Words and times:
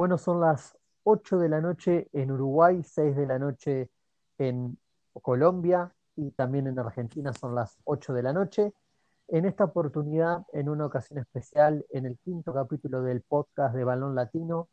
Bueno, 0.00 0.16
son 0.16 0.40
las 0.40 0.78
8 1.02 1.36
de 1.36 1.50
la 1.50 1.60
noche 1.60 2.08
en 2.14 2.30
Uruguay, 2.30 2.82
6 2.82 3.14
de 3.14 3.26
la 3.26 3.38
noche 3.38 3.90
en 4.38 4.78
Colombia 5.20 5.94
y 6.16 6.30
también 6.30 6.66
en 6.68 6.78
Argentina 6.78 7.34
son 7.34 7.54
las 7.54 7.76
8 7.84 8.14
de 8.14 8.22
la 8.22 8.32
noche. 8.32 8.72
En 9.28 9.44
esta 9.44 9.64
oportunidad, 9.64 10.46
en 10.54 10.70
una 10.70 10.86
ocasión 10.86 11.18
especial, 11.18 11.84
en 11.90 12.06
el 12.06 12.16
quinto 12.16 12.54
capítulo 12.54 13.02
del 13.02 13.20
podcast 13.20 13.74
de 13.74 13.84
Balón 13.84 14.14
Latino, 14.14 14.70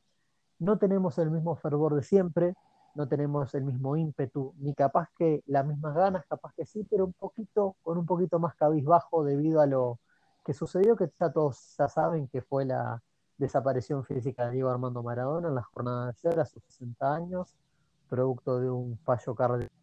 no 0.59 0.77
tenemos 0.77 1.17
el 1.17 1.29
mismo 1.29 1.57
fervor 1.57 1.95
de 1.95 2.03
siempre, 2.03 2.53
no 2.95 3.09
tenemos 3.09 3.53
el 3.53 3.65
mismo 3.65 3.97
ímpetu, 3.97 4.55
ni 4.59 4.73
capaz 4.73 5.09
que 5.17 5.43
las 5.45 5.65
mismas 5.65 5.93
ganas, 5.93 6.25
capaz 6.29 6.53
que 6.55 6.65
sí, 6.65 6.87
pero 6.89 7.03
un 7.03 7.11
poquito, 7.11 7.75
con 7.81 7.97
un 7.97 8.05
poquito 8.05 8.39
más 8.39 8.55
cabizbajo 8.55 9.25
debido 9.25 9.59
a 9.59 9.65
lo 9.65 9.99
que 10.45 10.53
sucedió, 10.53 10.95
que 10.95 11.11
ya 11.19 11.33
todos 11.33 11.75
ya 11.77 11.89
saben 11.89 12.29
que 12.29 12.41
fue 12.41 12.63
la 12.63 13.03
desaparición 13.37 14.03
física 14.03 14.45
de 14.45 14.53
Diego 14.53 14.69
Armando 14.69 15.03
Maradona 15.03 15.49
en 15.49 15.55
la 15.55 15.63
jornada 15.63 16.05
de 16.05 16.09
ayer 16.11 16.39
a 16.39 16.45
sus 16.45 16.63
60 16.63 17.13
años, 17.13 17.55
producto 18.09 18.59
de 18.59 18.69
un 18.69 18.97
fallo 18.99 19.35
cardíaco. 19.35 19.73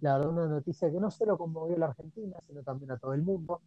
La 0.00 0.18
una 0.20 0.46
noticia 0.46 0.90
que 0.90 1.00
no 1.00 1.10
solo 1.10 1.36
conmovió 1.36 1.76
a 1.76 1.78
la 1.78 1.86
Argentina, 1.86 2.36
sino 2.46 2.62
también 2.62 2.92
a 2.92 2.98
todo 2.98 3.14
el 3.14 3.22
mundo. 3.22 3.60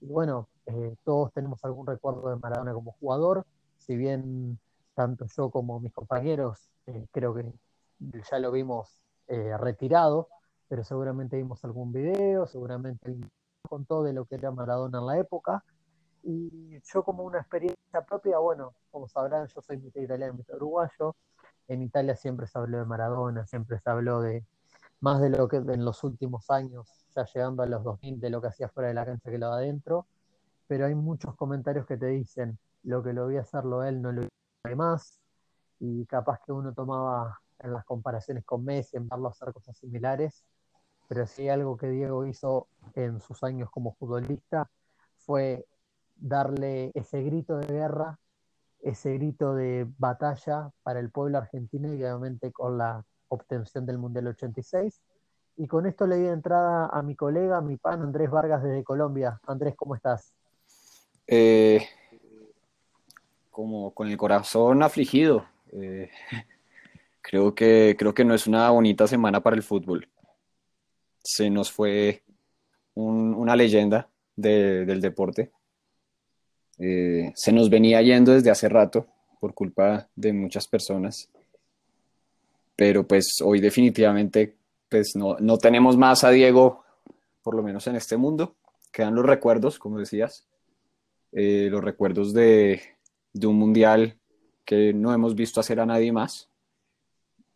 Y 0.00 0.06
bueno, 0.06 0.48
eh, 0.66 0.94
todos 1.04 1.32
tenemos 1.32 1.64
algún 1.64 1.86
recuerdo 1.86 2.28
de 2.28 2.36
Maradona 2.36 2.72
como 2.74 2.92
jugador, 2.92 3.46
si 3.78 3.96
bien 3.96 4.58
tanto 4.94 5.26
yo 5.26 5.50
como 5.50 5.80
mis 5.80 5.92
compañeros 5.92 6.68
eh, 6.86 7.06
creo 7.12 7.34
que 7.34 7.50
ya 8.30 8.38
lo 8.38 8.50
vimos 8.50 9.00
eh, 9.28 9.56
retirado, 9.56 10.28
pero 10.68 10.84
seguramente 10.84 11.36
vimos 11.36 11.64
algún 11.64 11.92
video, 11.92 12.46
seguramente 12.46 13.16
contó 13.62 14.02
de 14.02 14.12
lo 14.12 14.24
que 14.24 14.34
era 14.34 14.50
Maradona 14.50 14.98
en 14.98 15.06
la 15.06 15.18
época. 15.18 15.64
Y 16.22 16.80
yo 16.82 17.02
como 17.02 17.24
una 17.24 17.38
experiencia 17.38 18.02
propia, 18.06 18.38
bueno, 18.38 18.74
como 18.90 19.08
sabrán, 19.08 19.46
yo 19.48 19.60
soy 19.62 19.78
mitad 19.78 20.00
italiano, 20.00 20.34
mitad 20.34 20.56
uruguayo. 20.56 21.16
En 21.68 21.82
Italia 21.82 22.16
siempre 22.16 22.46
se 22.46 22.58
habló 22.58 22.78
de 22.78 22.84
Maradona, 22.84 23.46
siempre 23.46 23.78
se 23.78 23.90
habló 23.90 24.20
de 24.20 24.44
más 25.00 25.20
de 25.20 25.30
lo 25.30 25.48
que 25.48 25.56
en 25.56 25.84
los 25.84 26.04
últimos 26.04 26.50
años, 26.50 27.06
ya 27.14 27.24
llegando 27.24 27.62
a 27.62 27.66
los 27.66 27.82
2000, 27.84 28.20
de 28.20 28.30
lo 28.30 28.40
que 28.40 28.48
hacía 28.48 28.68
fuera 28.68 28.88
de 28.88 28.94
la 28.94 29.06
cancha 29.06 29.30
que 29.30 29.38
lo 29.38 29.46
adentro. 29.46 30.06
Pero 30.66 30.86
hay 30.86 30.94
muchos 30.94 31.34
comentarios 31.36 31.86
que 31.86 31.96
te 31.96 32.06
dicen, 32.06 32.58
lo 32.82 33.02
que 33.02 33.12
lo 33.12 33.26
vi 33.26 33.36
hacerlo 33.38 33.82
él 33.84 34.02
no 34.02 34.12
lo 34.12 34.22
hizo 34.22 34.76
más. 34.76 35.18
Y 35.78 36.04
capaz 36.06 36.40
que 36.44 36.52
uno 36.52 36.74
tomaba 36.74 37.40
en 37.60 37.72
las 37.72 37.84
comparaciones 37.84 38.44
con 38.44 38.64
Messi, 38.64 38.96
en 38.96 39.08
verlo 39.08 39.28
hacer 39.28 39.52
cosas 39.52 39.76
similares, 39.76 40.44
pero 41.08 41.26
sí 41.26 41.48
algo 41.48 41.76
que 41.76 41.88
Diego 41.88 42.26
hizo 42.26 42.68
en 42.94 43.20
sus 43.20 43.42
años 43.42 43.70
como 43.70 43.94
futbolista 43.94 44.70
fue 45.18 45.66
darle 46.20 46.90
ese 46.94 47.22
grito 47.22 47.56
de 47.56 47.66
guerra, 47.66 48.18
ese 48.82 49.14
grito 49.14 49.54
de 49.54 49.86
batalla 49.98 50.70
para 50.82 51.00
el 51.00 51.10
pueblo 51.10 51.38
argentino 51.38 51.92
y 51.92 51.96
obviamente 51.96 52.52
con 52.52 52.78
la 52.78 53.04
obtención 53.28 53.86
del 53.86 53.98
Mundial 53.98 54.28
86. 54.28 55.00
Y 55.56 55.66
con 55.66 55.86
esto 55.86 56.06
le 56.06 56.16
di 56.16 56.26
entrada 56.26 56.86
a 56.86 57.02
mi 57.02 57.14
colega, 57.14 57.60
mi 57.60 57.76
pan 57.76 58.02
Andrés 58.02 58.30
Vargas 58.30 58.62
desde 58.62 58.84
Colombia. 58.84 59.40
Andrés, 59.46 59.74
¿cómo 59.76 59.94
estás? 59.94 60.32
Eh, 61.26 61.86
como 63.50 63.92
con 63.92 64.08
el 64.08 64.16
corazón 64.16 64.82
afligido. 64.82 65.44
Eh, 65.72 66.10
creo, 67.20 67.54
que, 67.54 67.94
creo 67.98 68.14
que 68.14 68.24
no 68.24 68.34
es 68.34 68.46
una 68.46 68.70
bonita 68.70 69.06
semana 69.06 69.42
para 69.42 69.56
el 69.56 69.62
fútbol. 69.62 70.08
Se 71.22 71.50
nos 71.50 71.70
fue 71.70 72.22
una 72.94 73.56
leyenda 73.56 74.08
del 74.36 75.00
deporte. 75.00 75.52
Eh, 76.82 77.30
se 77.34 77.52
nos 77.52 77.68
venía 77.68 78.00
yendo 78.00 78.32
desde 78.32 78.50
hace 78.50 78.66
rato 78.68 79.06
por 79.38 79.52
culpa 79.52 80.08
de 80.16 80.32
muchas 80.32 80.66
personas. 80.66 81.28
Pero 82.74 83.06
pues 83.06 83.36
hoy 83.44 83.60
definitivamente 83.60 84.56
pues 84.88 85.14
no, 85.14 85.36
no 85.38 85.58
tenemos 85.58 85.98
más 85.98 86.24
a 86.24 86.30
Diego, 86.30 86.82
por 87.42 87.54
lo 87.54 87.62
menos 87.62 87.86
en 87.86 87.96
este 87.96 88.16
mundo. 88.16 88.56
Quedan 88.90 89.14
los 89.14 89.26
recuerdos, 89.26 89.78
como 89.78 89.98
decías, 89.98 90.48
eh, 91.32 91.68
los 91.70 91.84
recuerdos 91.84 92.32
de, 92.32 92.80
de, 93.32 93.46
un 93.46 93.56
mundial 93.56 94.18
que 94.64 94.92
no 94.92 95.12
hemos 95.12 95.34
visto 95.34 95.60
hacer 95.60 95.78
a 95.78 95.86
nadie 95.86 96.10
más, 96.12 96.48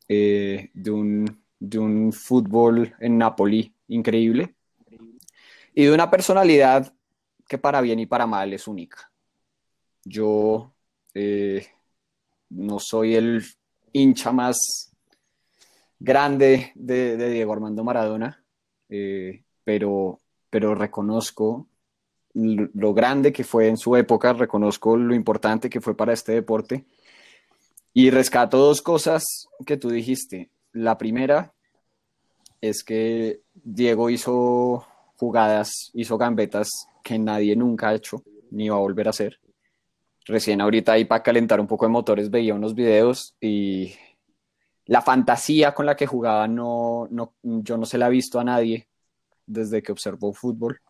eh, 0.07 0.71
de, 0.75 0.91
un, 0.91 1.43
de 1.59 1.79
un 1.79 2.13
fútbol 2.13 2.95
en 3.01 3.17
Napoli 3.19 3.73
increíble 3.89 4.55
y 5.75 5.85
de 5.85 5.93
una 5.93 6.11
personalidad 6.11 6.93
que 7.49 7.59
para 7.59 7.81
bien 7.81 7.99
y 7.99 8.07
para 8.07 8.27
mal 8.27 8.53
es 8.53 8.69
única. 8.69 9.11
Yo 10.05 10.73
eh, 11.15 11.67
no 12.51 12.79
soy 12.79 13.15
el 13.15 13.45
hincha 13.93 14.33
más 14.33 14.93
grande 15.99 16.73
de, 16.75 17.17
Diego 17.31 17.53
Armando 17.53 17.85
Maradona, 17.85 18.45
eh, 18.89 19.45
pero, 19.65 20.21
pero 20.51 20.75
reconozco 20.75 21.67
lo 22.35 22.93
grande 22.93 23.33
que 23.33 23.45
fue 23.45 23.69
en 23.69 23.77
su 23.77 23.97
época, 23.97 24.33
reconozco 24.33 24.97
lo 24.97 25.15
importante 25.15 25.71
que 25.71 25.81
fue 25.81 25.97
para 25.97 26.13
este 26.13 26.33
deporte 26.33 26.85
y 27.93 28.11
rescato 28.11 28.59
dos 28.59 28.83
cosas 28.83 29.49
que 29.65 29.77
tú 29.77 29.89
dijiste. 29.89 30.51
La 30.73 30.99
primera 30.99 31.55
es 32.61 32.83
que 32.83 33.43
Diego 33.55 34.11
hizo 34.11 34.85
jugadas, 35.17 35.93
hizo 35.95 36.19
gambetas 36.19 36.69
que 37.05 37.19
nadie 37.21 37.55
nunca 37.55 37.91
ha 37.91 37.95
hecho 37.95 38.25
ni 38.51 38.69
va 38.69 38.77
a 38.77 38.81
volver 38.81 39.07
a 39.07 39.11
hacer 39.11 39.39
recién 40.25 40.61
ahorita 40.61 40.93
ahí 40.93 41.05
para 41.05 41.23
calentar 41.23 41.61
un 41.61 41.67
poco 41.67 41.85
de 41.87 41.93
motores 41.93 42.31
veía 42.31 42.55
unos 42.55 42.75
videos 42.75 43.35
y 43.41 43.95
la 44.87 45.03
fantasía 45.03 45.75
con 45.75 45.87
la 45.87 45.97
que 45.97 46.07
jugaba 46.07 46.49
no, 46.49 47.09
no 47.11 47.35
yo 47.43 47.77
no 47.77 47.87
se 47.87 47.99
la 47.99 48.09
he 48.09 48.11
visto 48.11 48.39
a 48.39 48.45
nadie 48.45 48.89
desde 49.47 49.83
que 49.83 49.93
observó 49.93 50.33
fútbol. 50.33 50.81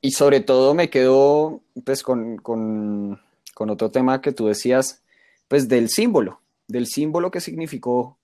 Y 0.00 0.12
sobre 0.12 0.40
todo 0.40 0.74
me 0.74 0.90
quedo 0.90 1.62
pues 1.84 2.02
con, 2.02 2.36
con, 2.36 3.20
con 3.54 3.70
otro 3.70 3.90
tema 3.90 4.20
que 4.20 4.32
tú 4.32 4.46
decías, 4.46 5.02
pues 5.48 5.68
del 5.68 5.88
símbolo, 5.88 6.40
del 6.68 6.86
símbolo 6.86 7.30
que 7.30 7.40
significó 7.40 8.18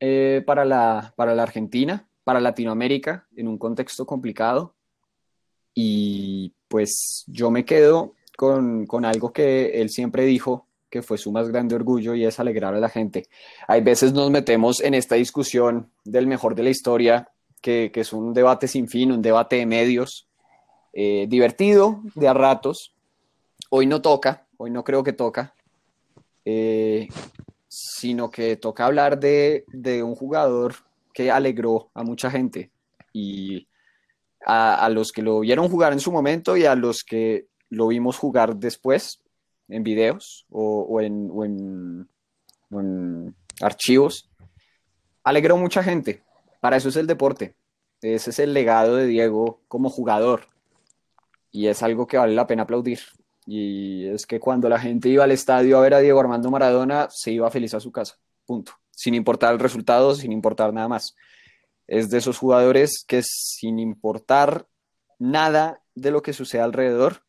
eh, 0.00 0.42
para, 0.46 0.64
la, 0.64 1.14
para 1.16 1.34
la 1.34 1.44
Argentina, 1.44 2.08
para 2.24 2.40
Latinoamérica, 2.40 3.26
en 3.36 3.48
un 3.48 3.58
contexto 3.58 4.06
complicado. 4.06 4.74
Y 5.74 6.52
pues 6.66 7.24
yo 7.26 7.50
me 7.50 7.64
quedo 7.64 8.14
con, 8.38 9.04
algo 9.04 9.32
que 9.32 9.80
él 9.80 9.90
siempre 9.90 10.24
dijo 10.24 10.68
que 10.88 11.02
fue 11.02 11.18
su 11.18 11.32
más 11.32 11.48
grande 11.48 11.74
orgullo 11.74 12.14
y 12.14 12.24
es 12.24 12.38
alegrar 12.38 12.72
a 12.72 12.78
la 12.78 12.88
gente. 12.88 13.26
Hay 13.66 13.80
veces 13.80 14.12
nos 14.12 14.30
metemos 14.30 14.80
en 14.80 14.94
esta 14.94 15.16
discusión 15.16 15.90
del 16.04 16.28
mejor 16.28 16.54
de 16.54 16.62
la 16.62 16.70
historia, 16.70 17.28
que, 17.60 17.90
es 17.92 18.12
un 18.12 18.32
debate 18.32 18.68
sin 18.68 18.86
fin, 18.86 19.10
un 19.10 19.22
debate 19.22 19.56
de 19.56 19.66
medios, 19.66 20.28
eh, 20.92 21.26
divertido 21.28 22.00
de 22.14 22.28
a 22.28 22.32
ratos. 22.32 22.94
Hoy 23.70 23.88
no 23.88 24.00
toca, 24.00 24.46
hoy 24.56 24.70
no 24.70 24.84
creo 24.84 25.02
que 25.02 25.12
toca, 25.12 25.56
eh, 26.44 27.08
sino 27.66 28.30
que 28.30 28.56
toca 28.56 28.86
hablar 28.86 29.18
de, 29.18 29.64
de, 29.66 30.04
un 30.04 30.14
jugador 30.14 30.76
que 31.12 31.32
alegró 31.32 31.90
a 31.92 32.04
mucha 32.04 32.30
gente 32.30 32.70
y 33.12 33.66
a, 34.46 34.76
a 34.76 34.88
los 34.90 35.10
que 35.10 35.22
lo 35.22 35.40
vieron 35.40 35.68
jugar 35.68 35.92
en 35.92 35.98
su 35.98 36.12
momento 36.12 36.56
y 36.56 36.66
a 36.66 36.76
los 36.76 37.02
que 37.02 37.48
lo 37.70 37.88
vimos 37.88 38.16
jugar 38.16 38.56
después 38.56 39.22
en 39.68 39.82
videos 39.82 40.46
o, 40.50 41.00
en, 41.00 42.08
archivos, 43.60 44.30
alegró 45.22 45.56
mucha 45.56 45.82
gente. 45.82 46.22
Para 46.60 46.76
eso 46.76 46.88
es 46.88 46.96
el 46.96 47.06
deporte. 47.06 47.54
Ese 48.00 48.30
es 48.30 48.38
el 48.38 48.54
legado 48.54 48.96
de 48.96 49.06
Diego 49.06 49.60
como 49.68 49.90
jugador. 49.90 50.46
Y 51.50 51.66
es 51.66 51.82
algo 51.82 52.06
que 52.06 52.18
vale 52.18 52.34
la 52.34 52.46
pena 52.46 52.62
aplaudir. 52.62 53.00
Y 53.46 54.06
es 54.08 54.26
que 54.26 54.38
cuando 54.38 54.68
la 54.68 54.78
gente 54.78 55.08
iba 55.08 55.24
al 55.24 55.32
estadio 55.32 55.78
a 55.78 55.80
ver 55.80 55.94
a 55.94 56.00
Diego 56.00 56.20
Armando 56.20 56.50
Maradona, 56.50 57.08
se 57.10 57.32
iba 57.32 57.50
feliz 57.50 57.74
a 57.74 57.80
su 57.80 57.90
casa. 57.90 58.18
Punto. 58.44 58.72
Sin 58.90 59.14
importar 59.14 59.52
el 59.52 59.58
resultado, 59.58 60.14
sin 60.14 60.32
importar 60.32 60.72
nada 60.72 60.88
más. 60.88 61.14
Es 61.86 62.10
de 62.10 62.18
esos 62.18 62.38
jugadores 62.38 63.04
que 63.06 63.22
sin 63.22 63.78
importar 63.78 64.66
nada 65.18 65.82
de 65.94 66.10
lo 66.10 66.22
que 66.22 66.32
sucede 66.32 66.60
alrededor, 66.60 67.22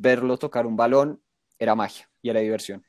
verlo 0.00 0.38
tocar 0.38 0.66
un 0.66 0.76
balón 0.76 1.20
era 1.58 1.74
magia 1.74 2.08
y 2.22 2.30
era 2.30 2.40
diversión. 2.40 2.82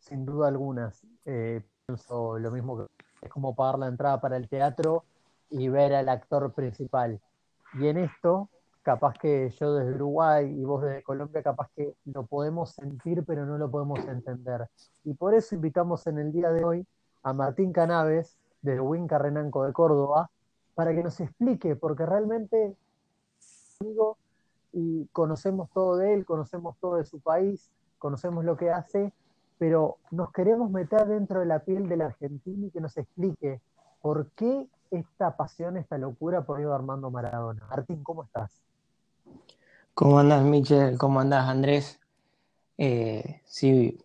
Sin 0.00 0.26
duda 0.26 0.48
alguna. 0.48 0.92
Eh, 1.24 1.62
pienso 1.86 2.38
lo 2.38 2.50
mismo 2.50 2.76
que 2.76 2.86
es 3.22 3.30
como 3.30 3.54
pagar 3.54 3.78
la 3.78 3.86
entrada 3.86 4.20
para 4.20 4.36
el 4.36 4.48
teatro 4.48 5.04
y 5.50 5.68
ver 5.68 5.94
al 5.94 6.08
actor 6.08 6.52
principal. 6.52 7.20
Y 7.74 7.86
en 7.86 7.98
esto, 7.98 8.50
capaz 8.82 9.14
que 9.14 9.50
yo 9.50 9.74
desde 9.74 9.94
Uruguay 9.94 10.46
y 10.46 10.64
vos 10.64 10.82
desde 10.82 11.04
Colombia, 11.04 11.42
capaz 11.42 11.70
que 11.76 11.94
lo 12.06 12.26
podemos 12.26 12.72
sentir, 12.72 13.24
pero 13.24 13.46
no 13.46 13.58
lo 13.58 13.70
podemos 13.70 14.00
entender. 14.00 14.66
Y 15.04 15.14
por 15.14 15.34
eso 15.34 15.54
invitamos 15.54 16.04
en 16.08 16.18
el 16.18 16.32
día 16.32 16.50
de 16.50 16.64
hoy 16.64 16.86
a 17.22 17.32
Martín 17.32 17.72
Canaves, 17.72 18.36
del 18.60 18.80
Winca 18.80 19.18
Renanco 19.18 19.64
de 19.64 19.72
Córdoba, 19.72 20.30
para 20.74 20.92
que 20.94 21.02
nos 21.02 21.20
explique, 21.20 21.76
porque 21.76 22.06
realmente, 22.06 22.74
digo, 23.80 24.16
y 24.72 25.06
conocemos 25.12 25.70
todo 25.72 25.96
de 25.96 26.14
él, 26.14 26.24
conocemos 26.24 26.76
todo 26.80 26.96
de 26.96 27.04
su 27.04 27.20
país, 27.20 27.70
conocemos 27.98 28.44
lo 28.44 28.56
que 28.56 28.70
hace, 28.70 29.12
pero 29.58 29.98
nos 30.10 30.32
queremos 30.32 30.70
meter 30.70 31.06
dentro 31.06 31.40
de 31.40 31.46
la 31.46 31.60
piel 31.60 31.88
del 31.88 32.02
argentino 32.02 32.66
y 32.66 32.70
que 32.70 32.80
nos 32.80 32.96
explique 32.96 33.60
por 34.00 34.30
qué 34.32 34.66
esta 34.90 35.36
pasión, 35.36 35.76
esta 35.76 35.98
locura 35.98 36.42
por 36.42 36.58
Diego 36.58 36.74
Armando 36.74 37.10
Maradona. 37.10 37.66
Martín, 37.68 38.02
¿cómo 38.02 38.24
estás? 38.24 38.62
¿Cómo 39.94 40.18
andás, 40.18 40.42
Michel? 40.42 40.98
¿Cómo 40.98 41.20
andás, 41.20 41.48
Andrés? 41.48 42.00
Eh, 42.78 43.42
sí, 43.44 43.98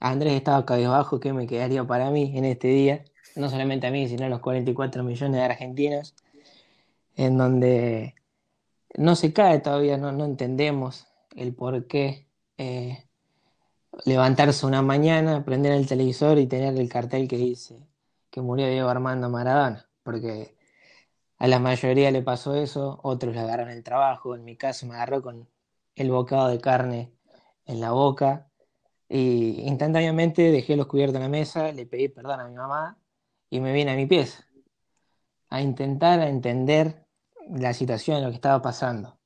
Andrés 0.00 0.34
estaba 0.34 0.66
cabizbajo, 0.66 1.20
¿qué 1.20 1.32
me 1.32 1.46
quedaría 1.46 1.84
para 1.84 2.10
mí 2.10 2.36
en 2.36 2.44
este 2.44 2.68
día? 2.68 3.04
No 3.36 3.48
solamente 3.48 3.86
a 3.86 3.90
mí, 3.90 4.08
sino 4.08 4.26
a 4.26 4.28
los 4.28 4.40
44 4.40 5.04
millones 5.04 5.36
de 5.36 5.42
argentinos, 5.44 6.14
en 7.16 7.38
donde 7.38 8.14
no 8.96 9.16
se 9.16 9.32
cae 9.32 9.60
todavía, 9.60 9.96
no, 9.96 10.24
entendemos 10.24 11.06
el 11.36 11.54
por 11.54 11.86
qué 11.86 12.28
eh, 12.58 13.04
levantarse 14.04 14.66
una 14.66 14.82
mañana, 14.82 15.44
prender 15.44 15.72
el 15.72 15.86
televisor 15.86 16.38
y 16.38 16.46
tener 16.46 16.76
el 16.78 16.88
cartel 16.88 17.28
que 17.28 17.36
dice 17.36 17.86
que 18.30 18.40
murió 18.40 18.66
Diego 18.68 18.88
Armando 18.88 19.28
Maradona, 19.28 19.88
porque 20.02 20.56
a 21.38 21.48
la 21.48 21.58
mayoría 21.58 22.10
le 22.10 22.22
pasó 22.22 22.54
eso, 22.54 23.00
otros 23.02 23.34
le 23.34 23.40
agarraron 23.40 23.72
el 23.72 23.82
trabajo, 23.82 24.34
en 24.34 24.44
mi 24.44 24.56
caso 24.56 24.86
me 24.86 24.94
agarró 24.94 25.22
con 25.22 25.48
el 25.96 26.10
bocado 26.10 26.48
de 26.48 26.60
carne 26.60 27.12
en 27.66 27.80
la 27.80 27.92
boca 27.92 28.48
y 29.08 29.62
instantáneamente 29.66 30.50
dejé 30.50 30.76
los 30.76 30.86
cubiertos 30.86 31.16
en 31.16 31.22
la 31.22 31.28
mesa, 31.28 31.72
le 31.72 31.86
pedí 31.86 32.08
perdón 32.08 32.40
a 32.40 32.48
mi 32.48 32.54
mamá 32.54 32.98
y 33.50 33.60
me 33.60 33.72
vine 33.72 33.92
a 33.92 33.96
mi 33.96 34.06
pieza 34.06 34.46
a 35.50 35.60
intentar 35.60 36.20
entender 36.20 37.01
la 37.50 37.74
situación, 37.74 38.22
lo 38.22 38.28
que 38.28 38.36
estaba 38.36 38.62
pasando. 38.62 39.18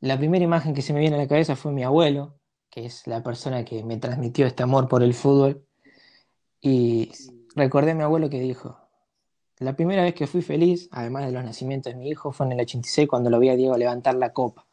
La 0.00 0.18
primera 0.18 0.44
imagen 0.44 0.74
que 0.74 0.82
se 0.82 0.92
me 0.92 1.00
viene 1.00 1.16
a 1.16 1.18
la 1.20 1.28
cabeza 1.28 1.56
fue 1.56 1.72
mi 1.72 1.84
abuelo, 1.84 2.38
que 2.70 2.86
es 2.86 3.06
la 3.06 3.22
persona 3.22 3.64
que 3.64 3.84
me 3.84 3.98
transmitió 3.98 4.46
este 4.46 4.62
amor 4.62 4.88
por 4.88 5.02
el 5.02 5.14
fútbol. 5.14 5.66
Y 6.60 7.12
recordé 7.54 7.92
a 7.92 7.94
mi 7.94 8.02
abuelo 8.02 8.30
que 8.30 8.40
dijo, 8.40 8.78
la 9.58 9.76
primera 9.76 10.02
vez 10.02 10.14
que 10.14 10.26
fui 10.26 10.42
feliz, 10.42 10.88
además 10.90 11.26
de 11.26 11.32
los 11.32 11.44
nacimientos 11.44 11.92
de 11.92 11.98
mi 11.98 12.08
hijo, 12.08 12.32
fue 12.32 12.46
en 12.46 12.52
el 12.52 12.60
86 12.60 13.08
cuando 13.08 13.30
lo 13.30 13.38
vi 13.38 13.48
a 13.50 13.56
Diego 13.56 13.76
levantar 13.76 14.16
la 14.16 14.32
copa. 14.32 14.66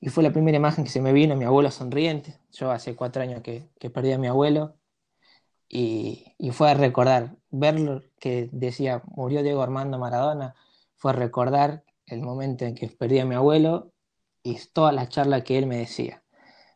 Y 0.00 0.10
fue 0.10 0.22
la 0.22 0.32
primera 0.32 0.56
imagen 0.56 0.84
que 0.84 0.90
se 0.90 1.00
me 1.00 1.12
vino, 1.12 1.34
mi 1.34 1.44
abuelo 1.44 1.70
sonriente. 1.70 2.38
Yo 2.52 2.70
hace 2.70 2.94
cuatro 2.94 3.22
años 3.22 3.42
que, 3.42 3.68
perdí 3.90 4.12
a 4.12 4.18
mi 4.18 4.28
abuelo. 4.28 4.76
Y, 5.68 6.34
y, 6.38 6.50
fue 6.52 6.70
a 6.70 6.74
recordar, 6.74 7.36
verlo 7.50 8.02
que 8.20 8.48
decía, 8.52 9.02
murió 9.06 9.42
Diego 9.42 9.62
Armando 9.62 9.98
Maradona, 9.98 10.54
fue 11.04 11.12
recordar 11.12 11.84
el 12.06 12.22
momento 12.22 12.64
en 12.64 12.74
que 12.74 12.88
perdí 12.88 13.18
a 13.18 13.26
mi 13.26 13.34
abuelo 13.34 13.92
y 14.42 14.56
toda 14.72 14.90
la 14.90 15.06
charla 15.06 15.44
que 15.44 15.58
él 15.58 15.66
me 15.66 15.76
decía. 15.76 16.22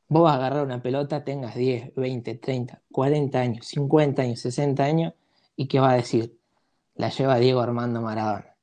Vos 0.06 0.24
vas 0.24 0.34
a 0.34 0.36
agarrar 0.36 0.66
una 0.66 0.82
pelota, 0.82 1.24
tengas 1.24 1.54
10, 1.54 1.94
20, 1.94 2.34
30, 2.34 2.82
40 2.92 3.40
años, 3.40 3.66
50 3.68 4.20
años, 4.20 4.40
60 4.40 4.84
años, 4.84 5.14
y 5.56 5.66
¿qué 5.66 5.80
va 5.80 5.92
a 5.92 5.94
decir? 5.94 6.38
La 6.94 7.08
lleva 7.08 7.38
Diego 7.38 7.60
Armando 7.62 8.02
Maradona. 8.02 8.54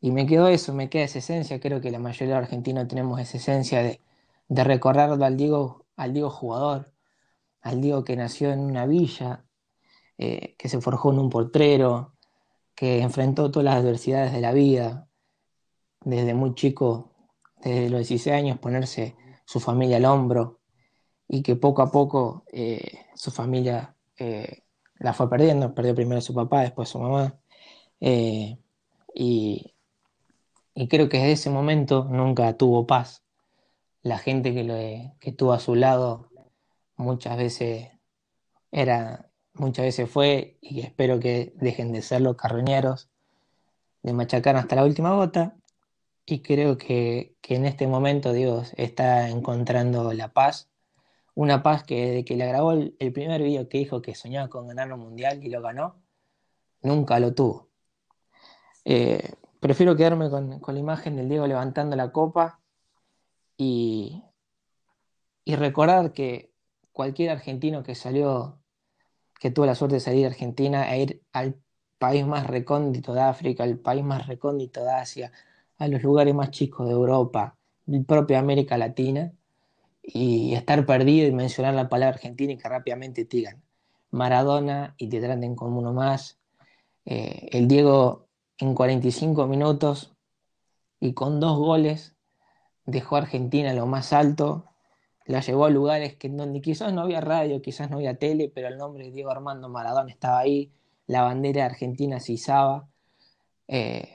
Y 0.00 0.12
me 0.12 0.24
quedó 0.24 0.48
eso, 0.48 0.72
me 0.72 0.88
queda 0.88 1.04
esa 1.04 1.18
esencia, 1.18 1.60
creo 1.60 1.82
que 1.82 1.90
la 1.90 1.98
mayoría 1.98 2.36
de 2.36 2.40
los 2.40 2.48
argentinos 2.48 2.88
tenemos 2.88 3.20
esa 3.20 3.36
esencia 3.36 3.82
de, 3.82 4.00
de 4.48 4.64
recordarlo 4.64 5.22
al 5.22 5.36
Diego, 5.36 5.84
al 5.96 6.14
Diego 6.14 6.30
jugador, 6.30 6.90
al 7.60 7.82
Diego 7.82 8.02
que 8.02 8.16
nació 8.16 8.50
en 8.50 8.60
una 8.60 8.86
villa, 8.86 9.44
eh, 10.16 10.56
que 10.56 10.70
se 10.70 10.80
forjó 10.80 11.12
en 11.12 11.18
un 11.18 11.28
portrero, 11.28 12.14
que 12.76 13.00
enfrentó 13.00 13.50
todas 13.50 13.64
las 13.64 13.76
adversidades 13.76 14.32
de 14.32 14.40
la 14.42 14.52
vida, 14.52 15.08
desde 16.02 16.34
muy 16.34 16.54
chico, 16.54 17.10
desde 17.62 17.90
los 17.90 18.00
16 18.00 18.36
años, 18.36 18.58
ponerse 18.58 19.16
su 19.46 19.60
familia 19.60 19.96
al 19.96 20.04
hombro 20.04 20.60
y 21.26 21.42
que 21.42 21.56
poco 21.56 21.82
a 21.82 21.90
poco 21.90 22.44
eh, 22.52 23.06
su 23.14 23.30
familia 23.30 23.96
eh, 24.18 24.62
la 24.98 25.14
fue 25.14 25.28
perdiendo, 25.28 25.74
perdió 25.74 25.94
primero 25.94 26.18
a 26.18 26.22
su 26.22 26.34
papá, 26.34 26.60
después 26.60 26.88
su 26.88 26.98
mamá, 26.98 27.38
eh, 28.00 28.58
y, 29.14 29.74
y, 30.74 30.88
creo 30.88 31.08
que 31.08 31.18
desde 31.18 31.32
ese 31.32 31.50
momento 31.50 32.04
nunca 32.04 32.56
tuvo 32.56 32.86
paz. 32.86 33.24
La 34.02 34.18
gente 34.18 34.54
que, 34.54 34.64
lo, 34.64 34.74
que 34.74 35.30
estuvo 35.30 35.52
a 35.52 35.60
su 35.60 35.74
lado 35.74 36.28
muchas 36.96 37.36
veces 37.38 37.88
era 38.70 39.25
muchas 39.58 39.84
veces 39.84 40.10
fue, 40.10 40.58
y 40.60 40.80
espero 40.80 41.20
que 41.20 41.52
dejen 41.56 41.92
de 41.92 42.02
ser 42.02 42.20
los 42.20 42.36
carroñeros, 42.36 43.10
de 44.02 44.12
machacar 44.12 44.56
hasta 44.56 44.76
la 44.76 44.84
última 44.84 45.14
gota. 45.14 45.56
Y 46.26 46.42
creo 46.42 46.78
que, 46.78 47.36
en 47.42 47.66
este 47.66 47.86
momento 47.86 48.32
Dios 48.32 48.72
está 48.76 49.28
encontrando 49.30 50.12
la 50.12 50.32
paz. 50.32 50.70
Una 51.34 51.62
paz 51.62 51.84
que 51.84 52.06
desde 52.06 52.24
que 52.24 52.36
le 52.36 52.46
grabó 52.46 52.72
el, 52.72 52.94
primer 53.12 53.42
video 53.42 53.68
que 53.68 53.78
dijo 53.78 54.02
que 54.02 54.14
soñaba 54.14 54.48
con 54.48 54.68
ganar 54.68 54.92
un 54.92 55.00
mundial 55.00 55.44
y 55.44 55.50
lo 55.50 55.62
ganó, 55.62 56.02
nunca 56.82 57.20
lo 57.20 57.34
tuvo. 57.34 57.68
Eh, 58.84 59.34
prefiero 59.60 59.96
quedarme 59.96 60.30
con, 60.30 60.60
con, 60.60 60.74
la 60.74 60.80
imagen 60.80 61.16
del 61.16 61.28
Diego 61.28 61.46
levantando 61.46 61.96
la 61.96 62.12
copa 62.12 62.60
y, 63.56 64.22
y 65.44 65.56
recordar 65.56 66.12
que 66.12 66.52
cualquier 66.92 67.30
argentino 67.30 67.82
que 67.82 67.94
salió 67.94 68.58
que 69.40 69.50
tuve 69.50 69.66
la 69.66 69.74
suerte 69.74 69.96
de 69.96 70.00
salir 70.00 70.20
de 70.20 70.26
Argentina 70.26 70.94
e 70.94 71.02
ir 71.02 71.22
al 71.32 71.56
país 71.98 72.26
más 72.26 72.46
recóndito 72.46 73.14
de 73.14 73.22
África, 73.22 73.64
al 73.64 73.78
país 73.78 74.04
más 74.04 74.26
recóndito 74.26 74.82
de 74.84 74.92
Asia, 74.92 75.32
a 75.78 75.88
los 75.88 76.02
lugares 76.02 76.34
más 76.34 76.50
chicos 76.50 76.86
de 76.86 76.92
Europa, 76.92 77.56
propia 78.06 78.38
América 78.38 78.78
Latina, 78.78 79.32
y 80.02 80.54
estar 80.54 80.86
perdido 80.86 81.26
y 81.26 81.32
mencionar 81.32 81.74
la 81.74 81.88
palabra 81.88 82.14
Argentina 82.14 82.52
y 82.52 82.58
que 82.58 82.68
rápidamente 82.68 83.24
te 83.24 83.38
digan 83.38 83.62
Maradona 84.10 84.94
y 84.98 85.08
te 85.08 85.20
traten 85.20 85.56
como 85.56 85.80
uno 85.80 85.92
más. 85.92 86.38
Eh, 87.04 87.48
el 87.52 87.66
Diego 87.68 88.28
en 88.58 88.74
45 88.74 89.46
minutos 89.46 90.14
y 91.00 91.12
con 91.12 91.40
dos 91.40 91.58
goles 91.58 92.14
dejó 92.84 93.16
a 93.16 93.20
Argentina 93.20 93.72
lo 93.74 93.86
más 93.86 94.12
alto 94.12 94.66
la 95.26 95.40
llevó 95.40 95.66
a 95.66 95.70
lugares 95.70 96.16
que 96.16 96.28
donde 96.28 96.60
quizás 96.60 96.92
no 96.92 97.02
había 97.02 97.20
radio, 97.20 97.60
quizás 97.60 97.90
no 97.90 97.96
había 97.96 98.18
tele, 98.18 98.50
pero 98.54 98.68
el 98.68 98.78
nombre 98.78 99.04
de 99.06 99.10
Diego 99.10 99.30
Armando 99.30 99.68
Maradona 99.68 100.10
estaba 100.10 100.38
ahí, 100.38 100.72
la 101.06 101.22
bandera 101.22 101.66
argentina 101.66 102.20
se 102.20 102.34
izaba. 102.34 102.88
Eh, 103.68 104.08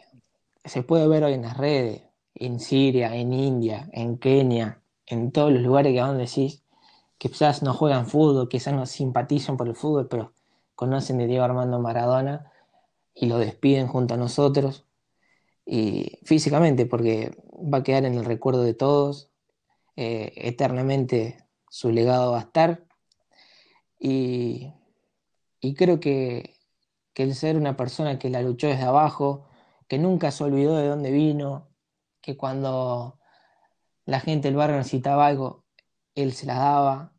se 0.64 0.84
puede 0.84 1.08
ver 1.08 1.24
hoy 1.24 1.34
en 1.34 1.42
las 1.44 1.58
redes, 1.58 2.04
en 2.36 2.60
Siria, 2.60 3.16
en 3.16 3.34
India, 3.34 3.90
en 3.94 4.18
Kenia, 4.18 4.82
en 5.06 5.32
todos 5.32 5.52
los 5.52 5.62
lugares 5.62 5.94
que 5.94 6.00
aún 6.00 6.18
decís 6.18 6.64
que 7.18 7.30
quizás 7.30 7.62
no 7.64 7.74
juegan 7.74 8.08
fútbol, 8.08 8.50
quizás 8.50 8.74
no 8.74 8.86
simpatizan 8.86 9.58
por 9.58 9.68
el 9.68 9.76
fútbol, 9.76 10.08
pero 10.08 10.34
conocen 10.76 11.18
de 11.18 11.28
Diego 11.28 11.44
Armando 11.44 11.80
Maradona 11.80 12.52
y 13.14 13.28
lo 13.28 13.38
despiden 13.38 13.88
junto 13.88 14.16
a 14.16 14.18
nosotros. 14.18 14.86
Y 15.66 16.20
físicamente, 16.24 16.86
porque 16.86 17.38
va 17.52 17.80
a 17.80 17.84
quedar 17.84 18.06
en 18.06 18.16
el 18.16 18.26
recuerdo 18.26 18.64
de 18.64 18.74
todos, 18.74 19.31
eh, 19.96 20.34
eternamente 20.36 21.46
su 21.70 21.92
legado 21.92 22.32
va 22.34 22.40
a 22.40 22.42
estar. 22.42 22.86
Y, 24.00 24.74
creo 25.78 26.00
que, 26.00 26.56
el 27.16 27.36
ser 27.36 27.56
una 27.56 27.78
persona 27.78 28.18
que 28.18 28.32
la 28.32 28.42
luchó 28.42 28.68
desde 28.68 28.84
abajo, 28.84 29.48
que 29.88 30.00
nunca 30.00 30.32
se 30.32 30.44
olvidó 30.44 30.76
de 30.78 30.88
dónde 30.88 31.12
vino, 31.12 31.70
que 32.20 32.36
cuando 32.36 33.20
la 34.06 34.20
gente 34.20 34.48
del 34.48 34.58
barrio 34.58 34.78
necesitaba 34.78 35.28
algo, 35.28 35.66
él 36.16 36.34
se 36.34 36.48
la 36.48 36.56
daba. 36.56 37.14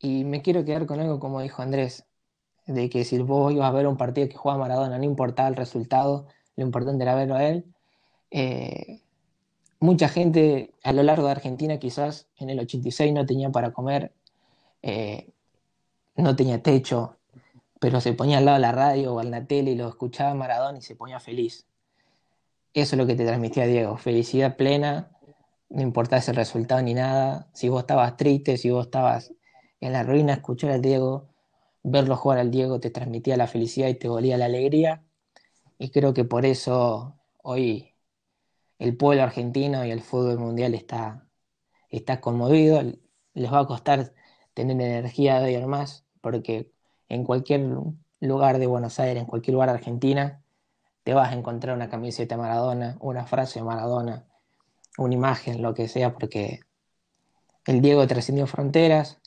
Y 0.00 0.24
me 0.24 0.42
quiero 0.42 0.64
quedar 0.64 0.86
con 0.86 1.00
algo 1.00 1.20
como 1.20 1.40
dijo 1.42 1.62
Andrés, 1.62 2.08
de 2.66 2.90
que 2.90 3.04
si 3.04 3.18
vos 3.18 3.52
ibas 3.52 3.68
a 3.68 3.72
ver 3.72 3.86
un 3.86 3.96
partido 3.96 4.28
que 4.28 4.36
juega 4.36 4.58
Maradona, 4.58 4.98
no 4.98 5.04
importaba 5.04 5.48
el 5.48 5.56
resultado, 5.56 6.26
lo 6.56 6.64
importante 6.64 7.04
era 7.04 7.14
verlo 7.14 7.36
a 7.36 7.44
él. 7.44 7.72
Eh, 8.30 9.03
mucha 9.84 10.08
gente 10.08 10.72
a 10.82 10.94
lo 10.94 11.02
largo 11.02 11.26
de 11.26 11.32
Argentina 11.32 11.78
quizás 11.78 12.26
en 12.38 12.48
el 12.48 12.58
86 12.58 13.12
no 13.12 13.26
tenía 13.26 13.50
para 13.50 13.72
comer, 13.72 14.12
eh, 14.82 15.28
no 16.16 16.34
tenía 16.34 16.62
techo, 16.62 17.18
pero 17.80 18.00
se 18.00 18.14
ponía 18.14 18.38
al 18.38 18.46
lado 18.46 18.56
de 18.56 18.62
la 18.62 18.72
radio 18.72 19.14
o 19.14 19.20
en 19.20 19.30
la 19.30 19.46
tele 19.46 19.72
y 19.72 19.76
lo 19.76 19.88
escuchaba 19.88 20.32
Maradona 20.32 20.78
y 20.78 20.82
se 20.82 20.96
ponía 20.96 21.20
feliz. 21.20 21.66
Eso 22.72 22.96
es 22.96 22.98
lo 22.98 23.06
que 23.06 23.14
te 23.14 23.26
transmitía 23.26 23.66
Diego, 23.66 23.98
felicidad 23.98 24.56
plena, 24.56 25.10
no 25.68 25.82
importaba 25.82 26.20
ese 26.20 26.32
resultado 26.32 26.80
ni 26.80 26.94
nada. 26.94 27.48
Si 27.52 27.68
vos 27.68 27.80
estabas 27.82 28.16
triste, 28.16 28.56
si 28.56 28.70
vos 28.70 28.86
estabas 28.86 29.32
en 29.80 29.92
la 29.92 30.02
ruina, 30.02 30.32
escuchar 30.32 30.70
al 30.70 30.80
Diego, 30.80 31.28
verlo 31.82 32.16
jugar 32.16 32.38
al 32.38 32.50
Diego 32.50 32.80
te 32.80 32.90
transmitía 32.90 33.36
la 33.36 33.46
felicidad 33.46 33.88
y 33.88 33.94
te 33.94 34.08
volía 34.08 34.38
la 34.38 34.46
alegría. 34.46 35.02
Y 35.78 35.90
creo 35.90 36.14
que 36.14 36.24
por 36.24 36.46
eso 36.46 37.16
hoy 37.42 37.93
el 38.78 38.96
pueblo 38.96 39.22
argentino 39.22 39.84
y 39.84 39.90
el 39.90 40.00
fútbol 40.02 40.38
mundial 40.38 40.74
está, 40.74 41.26
está 41.90 42.20
conmovido. 42.20 42.82
Les 43.34 43.52
va 43.52 43.60
a 43.60 43.66
costar 43.66 44.14
tener 44.54 44.80
energía 44.80 45.40
de 45.40 45.56
hoy 45.58 45.66
más, 45.66 46.06
porque 46.20 46.72
en 47.08 47.24
cualquier 47.24 47.66
lugar 48.20 48.58
de 48.58 48.66
Buenos 48.66 49.00
Aires, 49.00 49.22
en 49.22 49.26
cualquier 49.28 49.54
lugar 49.54 49.70
de 49.70 49.76
Argentina, 49.76 50.42
te 51.04 51.14
vas 51.14 51.32
a 51.32 51.36
encontrar 51.36 51.76
una 51.76 51.88
camiseta 51.90 52.36
de 52.36 52.42
Maradona, 52.42 52.96
una 53.00 53.26
frase 53.26 53.60
de 53.60 53.64
Maradona. 53.64 54.26
una 54.98 55.14
imagen, 55.14 55.62
lo 55.62 55.74
que 55.74 55.88
sea, 55.88 56.14
porque 56.14 56.60
el 57.66 57.80
Diego 57.82 58.06
trascendió 58.06 58.46
fronteras, 58.46 59.20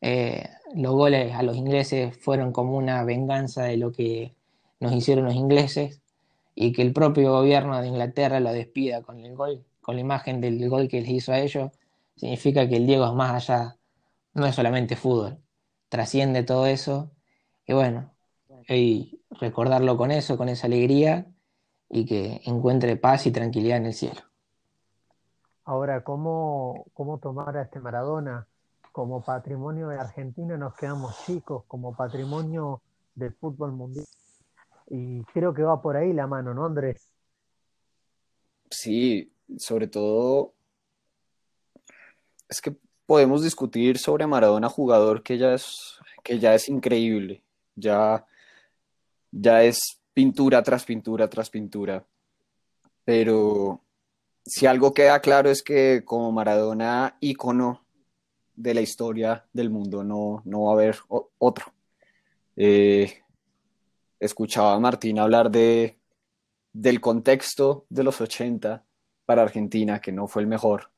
eh, 0.00 0.50
los 0.74 0.92
goles 0.94 1.34
a 1.34 1.42
los 1.42 1.56
ingleses 1.56 2.16
fueron 2.18 2.52
como 2.52 2.76
una 2.76 3.04
venganza 3.04 3.64
de 3.64 3.76
lo 3.76 3.92
que 3.92 4.34
nos 4.80 4.92
hicieron 4.92 5.24
los 5.24 5.34
ingleses 5.34 6.02
y 6.54 6.72
que 6.72 6.82
el 6.82 6.92
propio 6.92 7.32
gobierno 7.32 7.80
de 7.80 7.88
Inglaterra 7.88 8.40
lo 8.40 8.52
despida 8.52 9.02
con 9.02 9.20
el 9.20 9.34
gol, 9.34 9.64
con 9.80 9.96
la 9.96 10.00
imagen 10.00 10.40
del 10.40 10.68
gol 10.68 10.88
que 10.88 11.00
les 11.00 11.10
hizo 11.10 11.32
a 11.32 11.38
ellos, 11.40 11.70
significa 12.16 12.68
que 12.68 12.76
el 12.76 12.86
Diego 12.86 13.06
es 13.06 13.12
más 13.12 13.34
allá, 13.48 13.76
no 14.34 14.46
es 14.46 14.54
solamente 14.54 14.96
fútbol, 14.96 15.38
trasciende 15.88 16.42
todo 16.42 16.66
eso 16.66 17.10
y 17.66 17.72
bueno, 17.72 18.10
y 18.68 19.20
recordarlo 19.30 19.96
con 19.96 20.10
eso, 20.10 20.36
con 20.36 20.48
esa 20.48 20.66
alegría 20.66 21.26
y 21.88 22.06
que 22.06 22.40
encuentre 22.44 22.96
paz 22.96 23.26
y 23.26 23.32
tranquilidad 23.32 23.78
en 23.78 23.86
el 23.86 23.94
cielo. 23.94 24.20
Ahora, 25.64 26.04
¿cómo, 26.04 26.86
cómo 26.92 27.18
tomar 27.18 27.56
a 27.56 27.62
este 27.62 27.80
Maradona? 27.80 28.46
Como 28.92 29.22
patrimonio 29.22 29.88
de 29.88 29.98
Argentina 29.98 30.56
nos 30.56 30.74
quedamos 30.74 31.24
chicos, 31.24 31.64
como 31.66 31.96
patrimonio 31.96 32.80
del 33.14 33.32
fútbol 33.32 33.72
mundial. 33.72 34.06
Y 34.88 35.22
creo 35.24 35.54
que 35.54 35.62
va 35.62 35.80
por 35.80 35.96
ahí 35.96 36.12
la 36.12 36.26
mano, 36.26 36.54
¿no, 36.54 36.64
Andrés? 36.64 37.10
Sí, 38.70 39.32
sobre 39.56 39.86
todo 39.86 40.54
es 42.48 42.60
que 42.60 42.76
podemos 43.06 43.42
discutir 43.42 43.98
sobre 43.98 44.26
Maradona 44.26 44.68
jugador 44.68 45.22
que 45.22 45.38
ya 45.38 45.54
es, 45.54 45.98
que 46.22 46.38
ya 46.38 46.54
es 46.54 46.68
increíble, 46.68 47.42
ya, 47.74 48.24
ya 49.30 49.62
es 49.62 50.00
pintura 50.12 50.62
tras 50.62 50.84
pintura 50.84 51.28
tras 51.28 51.50
pintura, 51.50 52.04
pero 53.04 53.80
si 54.44 54.66
algo 54.66 54.94
queda 54.94 55.20
claro 55.20 55.50
es 55.50 55.62
que 55.62 56.02
como 56.04 56.32
Maradona 56.32 57.16
ícono 57.20 57.84
de 58.54 58.74
la 58.74 58.80
historia 58.80 59.46
del 59.52 59.70
mundo 59.70 60.04
no, 60.04 60.42
no 60.44 60.64
va 60.64 60.70
a 60.70 60.74
haber 60.74 60.96
otro. 61.38 61.72
Eh, 62.56 63.23
escuchaba 64.24 64.74
a 64.74 64.80
Martín 64.80 65.18
hablar 65.18 65.50
de, 65.50 65.98
del 66.72 67.00
contexto 67.00 67.86
de 67.88 68.04
los 68.04 68.20
80 68.20 68.84
para 69.24 69.42
Argentina, 69.42 70.00
que 70.00 70.12
no 70.12 70.26
fue 70.26 70.42
el 70.42 70.48
mejor, 70.48 70.90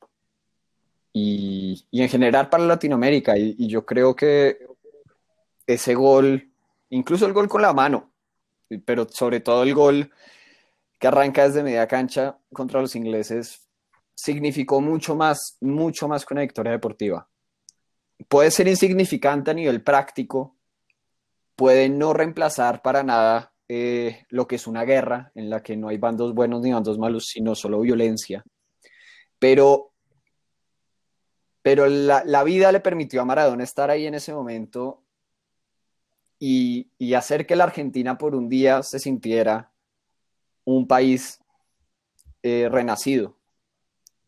y, 1.13 1.85
en 1.91 2.09
general 2.09 2.49
para 2.49 2.65
Latinoamérica. 2.65 3.37
Y, 3.37 3.55
y, 3.57 3.67
yo 3.67 3.85
creo 3.85 4.15
que 4.15 4.59
ese 5.65 5.95
gol, 5.95 6.51
incluso 6.89 7.25
el 7.25 7.33
gol 7.33 7.47
con 7.47 7.61
la 7.61 7.73
mano, 7.73 8.11
pero 8.85 9.07
sobre 9.09 9.39
todo 9.39 9.63
el 9.63 9.73
gol 9.73 10.11
que 10.99 11.07
arranca 11.07 11.47
desde 11.47 11.63
media 11.63 11.87
cancha 11.87 12.37
contra 12.51 12.81
los 12.81 12.95
ingleses, 12.95 13.67
significó 14.15 14.81
mucho 14.81 15.15
más, 15.15 15.57
mucho 15.61 16.07
más 16.07 16.25
que 16.25 16.33
una 16.33 16.41
victoria 16.41 16.71
deportiva. 16.71 17.29
Puede 18.27 18.49
ser 18.49 18.67
insignificante 18.67 19.51
a 19.51 19.53
nivel 19.53 19.83
práctico, 19.83 20.56
puede 21.57 21.89
no 21.89 22.13
reemplazar 22.13 22.81
para 22.81 23.03
nada 23.03 23.51
eh, 23.67 24.25
lo 24.29 24.47
que 24.47 24.55
es 24.55 24.67
una 24.67 24.85
guerra 24.85 25.31
en 25.35 25.49
la 25.49 25.61
que 25.61 25.75
no 25.75 25.89
hay 25.89 25.97
bandos 25.97 26.33
buenos 26.33 26.61
ni 26.61 26.71
bandos 26.71 26.97
malos, 26.97 27.25
sino 27.25 27.55
solo 27.55 27.81
violencia. 27.81 28.45
Pero, 29.39 29.91
pero 31.61 31.87
la, 31.87 32.23
la 32.23 32.43
vida 32.43 32.71
le 32.71 32.79
permitió 32.79 33.21
a 33.21 33.25
Maradona 33.25 33.63
estar 33.63 33.89
ahí 33.89 34.05
en 34.05 34.13
ese 34.13 34.33
momento 34.33 35.03
y, 36.39 36.91
y 36.99 37.15
hacer 37.15 37.45
que 37.47 37.55
la 37.55 37.65
Argentina 37.65 38.17
por 38.17 38.35
un 38.35 38.47
día 38.47 38.83
se 38.83 38.99
sintiera 38.99 39.71
un 40.63 40.87
país 40.87 41.39
eh, 42.43 42.69
renacido. 42.71 43.35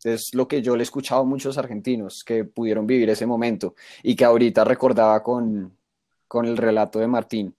Es 0.02 0.34
lo 0.34 0.48
que 0.48 0.62
yo 0.62 0.74
le 0.74 0.82
he 0.82 0.84
escuchado 0.84 1.20
a 1.20 1.24
muchos 1.24 1.58
argentinos 1.58 2.24
que 2.24 2.44
pudieron 2.44 2.86
vivir 2.86 3.08
ese 3.08 3.26
momento 3.26 3.76
y 4.02 4.16
que 4.16 4.24
ahorita 4.24 4.64
recordaba 4.64 5.22
con, 5.22 5.76
el 6.46 6.56
relato 6.56 6.98
de 6.98 7.06
Martín 7.06 7.56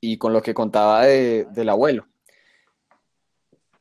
y 0.00 0.18
con 0.18 0.32
lo 0.32 0.42
que 0.42 0.54
contaba 0.54 1.04
del 1.04 1.68
abuelo. 1.68 2.06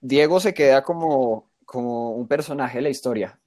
Diego 0.02 0.40
se 0.40 0.54
queda 0.54 0.84
como, 0.84 1.50
como 1.66 2.12
un 2.12 2.28
personaje 2.28 2.80
de 2.80 2.82
la 2.82 2.90
historia. 2.90 3.40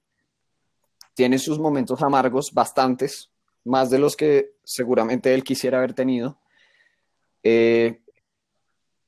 Tiene 1.15 1.39
sus 1.39 1.59
momentos 1.59 2.03
amargos, 2.03 2.53
bastantes, 2.53 3.31
más 3.65 3.91
de 3.91 3.99
los 3.99 4.17
que 4.17 4.53
seguramente 4.65 5.35
él 5.35 5.45
quisiera 5.45 5.79
haber 5.79 5.93
tenido. 5.93 6.39
Eh, 7.43 8.01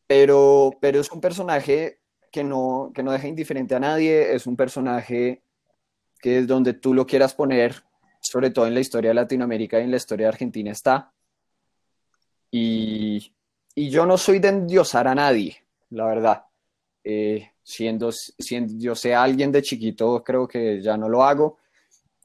pero, 0.06 0.70
pero 0.80 1.00
es 1.00 1.10
un 1.10 1.20
personaje 1.20 2.00
que 2.30 2.44
no, 2.44 2.92
que 2.94 3.02
no 3.02 3.12
deja 3.12 3.28
indiferente 3.28 3.74
a 3.74 3.80
nadie, 3.80 4.34
es 4.34 4.46
un 4.46 4.56
personaje 4.56 5.42
que 6.20 6.38
es 6.38 6.46
donde 6.46 6.74
tú 6.74 6.94
lo 6.94 7.06
quieras 7.06 7.34
poner, 7.34 7.84
sobre 8.20 8.50
todo 8.50 8.66
en 8.66 8.74
la 8.74 8.80
historia 8.80 9.10
de 9.10 9.14
Latinoamérica 9.14 9.80
y 9.80 9.84
en 9.84 9.90
la 9.90 9.96
historia 9.96 10.26
de 10.26 10.32
Argentina 10.32 10.72
está. 10.72 11.12
Y, 12.50 13.32
y 13.74 13.90
yo 13.90 14.06
no 14.06 14.18
soy 14.18 14.38
de 14.38 14.48
endiosar 14.48 15.06
a 15.08 15.14
nadie, 15.14 15.56
la 15.90 16.06
verdad. 16.06 16.44
Eh, 17.04 17.50
siendo, 17.62 18.10
siendo 18.12 18.74
yo 18.76 18.94
sea 18.94 19.22
alguien 19.22 19.52
de 19.52 19.62
chiquito, 19.62 20.22
creo 20.24 20.48
que 20.48 20.80
ya 20.82 20.96
no 20.96 21.08
lo 21.08 21.22
hago. 21.22 21.58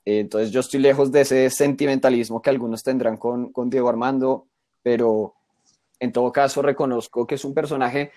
Eh, 0.05 0.19
entonces 0.19 0.51
yo 0.51 0.59
estoy 0.59 0.79
lejos 0.79 1.11
de 1.11 1.21
ese 1.21 1.49
sentimentalismo 1.49 2.41
que 2.41 2.49
algunos 2.49 2.83
tendrán 2.83 3.17
con, 3.17 3.51
con 3.51 3.69
Diego 3.69 3.89
Armando, 3.89 4.47
pero 4.81 5.35
en 5.99 6.11
todo 6.11 6.33
caso, 6.33 6.61
reconozco 6.61 7.25
que 7.25 7.35
es 7.35 7.45
un 7.45 7.53
personaje 7.53 8.11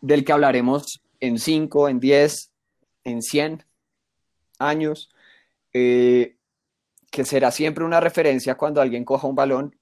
del 0.00 0.24
que 0.24 0.32
hablaremos 0.32 1.02
en 1.18 1.40
5, 1.40 1.88
en 1.88 1.98
10, 1.98 2.52
en 3.02 3.20
100 3.20 3.64
años, 4.60 5.10
eh, 5.72 6.36
que 7.10 7.24
será 7.24 7.50
siempre 7.50 7.84
una 7.84 7.98
referencia 7.98 8.54
cuando 8.54 8.80
alguien 8.80 9.04
coja 9.04 9.26
un 9.26 9.34
balón 9.34 9.74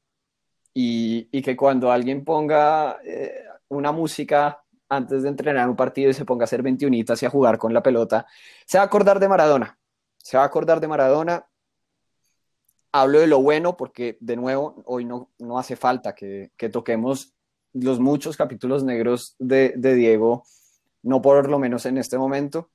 y, 0.75 1.43
que 1.43 1.57
cuando 1.57 1.91
alguien 1.91 2.25
ponga 2.25 2.99
eh, 3.05 3.45
una 3.69 3.93
música 3.93 4.63
antes 4.89 5.23
de 5.23 5.29
entrenar 5.29 5.69
un 5.69 5.77
partido 5.77 6.11
y 6.11 6.15
se 6.15 6.25
ponga 6.25 6.43
a 6.43 6.45
hacer 6.45 6.63
21 6.63 6.97
y 6.97 7.05
a 7.09 7.31
jugar 7.31 7.59
con 7.59 7.73
la 7.73 7.83
pelota, 7.83 8.27
se 8.67 8.79
va 8.79 8.85
a 8.85 8.87
acordar 8.87 9.21
de 9.21 9.29
Maradona. 9.29 9.79
Se 10.19 10.37
va 10.37 10.43
a 10.43 10.47
acordar 10.47 10.81
de 10.81 10.89
Maradona. 10.89 11.47
Hablo 12.93 13.21
de 13.21 13.29
lo 13.29 13.41
bueno 13.41 13.77
porque, 13.77 14.19
de 14.21 14.37
nuevo, 14.37 14.83
hoy 14.87 15.05
no, 15.05 15.31
no 15.39 15.59
hace 15.59 15.77
falta 15.77 16.15
que, 16.15 16.51
que 16.57 16.69
toquemos 16.69 17.35
los 17.73 18.01
muchos 18.01 18.37
capítulos 18.37 18.85
negros 18.85 19.37
de, 19.39 19.73
Diego, 19.77 20.45
no 21.03 21.23
por 21.23 21.49
lo 21.49 21.59
menos 21.59 21.87
en 21.87 21.99
este 21.99 22.19
momento. 22.19 22.71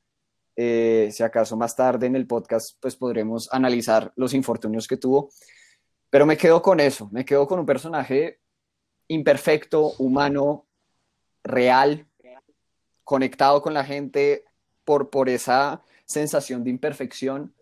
Eh, 0.55 1.09
si 1.11 1.21
acaso 1.21 1.57
más 1.57 1.75
tarde 1.75 2.07
en 2.07 2.15
el 2.15 2.27
podcast, 2.27 2.77
pues 2.79 2.95
podremos 2.95 3.49
analizar 3.51 4.13
los 4.15 4.33
infortunios 4.33 4.87
que 4.87 4.97
tuvo. 4.97 5.29
Pero 6.15 6.25
me 6.25 6.38
quedo 6.38 6.62
con 6.62 6.79
eso, 6.79 7.10
me 7.12 7.25
quedo 7.25 7.45
con 7.45 7.60
un 7.60 7.65
personaje 7.65 8.39
imperfecto, 9.10 9.95
humano, 9.98 10.65
real, 11.43 12.07
conectado 13.03 13.62
con 13.62 13.74
la 13.74 13.84
gente 13.84 14.45
por, 14.86 15.10
por 15.10 15.27
esa 15.27 15.81
sensación 16.05 16.63
de 16.63 16.69
imperfección 16.69 17.53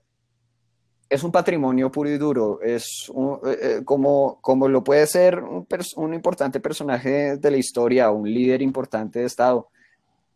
es 1.10 1.24
un 1.24 1.32
patrimonio 1.32 1.92
puro 1.92 2.12
y 2.12 2.20
duro, 2.20 2.62
es 2.62 3.12
eh, 3.44 3.58
eh, 3.60 3.82
como, 3.84 4.40
como 4.40 4.68
lo 4.68 4.84
puede 4.84 5.08
ser 5.08 5.42
un, 5.42 6.14
importante 6.14 6.60
personaje 6.60 7.38
de 7.38 7.50
la 7.50 7.58
historia, 7.58 8.12
un 8.12 8.32
líder 8.32 8.62
importante 8.62 9.18
de 9.18 9.26
Estado. 9.26 9.70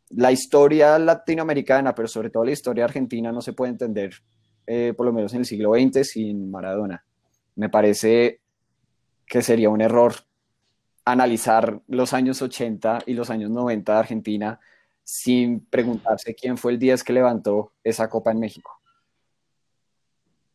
La 0.10 0.32
historia 0.32 0.98
latinoamericana, 0.98 1.94
pero 1.94 2.08
sobre 2.08 2.32
todo 2.32 2.46
la 2.46 2.52
historia 2.52 2.86
argentina, 2.86 3.32
no 3.32 3.42
se 3.42 3.54
puede 3.54 3.74
entender, 3.74 4.16
eh, 4.66 4.96
por 4.98 5.06
lo 5.06 5.14
menos 5.14 5.36
en 5.36 5.42
el 5.42 5.46
siglo 5.46 5.76
XX, 5.76 6.02
sin 6.02 6.50
Maradona. 6.50 7.04
Me 7.58 7.70
parece 7.70 8.40
que 9.26 9.42
sería 9.42 9.70
un 9.70 9.82
error 9.82 10.14
analizar 11.04 11.82
los 11.88 12.14
años 12.14 12.42
80 12.42 13.00
y 13.08 13.14
los 13.14 13.30
años 13.30 13.50
90 13.50 13.92
de 13.92 14.00
Argentina 14.00 14.60
sin 15.04 15.66
preguntarse 15.66 16.36
quién 16.36 16.58
fue 16.58 16.74
el 16.74 16.80
10 16.80 17.04
que 17.04 17.14
levantó 17.14 17.72
esa 17.84 18.10
copa 18.10 18.32
en 18.32 18.40
México. 18.40 18.72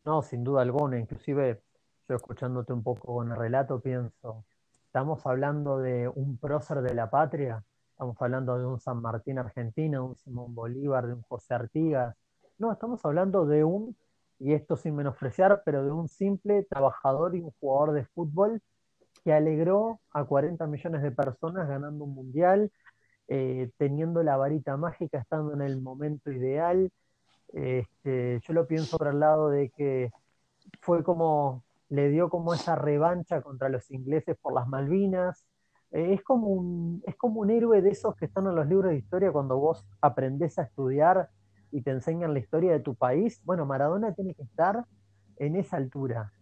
No, 0.04 0.22
sin 0.22 0.44
duda 0.44 0.62
alguna, 0.62 0.98
inclusive 0.98 1.60
yo 2.08 2.16
escuchándote 2.16 2.72
un 2.72 2.82
poco 2.82 3.14
con 3.14 3.30
el 3.30 3.36
relato 3.36 3.80
pienso, 3.80 4.44
estamos 4.84 5.24
hablando 5.26 5.78
de 5.78 6.08
un 6.08 6.36
prócer 6.36 6.82
de 6.82 6.94
la 6.94 7.10
patria, 7.10 7.64
estamos 7.90 8.16
hablando 8.20 8.58
de 8.58 8.66
un 8.66 8.78
San 8.78 9.00
Martín 9.00 9.38
argentino, 9.38 10.04
un 10.04 10.16
Simón 10.16 10.54
Bolívar, 10.54 11.06
de 11.06 11.14
un 11.14 11.22
José 11.22 11.54
Artigas, 11.54 12.14
no, 12.58 12.70
estamos 12.70 13.04
hablando 13.04 13.46
de 13.46 13.64
un, 13.64 13.96
y 14.42 14.54
esto 14.54 14.76
sin 14.76 14.96
menospreciar, 14.96 15.62
pero 15.64 15.84
de 15.84 15.92
un 15.92 16.08
simple 16.08 16.64
trabajador 16.64 17.36
y 17.36 17.40
un 17.40 17.52
jugador 17.60 17.92
de 17.92 18.04
fútbol 18.06 18.60
que 19.24 19.32
alegró 19.32 20.00
a 20.10 20.24
40 20.24 20.66
millones 20.66 21.02
de 21.02 21.12
personas 21.12 21.68
ganando 21.68 22.04
un 22.04 22.14
mundial, 22.14 22.72
eh, 23.28 23.70
teniendo 23.78 24.22
la 24.24 24.36
varita 24.36 24.76
mágica, 24.76 25.20
estando 25.20 25.54
en 25.54 25.62
el 25.62 25.80
momento 25.80 26.32
ideal, 26.32 26.90
este, 27.52 28.40
yo 28.42 28.52
lo 28.52 28.66
pienso 28.66 28.98
por 28.98 29.06
el 29.08 29.20
lado 29.20 29.48
de 29.48 29.70
que 29.70 30.10
fue 30.80 31.04
como, 31.04 31.62
le 31.88 32.08
dio 32.08 32.28
como 32.28 32.52
esa 32.52 32.74
revancha 32.74 33.42
contra 33.42 33.68
los 33.68 33.90
ingleses 33.92 34.36
por 34.40 34.54
las 34.54 34.66
Malvinas. 34.66 35.46
Eh, 35.92 36.14
es, 36.14 36.22
como 36.24 37.00
es 37.06 37.14
como 37.16 37.40
un 37.42 37.50
héroe 37.50 37.80
de 37.80 37.90
esos 37.90 38.16
que 38.16 38.24
están 38.24 38.46
en 38.48 38.56
los 38.56 38.66
libros 38.66 38.90
de 38.90 38.98
historia 38.98 39.30
cuando 39.30 39.56
vos 39.58 39.84
aprendés 40.00 40.58
a 40.58 40.62
estudiar 40.62 41.28
y 41.72 41.82
te 41.82 41.90
enseñan 41.90 42.34
la 42.34 42.38
historia 42.38 42.72
de 42.72 42.80
tu 42.80 42.94
país, 42.94 43.40
bueno, 43.44 43.66
Maradona 43.66 44.14
tiene 44.14 44.34
que 44.34 44.42
estar 44.42 44.84
en 45.38 45.56
esa 45.56 45.78
altura, 45.78 46.32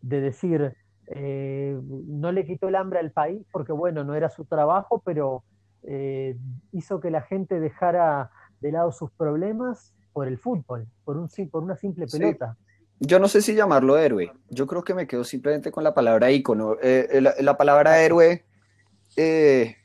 de 0.00 0.20
decir, 0.20 0.76
eh, 1.08 1.78
no 1.82 2.32
le 2.32 2.46
quitó 2.46 2.68
el 2.68 2.76
hambre 2.76 3.00
al 3.00 3.10
país 3.10 3.44
porque, 3.52 3.72
bueno, 3.72 4.04
no 4.04 4.14
era 4.14 4.30
su 4.30 4.44
trabajo, 4.44 5.02
pero 5.04 5.44
eh, 5.82 6.36
hizo 6.72 7.00
que 7.00 7.10
la 7.10 7.22
gente 7.22 7.60
dejara 7.60 8.30
de 8.60 8.72
lado 8.72 8.92
sus 8.92 9.10
problemas 9.12 9.92
por 10.12 10.28
el 10.28 10.38
fútbol, 10.38 10.86
por, 11.04 11.16
un, 11.16 11.28
por 11.50 11.62
una 11.62 11.76
simple 11.76 12.06
pelota. 12.06 12.56
Yo 12.98 13.18
no 13.18 13.28
sé 13.28 13.42
si 13.42 13.54
llamarlo 13.54 13.98
héroe, 13.98 14.32
yo 14.48 14.66
creo 14.66 14.82
que 14.82 14.94
me 14.94 15.06
quedo 15.06 15.22
simplemente 15.22 15.70
con 15.70 15.84
la 15.84 15.92
palabra 15.92 16.30
ícono. 16.30 16.76
Eh, 16.82 17.20
la, 17.20 17.56
palabra 17.58 18.00
héroe 18.00 18.44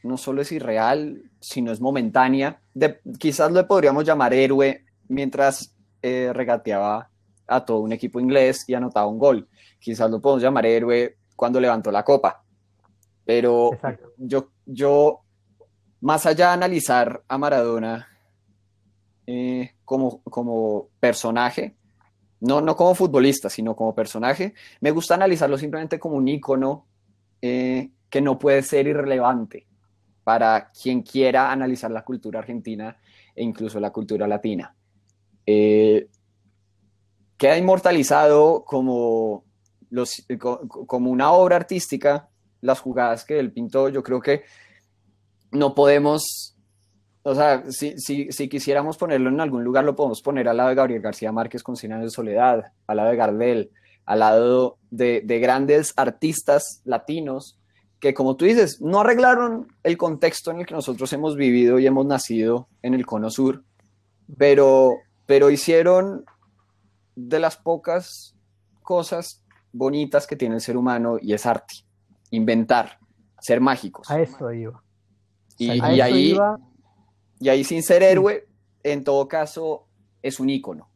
no 0.04 0.18
solo 0.18 0.42
es 0.42 0.52
irreal, 0.52 1.24
sino 1.40 1.72
es 1.72 1.82
momentánea. 1.82 2.62
quizás 3.20 3.52
lo 3.52 3.68
podríamos 3.68 4.06
llamar 4.06 4.34
héroe 4.34 4.86
mientras 5.12 5.76
regateaba 6.02 7.10
a 7.48 7.64
todo 7.64 7.82
un 7.82 7.92
equipo 7.92 8.20
inglés 8.20 8.64
y 8.68 8.74
anotaba 8.74 9.06
un 9.08 9.20
gol. 9.20 9.48
Quizás 9.80 10.10
lo 10.10 10.20
podemos 10.20 10.42
llamar 10.42 10.66
héroe 10.66 11.18
cuando 11.36 11.60
levantó 11.60 11.92
la 11.92 12.04
copa. 12.04 12.44
Pero 13.26 13.72
yo, 14.18 14.50
yo, 14.66 15.22
más 16.02 16.26
allá 16.26 16.48
de 16.48 16.54
analizar 16.54 17.24
a 17.28 17.38
Maradona 17.38 18.08
eh, 19.28 19.76
como, 19.86 20.22
como 20.24 20.90
personaje, 21.00 21.76
no, 22.42 22.62
no 22.62 22.76
como 22.76 22.96
futbolista, 22.96 23.50
sino 23.50 23.76
como 23.76 23.94
personaje, 23.94 24.54
me 24.80 24.92
gusta 24.92 25.16
analizarlo 25.16 25.58
simplemente 25.58 26.00
como 26.00 26.16
un 26.16 26.28
ícono 26.28 26.88
eh, 27.42 27.92
que 28.10 28.22
no 28.22 28.40
puede 28.40 28.64
ser 28.64 28.88
irrelevante 28.88 29.68
para 30.24 30.72
quien 30.72 31.02
quiera 31.02 31.52
analizar 31.52 31.92
la 31.92 32.04
cultura 32.04 32.40
argentina 32.40 32.98
e 33.36 33.44
incluso 33.44 33.80
la 33.80 33.92
cultura 33.92 34.28
latina. 34.28 34.76
Eh, 35.46 36.08
queda 37.38 37.58
inmortalizado 37.58 38.64
como, 38.66 39.46
los, 39.90 40.24
como 40.40 41.10
una 41.10 41.32
obra 41.32 41.56
artística, 41.56 42.30
las 42.62 42.80
jugadas 42.80 43.26
que 43.26 43.40
él 43.40 43.52
pintó, 43.52 43.90
yo 43.90 44.04
creo 44.04 44.22
que 44.22 44.44
no 45.52 45.74
podemos, 45.74 46.56
o 47.24 47.36
sea, 47.36 47.64
si, 47.72 47.98
si, 47.98 48.32
si 48.32 48.48
quisiéramos 48.48 48.98
ponerlo 48.98 49.30
en 49.30 49.42
algún 49.42 49.64
lugar, 49.64 49.84
lo 49.84 49.96
podemos 49.96 50.22
poner 50.22 50.48
al 50.48 50.58
lado 50.58 50.70
de 50.70 50.76
Gabriel 50.76 51.02
García 51.02 51.32
Márquez 51.32 51.64
con 51.64 51.76
Cien 51.76 52.00
de 52.00 52.10
soledad, 52.10 52.72
al 52.88 52.98
lado 52.98 53.10
de 53.10 53.16
Gardel, 53.16 53.72
al 54.06 54.20
lado 54.20 54.78
de, 54.90 55.22
de 55.24 55.40
grandes 55.40 55.94
artistas 55.98 56.82
latinos 56.86 57.58
que, 58.02 58.14
como 58.16 58.36
tú 58.36 58.46
dices, 58.46 58.82
no 58.82 59.02
arreglaron 59.02 59.68
el 59.84 59.96
contexto 59.96 60.52
en 60.52 60.60
el 60.60 60.66
que 60.66 60.74
nosotros 60.74 61.14
hemos 61.14 61.36
vivido 61.36 61.80
y 61.80 61.86
hemos 61.86 62.06
nacido 62.06 62.68
en 62.82 62.96
el 62.96 63.06
Cono 63.06 63.30
Sur, 63.30 63.64
pero, 64.38 64.98
pero 65.32 65.50
hicieron 65.50 66.26
de 67.16 67.40
las 67.40 67.56
pocas 67.56 68.36
cosas 68.82 69.46
bonitas 69.72 70.28
que 70.28 70.36
tiene 70.36 70.56
el 70.56 70.62
ser 70.62 70.76
humano 70.76 71.20
y 71.22 71.32
es 71.32 71.46
arte, 71.46 71.74
inventar, 72.32 73.00
ser 73.40 73.62
mágicos. 73.62 74.12
A 74.12 74.20
eso 74.20 74.52
iba. 74.52 74.84
Y, 75.58 75.70
ahí, 75.80 76.38
y 77.40 77.48
ahí 77.48 77.64
sin 77.64 77.82
ser 77.82 78.04
héroe, 78.04 78.46
en 78.84 79.06
todo 79.06 79.30
caso, 79.30 79.88
es 80.22 80.38
un 80.42 80.50
ícono. 80.50 80.90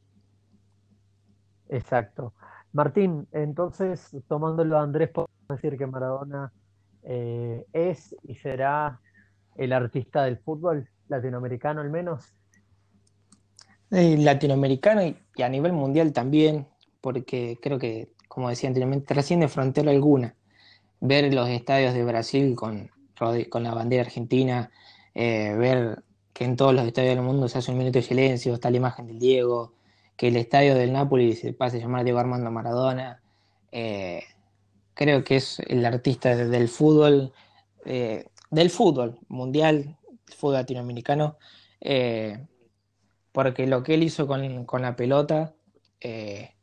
Exacto. 1.69 2.33
Martín, 2.73 3.29
entonces, 3.31 4.17
tomándolo 4.27 4.77
a 4.77 4.81
Andrés, 4.81 5.11
podemos 5.11 5.47
decir 5.47 5.77
que 5.77 5.87
Maradona 5.87 6.51
eh, 7.03 7.65
es 7.71 8.13
y 8.23 8.35
será 8.35 8.99
el 9.55 9.71
artista 9.71 10.25
del 10.25 10.39
fútbol 10.39 10.89
latinoamericano 11.07 11.79
al 11.79 11.89
menos 11.89 12.35
latinoamericano 13.89 15.03
y, 15.03 15.41
a 15.41 15.49
nivel 15.49 15.73
mundial 15.73 16.13
también, 16.13 16.67
porque 17.01 17.57
creo 17.61 17.79
que, 17.79 18.09
como 18.27 18.49
decía 18.49 18.69
anteriormente, 18.69 19.05
trasciende 19.05 19.47
frontera 19.47 19.91
alguna. 19.91 20.35
Ver 20.99 21.33
los 21.33 21.49
estadios 21.49 21.93
de 21.93 22.03
Brasil 22.03 22.55
con, 22.55 22.89
con 23.49 23.63
la 23.63 23.73
bandera 23.73 24.03
argentina, 24.03 24.71
eh, 25.13 25.55
ver 25.57 26.03
que 26.33 26.43
en 26.43 26.55
todos 26.55 26.73
los 26.73 26.85
estadios 26.85 27.15
del 27.15 27.23
mundo 27.23 27.47
se 27.47 27.59
hace 27.59 27.71
un 27.71 27.77
minuto 27.77 27.99
de 27.99 28.03
silencio, 28.03 28.53
está 28.53 28.69
la 28.69 28.77
imagen 28.77 29.07
del 29.07 29.19
Diego, 29.19 29.73
que 30.17 30.27
el 30.27 30.35
estadio 30.35 30.75
del 30.75 30.91
Napoli 30.93 31.35
se 31.35 31.53
pase 31.53 31.77
a 31.77 31.79
llamar 31.81 32.03
Diego 32.03 32.19
Armando 32.19 32.51
Maradona. 32.51 33.21
Eh, 33.71 34.23
creo 34.93 35.23
que 35.23 35.37
es 35.37 35.59
el 35.67 35.85
artista 35.85 36.35
del 36.35 36.67
fútbol, 36.67 37.33
eh, 37.85 38.25
del 38.49 38.69
fútbol 38.69 39.19
mundial, 39.27 39.97
fútbol 40.25 40.55
latinoamericano, 40.55 41.37
porque 43.35 43.67
lo 43.67 43.83
que 43.83 43.95
él 43.95 44.03
hizo 44.03 44.27
con, 44.27 44.81
la 44.81 44.95
pelota, 44.95 45.53
eh, 45.99 46.55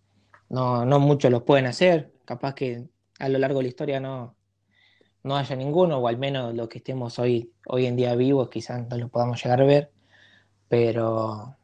no, 0.48 0.87
no 0.87 1.00
muchos 1.00 1.30
lo 1.30 1.44
pueden 1.44 1.66
hacer, 1.66 2.14
capaz 2.24 2.54
que 2.54 2.88
a 3.18 3.28
lo 3.28 3.38
largo 3.38 3.58
de 3.58 3.64
la 3.64 3.68
historia 3.68 4.00
no, 4.00 4.38
no 5.22 5.37
haya 5.37 5.54
ninguno, 5.54 5.98
o 5.98 6.08
al 6.08 6.16
menos 6.16 6.54
lo 6.54 6.70
que 6.70 6.78
estemos 6.78 7.18
hoy, 7.18 7.52
hoy 7.66 7.85
en 7.85 7.94
día 7.94 8.14
vivos, 8.14 8.48
quizás 8.48 8.88
no 8.88 8.96
lo 8.96 9.11
podamos 9.11 9.44
llegar 9.44 9.61
a 9.61 9.66
ver, 9.66 9.92
pero 10.70 11.58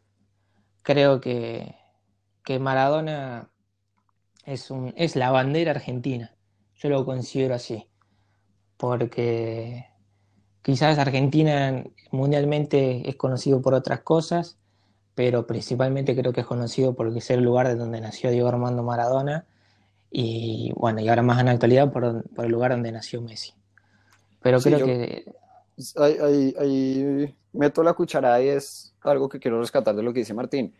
creo 0.83 1.23
que, 1.23 1.75
que 2.44 2.59
Maradona 2.59 3.51
es, 4.44 4.71
un, 4.71 4.92
es 4.94 5.16
la 5.16 5.31
bandera 5.31 5.71
argentina, 5.71 6.37
yo 6.75 6.90
lo 6.90 7.07
considero 7.07 7.55
así, 7.55 7.88
porque 8.77 9.87
quizás 10.61 10.99
Argentina 10.99 11.83
mundialmente 12.11 13.09
es 13.09 13.16
conocido 13.16 13.62
por 13.62 13.73
otras 13.73 14.01
cosas, 14.01 14.59
pero 15.18 15.48
principalmente 15.48 16.14
creo 16.14 16.33
que 16.33 16.42
es 16.42 16.46
conocido 16.46 16.94
porque 16.94 17.18
es 17.18 17.28
el 17.31 17.42
lugar 17.42 17.66
de 17.66 17.74
donde 17.74 18.00
nació 18.00 18.31
Diego 18.31 18.46
Armando 18.46 18.85
Maradona 18.85 19.46
y 20.12 20.70
bueno, 20.76 21.00
y 21.00 21.09
ahora 21.09 21.22
más 21.22 21.40
en 21.40 21.46
la 21.46 21.50
actualidad 21.50 21.90
por, 21.90 22.24
el 22.37 22.48
lugar 22.48 22.70
donde 22.70 22.92
nació 22.92 23.20
Messi. 23.20 23.52
Pero 24.40 24.61
creo 24.61 24.87
que... 24.87 25.24
Ahí, 25.96 27.35
meto 27.52 27.83
la 27.83 27.94
cucharada 27.94 28.40
y 28.40 28.46
es 28.46 28.94
algo 29.00 29.28
que 29.28 29.40
quiero 29.40 29.59
rescatar 29.59 29.96
de 29.96 30.04
lo 30.04 30.12
que 30.12 30.20
dice 30.20 30.35
Martín. 30.35 30.72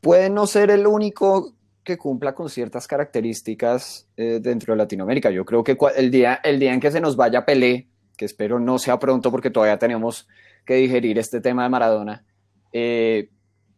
Puede 0.00 0.28
no 0.28 0.48
ser 0.48 0.72
el 0.72 0.84
único 0.84 1.54
que 1.84 1.96
cumpla 1.96 2.34
con 2.34 2.50
ciertas 2.50 2.88
características 2.88 4.08
eh, 4.16 4.40
dentro 4.42 4.74
de 4.74 4.78
Latinoamérica. 4.78 5.30
Yo 5.30 5.44
creo 5.44 5.62
que 5.62 5.78
el 5.94 6.10
día, 6.10 6.40
el 6.42 6.58
día 6.58 6.74
en 6.74 6.80
que 6.80 6.90
se 6.90 7.00
nos 7.00 7.14
vaya 7.14 7.46
Pelé, 7.46 7.86
que 8.16 8.24
espero 8.24 8.58
no 8.58 8.80
sea 8.80 8.98
pronto 8.98 9.30
porque 9.30 9.50
todavía 9.50 9.78
tenemos 9.78 10.26
que 10.64 10.74
digerir 10.74 11.20
este 11.20 11.40
tema 11.40 11.62
de 11.62 11.68
Maradona, 11.68 12.24
eh, 12.78 13.30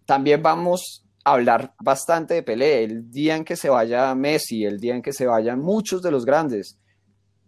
también 0.06 0.42
vamos 0.42 1.06
a 1.22 1.34
hablar 1.34 1.72
bastante 1.78 2.34
de 2.34 2.42
Pelé, 2.42 2.82
el 2.82 3.12
día 3.12 3.37
en 3.37 3.44
que 3.44 3.54
se 3.54 3.68
vaya 3.68 4.12
Messi, 4.16 4.64
el 4.64 4.80
día 4.80 4.96
en 4.96 5.02
que 5.02 5.12
se 5.12 5.24
vayan 5.24 5.61
muchos 5.61 6.02
de 6.02 6.11
los 6.11 6.24
grandes, 6.24 6.80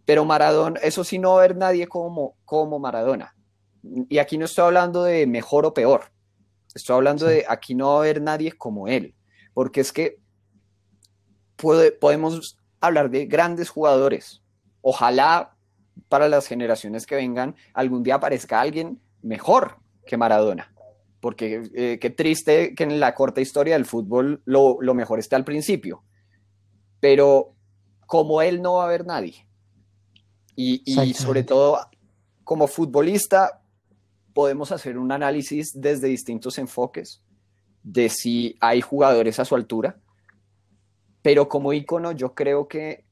pero 0.04 0.24
Maradona, 0.24 0.78
eso 0.80 1.02
sí 1.02 1.18
no 1.18 1.30
va 1.30 1.34
a 1.34 1.38
haber 1.40 1.56
nadie 1.56 1.88
como, 1.88 2.36
como 2.44 2.78
Maradona. 2.78 3.34
Y 4.08 4.18
aquí 4.18 4.38
no 4.38 4.44
estoy 4.44 4.66
hablando 4.66 5.02
de 5.02 5.26
mejor 5.26 5.66
o 5.66 5.74
peor, 5.74 6.12
estoy 6.72 6.94
hablando 6.94 7.26
de 7.26 7.44
aquí 7.48 7.74
no 7.74 7.88
va 7.88 7.94
a 7.94 7.98
haber 7.98 8.22
nadie 8.22 8.52
como 8.52 8.86
él, 8.86 9.16
porque 9.52 9.80
es 9.80 9.92
que 9.92 10.20
podemos 11.56 12.58
hablar 12.80 13.10
de 13.10 13.26
grandes 13.26 13.70
jugadores. 13.70 14.40
Ojalá 14.82 15.56
para 16.08 16.28
las 16.28 16.46
generaciones 16.46 17.06
que 17.06 17.16
vengan 17.16 17.56
algún 17.74 18.04
día 18.04 18.14
aparezca 18.14 18.60
alguien 18.60 19.02
mejor 19.20 19.78
que 20.06 20.16
Maradona 20.16 20.72
porque 21.20 21.70
eh, 21.74 21.98
qué 22.00 22.10
triste 22.10 22.74
que 22.74 22.84
en 22.84 22.98
la 22.98 23.14
corta 23.14 23.40
historia 23.40 23.74
del 23.74 23.84
fútbol 23.84 24.42
lo, 24.46 24.78
mejor 24.94 25.18
esté 25.18 25.36
al 25.36 25.44
principio, 25.44 26.02
pero 26.98 27.54
como 28.06 28.42
él 28.42 28.62
no 28.62 28.74
va 28.74 28.82
a 28.82 28.86
haber 28.86 29.06
nadie. 29.06 29.46
Y, 30.56 30.82
y 30.84 31.14
sobre 31.14 31.42
todo, 31.42 31.78
como 32.42 32.66
futbolista, 32.66 33.62
podemos 34.34 34.72
hacer 34.72 34.98
un 34.98 35.12
análisis 35.12 35.72
desde 35.74 36.08
distintos 36.08 36.58
enfoques 36.58 37.22
de 37.82 38.08
si 38.08 38.56
hay 38.60 38.80
jugadores 38.80 39.38
a 39.38 39.44
su 39.44 39.54
altura, 39.54 39.98
pero 41.22 41.48
como 41.48 41.72
ícono 41.72 42.12
yo 42.12 42.34
creo 42.34 42.66
que 42.66 43.04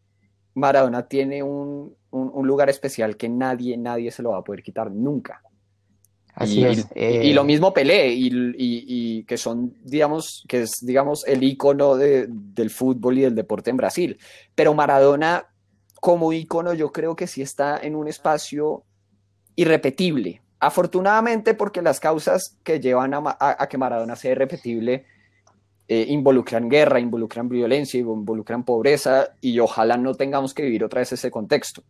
Maradona 0.54 1.08
tiene 1.08 1.42
un, 1.42 1.94
un 2.10 2.46
lugar 2.46 2.68
especial 2.68 3.16
que 3.16 3.28
nadie, 3.28 3.76
nadie 3.76 4.10
se 4.10 4.22
lo 4.22 4.30
va 4.30 4.38
a 4.38 4.44
poder 4.44 4.62
quitar 4.62 4.90
nunca 4.90 5.42
y, 6.46 6.66
y, 6.94 7.32
lo 7.32 7.42
eh, 7.42 7.44
mismo 7.44 7.72
Pelé, 7.72 8.12
y, 8.14 9.24
que 9.24 9.36
son, 9.36 9.74
digamos, 9.82 10.44
que 10.48 10.62
es, 10.62 10.72
digamos, 10.82 11.26
el 11.26 11.42
icono 11.42 11.96
del 11.96 12.70
fútbol 12.70 13.18
y 13.18 13.22
del 13.22 13.34
deporte 13.34 13.70
en 13.70 13.76
Brasil. 13.76 14.18
Pero 14.54 14.74
Maradona, 14.74 15.46
como 16.00 16.32
icono, 16.32 16.74
yo 16.74 16.92
creo 16.92 17.16
que 17.16 17.26
sí 17.26 17.42
está 17.42 17.78
en 17.78 17.96
un 17.96 18.08
espacio 18.08 18.84
irrepetible. 19.56 20.42
Afortunadamente, 20.60 21.54
porque 21.54 21.82
las 21.82 22.00
causas 22.00 22.56
que 22.62 22.80
llevan 22.80 23.14
a, 23.14 23.68
que 23.68 23.78
Maradona 23.78 24.16
sea 24.16 24.32
irrepetible 24.32 25.06
eh, 25.88 26.06
involucran 26.08 26.68
guerra, 26.68 27.00
involucran 27.00 27.48
violencia, 27.48 27.98
involucran 27.98 28.64
pobreza, 28.64 29.30
y 29.40 29.58
ojalá 29.58 29.96
no 29.96 30.14
tengamos 30.14 30.54
que 30.54 30.62
vivir 30.62 30.84
otra 30.84 31.00
vez 31.00 31.12
ese 31.12 31.30
contexto. 31.30 31.82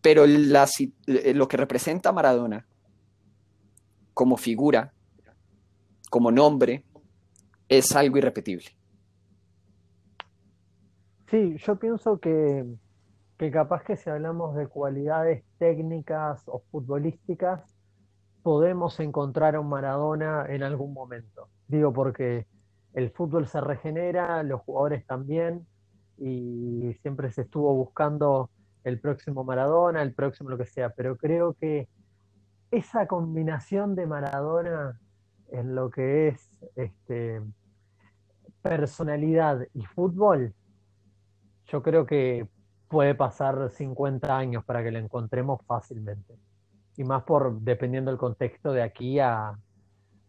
Pero 0.00 0.24
lo 0.26 1.48
que 1.48 1.56
representa 1.56 2.12
Maradona 2.12 2.66
como 4.14 4.36
figura, 4.36 4.92
como 6.10 6.30
nombre, 6.30 6.84
es 7.68 7.94
algo 7.96 8.18
irrepetible. 8.18 8.66
Sí, 11.30 11.56
yo 11.56 11.76
pienso 11.76 12.20
que, 12.20 12.66
que 13.38 13.50
capaz 13.50 13.84
que 13.84 13.96
si 13.96 14.10
hablamos 14.10 14.54
de 14.54 14.66
cualidades 14.66 15.44
técnicas 15.58 16.42
o 16.46 16.62
futbolísticas, 16.70 17.62
podemos 18.42 19.00
encontrar 19.00 19.54
a 19.54 19.60
un 19.60 19.68
Maradona 19.68 20.46
en 20.48 20.62
algún 20.62 20.92
momento. 20.92 21.48
Digo 21.68 21.92
porque 21.92 22.46
el 22.92 23.10
fútbol 23.10 23.46
se 23.46 23.60
regenera, 23.60 24.42
los 24.42 24.60
jugadores 24.60 25.06
también, 25.06 25.66
y 26.18 26.92
siempre 27.00 27.30
se 27.30 27.42
estuvo 27.42 27.74
buscando 27.74 28.50
el 28.84 29.00
próximo 29.00 29.44
Maradona, 29.44 30.02
el 30.02 30.12
próximo 30.12 30.50
lo 30.50 30.58
que 30.58 30.66
sea, 30.66 30.90
pero 30.90 31.16
creo 31.16 31.54
que 31.54 31.88
esa 32.72 33.06
combinación 33.06 33.94
de 33.94 34.06
Maradona 34.06 34.98
en 35.50 35.74
lo 35.74 35.90
que 35.90 36.28
es 36.28 36.50
este, 36.74 37.42
personalidad 38.62 39.60
y 39.74 39.84
fútbol, 39.84 40.54
yo 41.66 41.82
creo 41.82 42.06
que 42.06 42.48
puede 42.88 43.14
pasar 43.14 43.70
50 43.70 44.36
años 44.36 44.64
para 44.64 44.82
que 44.82 44.90
la 44.90 44.98
encontremos 44.98 45.60
fácilmente. 45.66 46.34
Y 46.96 47.04
más 47.04 47.24
por 47.24 47.60
dependiendo 47.60 48.10
del 48.10 48.18
contexto 48.18 48.72
de 48.72 48.82
aquí 48.82 49.18
a, 49.18 49.54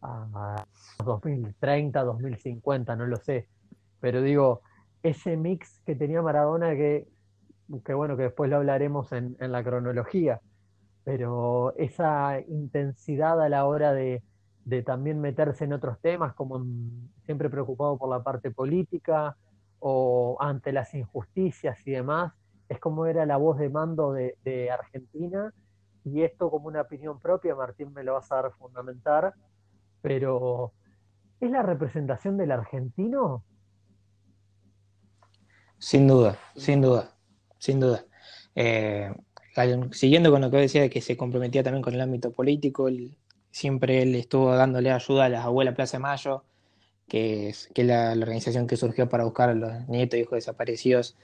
a 0.02 0.66
2030, 1.04 2.04
2050, 2.04 2.96
no 2.98 3.08
lo 3.08 3.18
sé. 3.18 3.48
Pero 4.02 4.22
digo, 4.22 4.62
ese 5.02 5.38
mix 5.38 5.80
que 5.86 5.96
tenía 5.96 6.22
Maradona 6.22 6.72
que, 6.72 7.08
que 7.86 7.94
bueno, 7.94 8.18
que 8.18 8.24
después 8.24 8.50
lo 8.50 8.58
hablaremos 8.58 9.14
en 9.14 9.38
la 9.40 9.64
cronología, 9.64 10.42
pero 11.04 11.76
esa 11.76 12.40
intensidad 12.48 13.42
a 13.42 13.50
la 13.50 13.66
hora 13.66 13.94
de, 13.94 14.24
de 14.66 14.84
también 14.84 15.20
meterse 15.20 15.66
en 15.66 15.74
otros 15.74 16.00
temas, 16.00 16.34
como 16.34 16.66
siempre 17.26 17.50
preocupado 17.50 17.98
por 17.98 18.10
la 18.10 18.24
parte 18.24 18.52
política 18.52 19.36
o 19.80 20.38
ante 20.40 20.72
las 20.72 20.94
injusticias 20.94 21.86
y 21.86 21.92
demás, 21.92 22.34
es 22.70 22.80
como 22.80 23.06
era 23.06 23.26
la 23.26 23.38
voz 23.38 23.58
de 23.58 23.70
mando 23.70 24.14
de, 24.14 24.38
de 24.44 24.72
Argentina, 24.72 25.54
y 26.06 26.24
esto 26.24 26.50
como 26.50 26.68
una 26.68 26.82
opinión 26.82 27.20
propia, 27.20 27.56
Martín 27.56 27.94
me 27.94 28.04
lo 28.04 28.14
vas 28.14 28.32
a 28.32 28.36
dar 28.36 28.52
fundamentar, 28.54 29.34
pero 30.02 30.74
¿es 31.40 31.50
la 31.50 31.62
representación 31.62 32.38
del 32.38 32.52
argentino? 32.52 33.44
Sin 35.78 36.08
duda, 36.08 36.38
sin 36.56 36.82
duda, 36.82 37.10
sin 37.58 37.80
duda. 37.80 38.06
Eh, 38.56 39.14
siguiendo 39.92 40.32
con 40.32 40.42
lo 40.42 40.50
que 40.52 40.58
decía 40.58 40.82
de 40.82 40.90
que 40.90 41.02
se 41.02 41.18
comprometía 41.18 41.64
también 41.64 41.84
con 41.84 41.94
el 41.94 42.02
ámbito 42.02 42.32
político, 42.32 42.90
siempre 43.52 44.02
él 44.02 44.16
estuvo 44.16 44.56
dándole 44.56 44.92
ayuda 44.92 45.26
a 45.26 45.30
las 45.30 45.46
abuelas 45.46 45.76
Plaza 45.76 46.00
Mayo, 46.00 46.44
que 47.08 47.50
es, 47.50 47.70
que 47.74 47.84
la, 47.84 48.12
organización 48.14 48.68
que 48.68 48.78
surgió 48.78 49.10
para 49.10 49.26
buscar 49.26 49.50
a 49.50 49.54
los 49.54 49.88
nietos 49.88 50.18
y 50.18 50.24
hijos 50.24 50.38
desaparecidos 50.38 51.16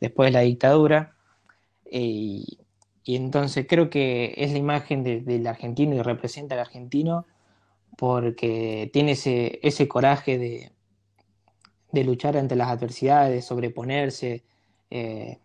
después 0.00 0.28
de 0.28 0.32
la 0.32 0.40
dictadura. 0.40 1.14
Y, 1.90 2.58
entonces 3.04 3.66
creo 3.66 3.88
que 3.88 4.34
es 4.36 4.52
la 4.52 4.58
imagen 4.58 5.02
del 5.02 5.46
argentino 5.46 5.94
y 5.94 6.02
representa 6.02 6.54
al 6.54 6.60
argentino 6.60 7.24
porque 7.96 8.90
tiene 8.92 9.12
ese, 9.12 9.60
ese 9.62 9.88
coraje 9.88 10.36
de, 10.36 10.72
de, 11.92 12.04
luchar 12.04 12.36
ante 12.36 12.54
las 12.54 12.68
adversidades, 12.68 13.32
de 13.32 13.42
sobreponerse, 13.42 14.44
eh, 14.90 15.38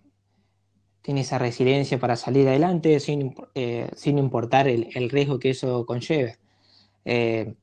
tiene 1.04 1.22
esa 1.22 1.38
resiliencia 1.38 2.00
para 2.00 2.16
salir 2.16 2.48
adelante 2.48 3.00
sin, 3.00 3.36
eh, 3.54 3.92
sin 3.96 4.18
importar 4.18 4.68
el, 4.68 4.90
el, 4.96 5.12
riesgo 5.12 5.38
que 5.38 5.52
eso 5.52 5.86
conlleve. 5.86 6.40
Eh, 7.06 7.54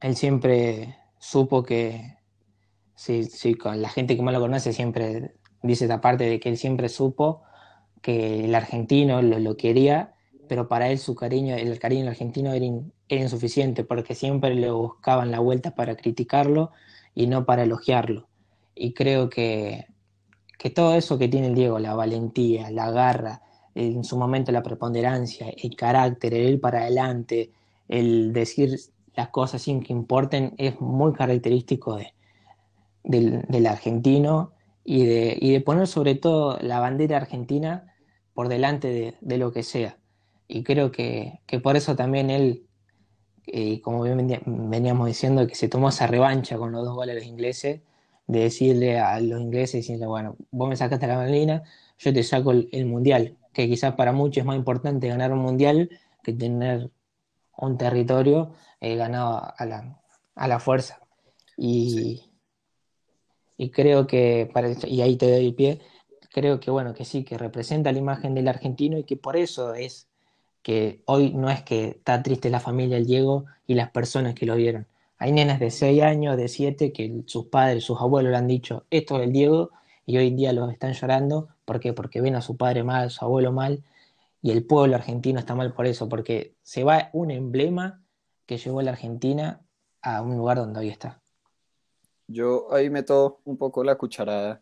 él 0.00 0.16
siempre 0.16 0.96
supo 1.18 1.62
que, 1.62 2.16
sí, 2.94 3.24
sí, 3.24 3.54
con 3.54 3.82
la 3.82 3.90
gente 3.90 4.16
que 4.16 4.22
más 4.22 4.32
lo 4.32 4.40
conoce 4.40 4.72
siempre 4.72 5.34
dice 5.62 5.84
esta 5.84 6.00
parte 6.00 6.24
de 6.24 6.40
que 6.40 6.48
él 6.48 6.56
siempre 6.56 6.88
supo 6.88 7.42
que 8.00 8.46
el 8.46 8.54
argentino 8.54 9.20
lo, 9.20 9.38
lo 9.38 9.56
quería 9.56 10.14
pero 10.48 10.68
para 10.68 10.90
él 10.90 10.98
su 10.98 11.14
cariño, 11.14 11.54
el 11.54 11.78
cariño 11.78 12.08
argentino 12.08 12.52
era, 12.52 12.66
era, 13.08 13.22
insuficiente 13.22 13.84
porque 13.84 14.14
siempre 14.14 14.54
le 14.54 14.70
buscaban 14.70 15.30
la 15.30 15.40
vuelta 15.40 15.74
para 15.74 15.96
criticarlo 15.96 16.70
y 17.14 17.26
no 17.26 17.46
para 17.46 17.64
elogiarlo. 17.64 18.28
Y 18.74 18.92
creo 18.94 19.30
que, 19.30 19.86
que 20.64 20.70
todo 20.70 20.94
eso 20.94 21.18
que 21.18 21.28
tiene 21.28 21.48
el 21.48 21.54
Diego, 21.54 21.78
la 21.78 21.94
valentía, 21.94 22.70
la 22.70 22.90
garra, 22.90 23.42
en 23.74 24.02
su 24.02 24.16
momento 24.16 24.50
la 24.50 24.62
preponderancia, 24.62 25.48
el 25.62 25.76
carácter, 25.76 26.32
el 26.32 26.54
ir 26.54 26.60
para 26.62 26.80
adelante, 26.80 27.50
el 27.86 28.32
decir 28.32 28.80
las 29.14 29.28
cosas 29.28 29.60
sin 29.60 29.82
que 29.82 29.92
importen, 29.92 30.54
es 30.56 30.80
muy 30.80 31.12
característico 31.12 31.96
de, 31.96 32.14
del, 33.02 33.66
argentino 33.66 34.52
y 34.84 35.04
de, 35.04 35.36
y 35.38 35.52
de 35.52 35.60
poner 35.60 35.86
sobre 35.86 36.14
todo 36.14 36.58
la 36.62 36.80
bandera 36.80 37.18
argentina 37.18 37.94
por 38.32 38.48
delante 38.48 38.88
de, 38.88 39.16
de 39.20 39.36
lo 39.36 39.52
que 39.52 39.64
sea. 39.64 39.98
Y 40.48 40.62
creo 40.62 40.90
que, 40.90 41.40
que 41.44 41.60
por 41.60 41.76
eso 41.76 41.94
también 41.94 42.30
él, 42.30 42.64
eh, 43.48 43.82
como 43.82 44.02
bien 44.02 44.40
veníamos 44.46 45.08
diciendo, 45.08 45.46
que 45.46 45.56
se 45.56 45.68
tomó 45.68 45.90
esa 45.90 46.06
revancha 46.06 46.56
con 46.56 46.72
los 46.72 46.86
dos 46.86 46.94
goles 46.94 47.22
ingleses, 47.26 47.82
de 48.26 48.40
decirle 48.40 48.98
a 48.98 49.20
los 49.20 49.40
ingleses, 49.40 49.86
decirle, 49.86 50.06
bueno, 50.06 50.36
vos 50.50 50.68
me 50.68 50.76
sacaste 50.76 51.06
la 51.06 51.16
Malina, 51.16 51.62
yo 51.98 52.12
te 52.12 52.22
saco 52.22 52.52
el, 52.52 52.68
el, 52.72 52.86
mundial, 52.86 53.36
que 53.52 53.68
quizás 53.68 53.94
para 53.94 54.12
muchos 54.12 54.38
es 54.38 54.44
más 54.44 54.56
importante 54.56 55.08
ganar 55.08 55.32
un 55.32 55.40
mundial 55.40 55.90
que 56.22 56.32
tener 56.32 56.90
un 57.56 57.78
territorio 57.78 58.54
eh, 58.80 58.96
ganado 58.96 59.52
a 59.56 59.66
la, 59.66 60.00
a 60.34 60.48
la 60.48 60.58
fuerza. 60.58 61.00
Y, 61.56 61.90
sí. 61.90 62.30
y 63.56 63.70
creo 63.70 64.06
que, 64.06 64.50
para, 64.52 64.70
y 64.86 65.02
ahí 65.02 65.16
te 65.16 65.30
doy 65.30 65.46
el 65.46 65.54
pie, 65.54 65.80
creo 66.32 66.58
que 66.58 66.70
bueno, 66.70 66.94
que 66.94 67.04
sí, 67.04 67.24
que 67.24 67.38
representa 67.38 67.92
la 67.92 67.98
imagen 67.98 68.34
del 68.34 68.48
argentino 68.48 68.98
y 68.98 69.04
que 69.04 69.16
por 69.16 69.36
eso 69.36 69.74
es 69.74 70.08
que 70.62 71.02
hoy 71.06 71.32
no 71.32 71.50
es 71.50 71.62
que 71.62 71.88
está 71.88 72.22
triste 72.22 72.50
la 72.50 72.58
familia 72.58 72.96
del 72.96 73.06
Diego 73.06 73.44
y 73.66 73.74
las 73.74 73.90
personas 73.90 74.34
que 74.34 74.46
lo 74.46 74.56
vieron. 74.56 74.86
Hay 75.24 75.32
nenas 75.32 75.58
de 75.58 75.70
6 75.70 76.02
años, 76.02 76.36
de 76.36 76.48
7, 76.48 76.92
que 76.92 77.22
sus 77.24 77.46
padres, 77.46 77.82
sus 77.82 77.98
abuelos 77.98 78.30
le 78.30 78.36
han 78.36 78.46
dicho, 78.46 78.84
esto 78.90 79.16
es 79.16 79.22
el 79.22 79.32
Diego, 79.32 79.70
y 80.04 80.18
hoy 80.18 80.26
en 80.26 80.36
día 80.36 80.52
los 80.52 80.70
están 80.70 80.92
llorando. 80.92 81.48
¿Por 81.64 81.80
qué? 81.80 81.94
Porque 81.94 82.20
ven 82.20 82.34
a 82.34 82.42
su 82.42 82.58
padre 82.58 82.84
mal, 82.84 83.06
a 83.06 83.08
su 83.08 83.24
abuelo 83.24 83.50
mal, 83.50 83.82
y 84.42 84.50
el 84.50 84.66
pueblo 84.66 84.96
argentino 84.96 85.38
está 85.38 85.54
mal 85.54 85.72
por 85.72 85.86
eso, 85.86 86.10
porque 86.10 86.52
se 86.62 86.84
va 86.84 87.08
un 87.14 87.30
emblema 87.30 88.02
que 88.44 88.58
llevó 88.58 88.80
a 88.80 88.82
la 88.82 88.90
Argentina 88.90 89.62
a 90.02 90.20
un 90.20 90.36
lugar 90.36 90.58
donde 90.58 90.80
hoy 90.80 90.90
está. 90.90 91.22
Yo 92.28 92.70
ahí 92.70 92.90
meto 92.90 93.40
un 93.46 93.56
poco 93.56 93.82
la 93.82 93.94
cucharada, 93.94 94.60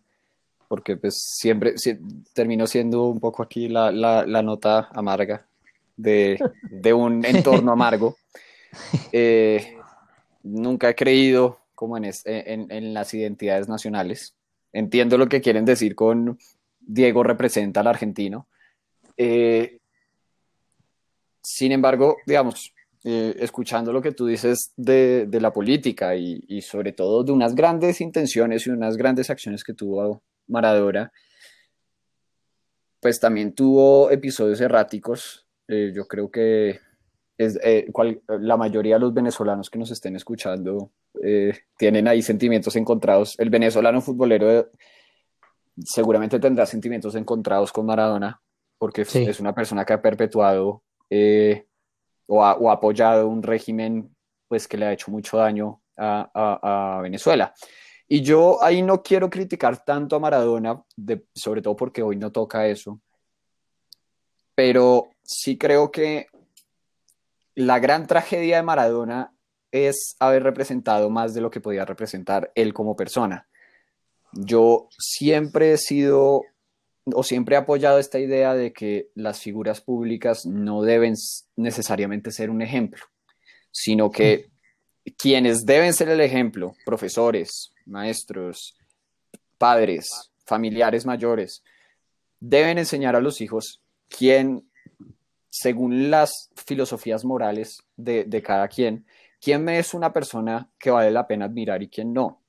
porque 0.68 0.96
pues 0.96 1.24
siempre, 1.40 1.76
siempre 1.76 2.22
terminó 2.34 2.68
siendo 2.68 3.06
un 3.08 3.18
poco 3.18 3.42
aquí 3.42 3.68
la, 3.68 3.90
la, 3.90 4.24
la 4.24 4.42
nota 4.42 4.90
amarga 4.94 5.44
de, 5.96 6.38
de 6.70 6.92
un 6.92 7.24
entorno 7.26 7.72
amargo. 7.72 8.16
Eh, 9.10 9.76
nunca 10.42 10.90
he 10.90 10.94
creído 10.94 11.60
como 11.74 11.96
en, 11.96 12.04
en, 12.24 12.70
en, 12.70 12.94
las 12.94 13.12
identidades 13.14 13.68
nacionales. 13.68 14.34
Entiendo 14.72 15.18
lo 15.18 15.28
que 15.28 15.40
quieren 15.40 15.64
decir 15.64 15.94
con 15.94 16.38
Diego 16.80 17.22
representa 17.22 17.80
al 17.80 17.88
argentino. 17.88 18.46
Eh, 19.16 19.78
sin 21.42 21.72
embargo, 21.72 22.16
digamos, 22.26 22.72
eh, 23.04 23.34
escuchando 23.40 23.92
lo 23.92 24.00
que 24.00 24.12
tú 24.12 24.26
dices 24.26 24.72
de, 24.76 25.26
de 25.26 25.40
la 25.40 25.52
política 25.52 26.14
y, 26.14 26.44
y, 26.46 26.62
sobre 26.62 26.92
todo 26.92 27.24
de 27.24 27.32
unas 27.32 27.54
grandes 27.54 28.00
intenciones 28.00 28.66
y 28.66 28.70
unas 28.70 28.96
grandes 28.96 29.28
acciones 29.28 29.64
que 29.64 29.74
tuvo 29.74 30.22
Maradona, 30.46 31.12
pues 33.00 33.18
también 33.18 33.52
tuvo 33.54 34.10
episodios 34.10 34.60
erráticos 34.60 35.42
eh, 35.68 35.92
yo 35.94 36.06
creo 36.06 36.30
que 36.30 36.80
es, 37.38 37.58
eh, 37.62 37.88
cual, 37.92 38.20
la 38.28 38.56
mayoría 38.56 38.96
de 38.96 39.00
los 39.00 39.14
venezolanos 39.14 39.70
que 39.70 39.78
nos 39.78 39.90
estén 39.90 40.16
escuchando 40.16 40.90
eh, 41.22 41.52
tienen 41.76 42.08
ahí 42.08 42.22
sentimientos 42.22 42.76
encontrados. 42.76 43.38
El 43.38 43.50
venezolano 43.50 44.00
futbolero 44.00 44.50
eh, 44.50 44.66
seguramente 45.84 46.38
tendrá 46.38 46.66
sentimientos 46.66 47.14
encontrados 47.14 47.72
con 47.72 47.86
Maradona, 47.86 48.40
porque 48.78 49.04
sí. 49.04 49.24
es 49.24 49.40
una 49.40 49.54
persona 49.54 49.84
que 49.84 49.92
ha 49.92 50.02
perpetuado 50.02 50.82
eh, 51.10 51.66
o 52.26 52.44
ha, 52.44 52.54
o, 52.54 52.70
ha, 52.70 52.74
apoyado 52.74 53.28
un 53.28 53.42
régimen 53.42 54.14
pues, 54.48 54.68
que 54.68 54.76
le 54.76 54.86
ha 54.86 54.92
hecho 54.92 55.10
mucho 55.10 55.38
daño 55.38 55.80
a, 55.96 56.30
a, 56.34 56.98
a 56.98 57.02
Venezuela. 57.02 57.54
Y 58.08 58.20
yo 58.20 58.62
ahí 58.62 58.82
no 58.82 59.02
quiero 59.02 59.30
criticar 59.30 59.84
tanto 59.84 60.16
a 60.16 60.20
Maradona, 60.20 60.82
de, 60.96 61.24
sobre 61.34 61.62
todo 61.62 61.74
porque 61.74 62.02
hoy 62.02 62.16
no 62.16 62.30
toca 62.30 62.66
eso, 62.66 63.00
pero 64.54 65.08
sí 65.22 65.56
creo 65.56 65.90
que 65.90 66.26
la 67.54 67.78
gran 67.78 68.06
tragedia 68.06 68.56
de 68.56 68.62
Maradona 68.62 69.34
es 69.70 70.16
haber 70.18 70.42
representado 70.42 71.10
más 71.10 71.34
de 71.34 71.40
lo 71.40 71.50
que 71.50 71.60
podía 71.60 71.84
representar 71.84 72.52
él 72.54 72.74
como 72.74 72.96
persona. 72.96 73.48
Yo 74.32 74.88
siempre 74.98 75.72
he 75.72 75.78
sido 75.78 76.42
o 77.04 77.22
siempre 77.22 77.56
he 77.56 77.58
apoyado 77.58 77.98
esta 77.98 78.18
idea 78.20 78.54
de 78.54 78.72
que 78.72 79.08
las 79.14 79.40
figuras 79.40 79.80
públicas 79.80 80.46
no 80.46 80.82
deben 80.82 81.14
necesariamente 81.56 82.30
ser 82.30 82.50
un 82.50 82.62
ejemplo, 82.62 83.02
sino 83.70 84.10
que 84.10 84.50
quienes 85.18 85.64
deben 85.64 85.94
ser 85.94 86.08
el 86.10 86.20
ejemplo, 86.20 86.74
profesores, 86.84 87.72
maestros, 87.86 88.76
padres, 89.58 90.32
familiares 90.44 91.04
mayores, 91.04 91.64
deben 92.38 92.78
enseñar 92.78 93.16
a 93.16 93.20
los 93.20 93.40
hijos 93.40 93.82
quién, 94.08 94.70
según 95.52 96.10
las 96.10 96.50
filosofías 96.56 97.26
morales 97.26 97.82
de, 97.94 98.24
de 98.24 98.42
cada 98.42 98.68
quien, 98.68 99.04
quién 99.38 99.68
es 99.68 99.92
una 99.92 100.10
persona 100.10 100.70
que 100.78 100.90
vale 100.90 101.10
la 101.10 101.26
pena 101.26 101.44
admirar 101.44 101.82
y 101.82 101.90
quién 101.90 102.14
no. 102.14 102.40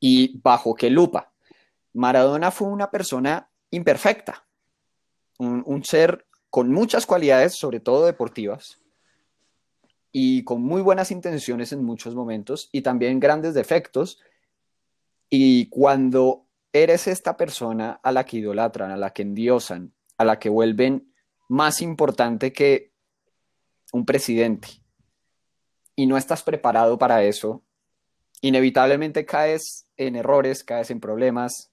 Y 0.00 0.40
bajo 0.40 0.74
qué 0.74 0.88
lupa. 0.88 1.30
Maradona 1.92 2.50
fue 2.50 2.68
una 2.68 2.90
persona 2.90 3.50
imperfecta, 3.70 4.46
un, 5.38 5.62
un 5.66 5.84
ser 5.84 6.24
con 6.48 6.72
muchas 6.72 7.04
cualidades, 7.04 7.54
sobre 7.54 7.80
todo 7.80 8.06
deportivas, 8.06 8.80
y 10.10 10.42
con 10.44 10.62
muy 10.62 10.80
buenas 10.80 11.10
intenciones 11.10 11.72
en 11.72 11.84
muchos 11.84 12.14
momentos 12.14 12.70
y 12.72 12.80
también 12.80 13.20
grandes 13.20 13.52
defectos. 13.52 14.20
Y 15.28 15.66
cuando 15.66 16.46
eres 16.72 17.08
esta 17.08 17.36
persona 17.36 18.00
a 18.02 18.10
la 18.10 18.24
que 18.24 18.38
idolatran, 18.38 18.90
a 18.90 18.96
la 18.96 19.12
que 19.12 19.20
endiosan, 19.20 19.92
a 20.16 20.24
la 20.24 20.38
que 20.38 20.48
vuelven 20.48 21.12
más 21.48 21.82
importante 21.82 22.52
que 22.52 22.92
un 23.92 24.04
presidente, 24.04 24.68
y 25.94 26.06
no 26.06 26.16
estás 26.16 26.42
preparado 26.42 26.98
para 26.98 27.24
eso, 27.24 27.62
inevitablemente 28.42 29.24
caes 29.24 29.86
en 29.96 30.16
errores, 30.16 30.62
caes 30.62 30.90
en 30.90 31.00
problemas, 31.00 31.72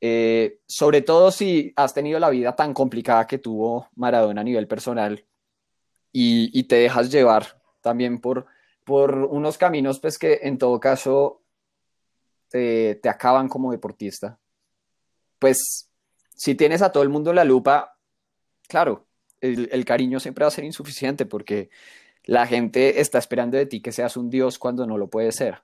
eh, 0.00 0.58
sobre 0.66 1.00
todo 1.00 1.30
si 1.30 1.72
has 1.76 1.94
tenido 1.94 2.18
la 2.18 2.30
vida 2.30 2.56
tan 2.56 2.74
complicada 2.74 3.26
que 3.28 3.38
tuvo 3.38 3.88
Maradona 3.94 4.40
a 4.40 4.44
nivel 4.44 4.66
personal 4.66 5.24
y, 6.10 6.50
y 6.58 6.64
te 6.64 6.74
dejas 6.74 7.08
llevar 7.08 7.62
también 7.80 8.20
por, 8.20 8.46
por 8.84 9.14
unos 9.14 9.58
caminos 9.58 10.00
pues 10.00 10.18
que 10.18 10.40
en 10.42 10.58
todo 10.58 10.80
caso 10.80 11.42
te, 12.48 12.96
te 12.96 13.08
acaban 13.08 13.48
como 13.48 13.70
deportista. 13.70 14.40
Pues 15.38 15.88
si 16.34 16.56
tienes 16.56 16.82
a 16.82 16.90
todo 16.90 17.04
el 17.04 17.08
mundo 17.08 17.30
en 17.30 17.36
la 17.36 17.44
lupa, 17.44 17.91
claro, 18.72 19.06
el, 19.42 19.84
cariño 19.84 20.18
siempre 20.18 20.44
va 20.44 20.48
a 20.48 20.50
ser 20.50 20.64
insuficiente 20.64 21.26
porque 21.26 21.68
la 22.24 22.46
gente 22.46 23.02
está 23.02 23.18
esperando 23.18 23.58
de 23.58 23.66
ti 23.66 23.82
que 23.82 23.92
seas 23.92 24.16
un 24.16 24.30
dios 24.30 24.58
cuando 24.58 24.86
no 24.86 24.96
lo 24.96 25.10
puedes 25.10 25.36
ser. 25.36 25.62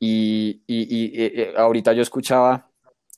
Y, 0.00 0.62
y, 0.66 0.82
y, 0.90 1.40
y 1.40 1.54
ahorita 1.56 1.92
yo 1.92 2.02
escuchaba 2.02 2.68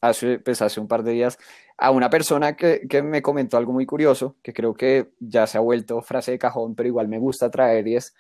hace, 0.02 0.40
pues 0.40 0.60
hace 0.60 0.78
un 0.78 0.88
par 0.88 1.02
de 1.02 1.12
días 1.12 1.38
a 1.78 1.90
una 1.90 2.10
persona 2.10 2.54
que, 2.54 2.86
que, 2.86 3.02
me 3.02 3.22
comentó 3.22 3.56
algo 3.56 3.72
muy 3.72 3.86
curioso, 3.86 4.36
que 4.42 4.52
creo 4.52 4.74
que 4.74 5.12
ya 5.20 5.46
se 5.46 5.56
ha 5.56 5.62
vuelto 5.62 6.02
frase 6.02 6.32
de 6.32 6.38
cajón, 6.38 6.74
pero 6.74 6.86
igual 6.86 7.08
me 7.08 7.18
gusta 7.18 7.50
traer, 7.50 7.88
y 7.88 7.96
es, 7.96 8.14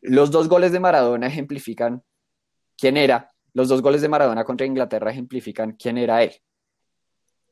los 0.00 0.30
dos 0.30 0.48
goles 0.48 0.72
de 0.72 0.80
Maradona 0.80 1.26
ejemplifican 1.26 2.02
quién 2.78 2.96
era, 2.96 3.28
los 3.52 3.68
dos 3.68 3.82
goles 3.82 4.00
de 4.00 4.08
Maradona 4.08 4.44
contra 4.44 4.66
Inglaterra 4.66 5.10
ejemplifican 5.10 5.72
quién 5.72 5.98
era 5.98 6.22
él. 6.22 6.32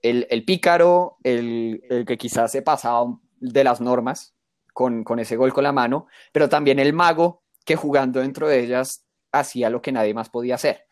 El, 0.03 0.27
el 0.31 0.45
pícaro, 0.45 1.19
el, 1.23 1.83
el, 1.91 2.05
que 2.07 2.17
quizás 2.17 2.53
se 2.53 2.63
pasaba 2.63 3.19
de 3.39 3.65
las 3.65 3.81
normas 3.81 4.35
con, 4.73 5.05
con 5.05 5.19
ese 5.19 5.37
gol 5.37 5.53
con 5.53 5.65
la 5.65 5.73
mano, 5.73 6.07
pero 6.33 6.49
también 6.49 6.79
el 6.79 6.93
mago 6.93 7.43
que 7.65 7.77
jugando 7.77 8.21
dentro 8.21 8.49
de 8.49 8.61
ellas 8.61 9.05
hacía 9.33 9.71
lo 9.71 9.83
que 9.83 9.93
nadie 9.93 10.15
más 10.15 10.31
podía 10.31 10.55
hacer. 10.55 10.87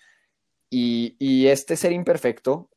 Y, 0.71 1.17
y, 1.19 1.47
este 1.47 1.77
ser 1.77 1.93
imperfecto, 1.93 2.71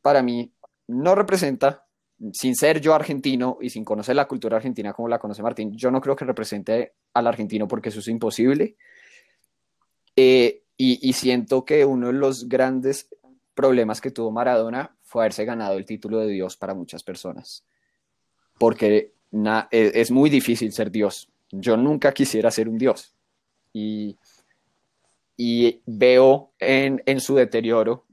para 0.00 0.22
mí, 0.22 0.54
no 0.88 1.14
representa, 1.14 1.86
sin 2.32 2.54
ser 2.56 2.80
yo 2.80 2.94
argentino 2.94 3.58
y 3.60 3.68
sin 3.68 3.84
conocer 3.84 4.16
la 4.16 4.26
cultura 4.26 4.56
argentina 4.56 4.94
como 4.94 5.08
la 5.08 5.18
conoce 5.18 5.42
Martín, 5.42 5.76
yo 5.76 5.90
no 5.90 6.00
creo 6.00 6.16
que 6.16 6.24
represente 6.24 6.94
al 7.12 7.26
argentino 7.26 7.68
porque 7.68 7.90
eso 7.90 8.00
es 8.00 8.08
imposible. 8.08 8.76
Eh, 10.14 10.62
y, 10.78 11.08
y, 11.08 11.12
siento 11.12 11.64
que 11.64 11.84
uno 11.84 12.06
de 12.06 12.14
los 12.14 12.48
grandes 12.48 13.08
problemas 13.54 14.00
que 14.00 14.10
tuvo 14.10 14.30
Maradona 14.30 14.95
fue 15.06 15.22
haberse 15.22 15.44
ganado 15.44 15.78
el 15.78 15.86
título 15.86 16.18
de 16.18 16.28
Dios 16.28 16.56
para 16.56 16.74
muchas 16.74 17.02
personas. 17.02 17.64
Porque 18.58 19.12
na, 19.30 19.68
es, 19.70 20.10
muy 20.10 20.28
difícil 20.28 20.72
ser 20.72 20.90
Dios. 20.90 21.30
Yo 21.50 21.76
nunca 21.76 22.12
quisiera 22.12 22.50
ser 22.50 22.68
un 22.68 22.76
Dios. 22.76 23.14
Y, 23.72 24.18
y 25.36 25.80
veo 25.86 26.52
en, 26.58 27.02
en 27.06 27.20
su 27.20 27.36
deterioro 27.36 28.04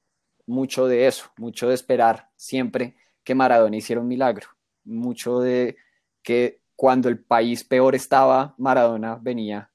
mucho 0.45 0.87
de 0.87 1.07
eso, 1.07 1.31
mucho 1.37 1.67
de 1.67 1.75
esperar 1.75 2.29
siempre 2.35 2.95
que 3.23 3.33
Maradona 3.33 3.77
hiciera 3.77 4.01
un 4.01 4.07
milagro, 4.07 4.49
mucho 4.83 5.39
de 5.39 5.77
que 6.21 6.61
cuando 6.75 7.09
el 7.09 7.23
país 7.23 7.63
peor 7.63 7.95
estaba, 7.95 8.53
Maradona 8.57 9.17
venía 9.19 9.71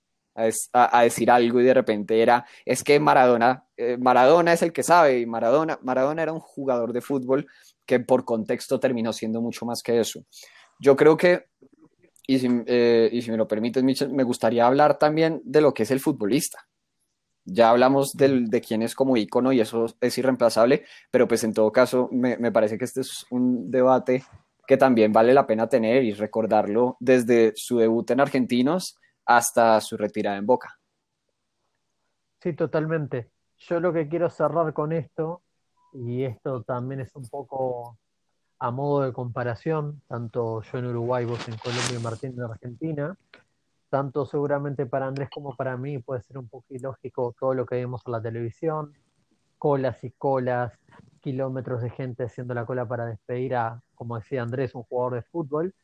a, 0.73 1.03
decir 1.03 1.31
algo 1.31 1.61
y 1.61 1.65
de 1.65 1.75
repente 1.75 2.23
era, 2.23 2.47
es 2.65 2.85
que 2.85 3.01
Maradona, 3.01 3.65
eh, 3.77 3.97
Maradona 3.99 4.53
es 4.53 4.63
el 4.63 4.73
que 4.73 4.83
sabe 4.83 5.21
y 5.21 5.27
Maradona, 5.27 5.79
Maradona 5.83 6.23
era 6.23 6.33
un 6.33 6.41
jugador 6.41 6.93
de 6.93 7.01
fútbol 7.01 7.47
que 7.85 8.01
por 8.01 8.25
contexto 8.25 8.79
terminó 8.79 9.13
siendo 9.13 9.41
mucho 9.41 9.67
más 9.67 9.83
que 9.83 10.01
eso. 10.01 10.25
Yo 10.79 10.97
creo 10.97 11.17
que, 11.17 11.47
y 12.27 12.39
si, 12.39 12.49
eh, 12.67 13.09
y 13.13 13.23
si 13.23 13.31
me 13.31 13.37
lo 13.37 13.49
permites, 13.49 13.83
Michel, 13.83 14.13
me 14.13 14.23
gustaría 14.23 14.67
hablar 14.67 14.99
también 14.99 15.41
de 15.45 15.61
lo 15.61 15.75
que 15.75 15.83
es 15.83 15.91
el 15.91 16.01
futbolista 16.01 16.69
ya 17.51 17.71
hablamos 17.71 18.13
del, 18.13 18.51
de 18.51 18.61
quién 18.61 18.83
es 18.83 18.95
como 18.95 19.17
ícono 19.17 19.53
y 19.53 19.61
eso 19.61 19.87
es 20.01 20.19
irreemplazable, 20.19 20.85
pero 21.11 21.27
pues 21.27 21.45
en 21.45 21.55
todo 21.55 21.73
caso 21.73 22.09
me, 22.13 22.37
me, 22.37 22.53
parece 22.53 22.77
que 22.77 22.85
este 22.85 23.01
es 23.01 23.25
un 23.31 23.71
debate 23.71 24.23
que 24.67 24.77
también 24.77 25.13
vale 25.13 25.33
la 25.33 25.47
pena 25.47 25.69
tener 25.69 26.05
y 26.05 26.13
recordarlo 26.13 26.97
desde 27.01 27.53
su 27.57 27.79
debut 27.79 28.11
en 28.11 28.21
Argentinos 28.21 28.99
hasta 29.29 29.79
su 29.81 29.97
retirada 29.97 30.39
en 30.39 30.47
Boca. 30.47 30.77
Sí, 32.41 32.55
totalmente. 32.55 33.31
Yo 33.59 33.79
lo 33.79 33.93
que 33.93 34.09
quiero 34.09 34.31
cerrar 34.31 34.73
con 34.73 34.93
esto, 34.93 35.43
y 35.93 36.25
esto 36.25 36.63
también 36.63 37.01
es 37.01 37.15
un 37.15 37.29
poco 37.29 37.99
a 38.59 38.71
modo 38.71 39.03
de 39.03 39.13
comparación, 39.13 40.01
tanto 40.09 40.63
yo 40.63 40.79
en 40.79 40.87
Uruguay, 40.87 41.27
vos 41.27 41.47
en 41.47 41.59
Colombia 41.59 41.99
y 41.99 42.03
Martín 42.03 42.33
en 42.33 42.43
Argentina, 42.43 43.17
tanto 43.91 44.25
seguramente 44.25 44.87
para 44.87 45.07
Andrés 45.07 45.29
como 45.33 45.55
para 45.55 45.77
mí 45.77 45.99
puede 45.99 46.23
ser 46.23 46.39
un 46.39 46.49
poco 46.49 46.67
ilógico 46.71 47.35
todo 47.39 47.55
lo 47.55 47.67
que 47.67 47.77
vemos 47.77 48.03
en 48.07 48.13
la 48.13 48.23
televisión, 48.23 48.95
colas 49.59 50.03
y 50.05 50.11
colas, 50.13 50.73
kilómetros 51.21 51.83
de 51.83 51.91
gente 51.91 52.25
haciendo 52.25 52.55
la 52.55 52.65
cola 52.65 52.87
para 52.87 53.05
despedir 53.05 53.57
a, 53.57 53.83
como 53.95 54.17
decía 54.17 54.43
Andrés, 54.43 54.75
un 54.75 54.85
jugador 54.85 55.15
de 55.15 55.23
fútbol, 55.23 55.75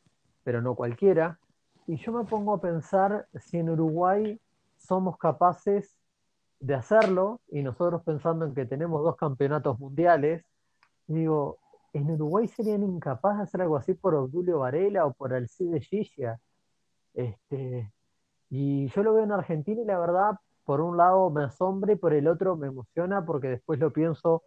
pero 0.43 0.61
no 0.61 0.75
cualquiera. 0.75 1.39
Y 1.87 1.97
yo 1.97 2.11
me 2.11 2.23
pongo 2.25 2.53
a 2.55 2.61
pensar 2.61 3.27
si 3.35 3.57
en 3.57 3.69
Uruguay 3.69 4.39
somos 4.77 5.17
capaces 5.17 5.99
de 6.59 6.73
hacerlo, 6.73 7.41
y 7.49 7.61
nosotros 7.61 8.01
pensando 8.03 8.45
en 8.45 8.55
que 8.55 8.65
tenemos 8.65 9.03
dos 9.03 9.15
campeonatos 9.17 9.79
mundiales, 9.79 10.43
digo, 11.05 11.59
en 11.93 12.09
Uruguay 12.11 12.47
serían 12.47 12.83
incapaces 12.83 13.37
de 13.37 13.43
hacer 13.43 13.61
algo 13.61 13.77
así 13.77 13.93
por 13.93 14.15
Obdulio 14.15 14.59
Varela 14.59 15.05
o 15.05 15.13
por 15.13 15.33
Alcide 15.33 15.79
Gigia. 15.79 16.39
Este, 17.13 17.91
y 18.49 18.87
yo 18.89 19.03
lo 19.03 19.13
veo 19.13 19.23
en 19.23 19.31
Argentina 19.31 19.81
y 19.81 19.85
la 19.85 19.99
verdad, 19.99 20.39
por 20.65 20.81
un 20.81 20.97
lado 20.97 21.29
me 21.29 21.43
asombra 21.43 21.93
y 21.93 21.95
por 21.97 22.13
el 22.13 22.27
otro 22.27 22.55
me 22.57 22.67
emociona 22.67 23.23
porque 23.25 23.47
después 23.49 23.79
lo 23.79 23.93
pienso 23.93 24.43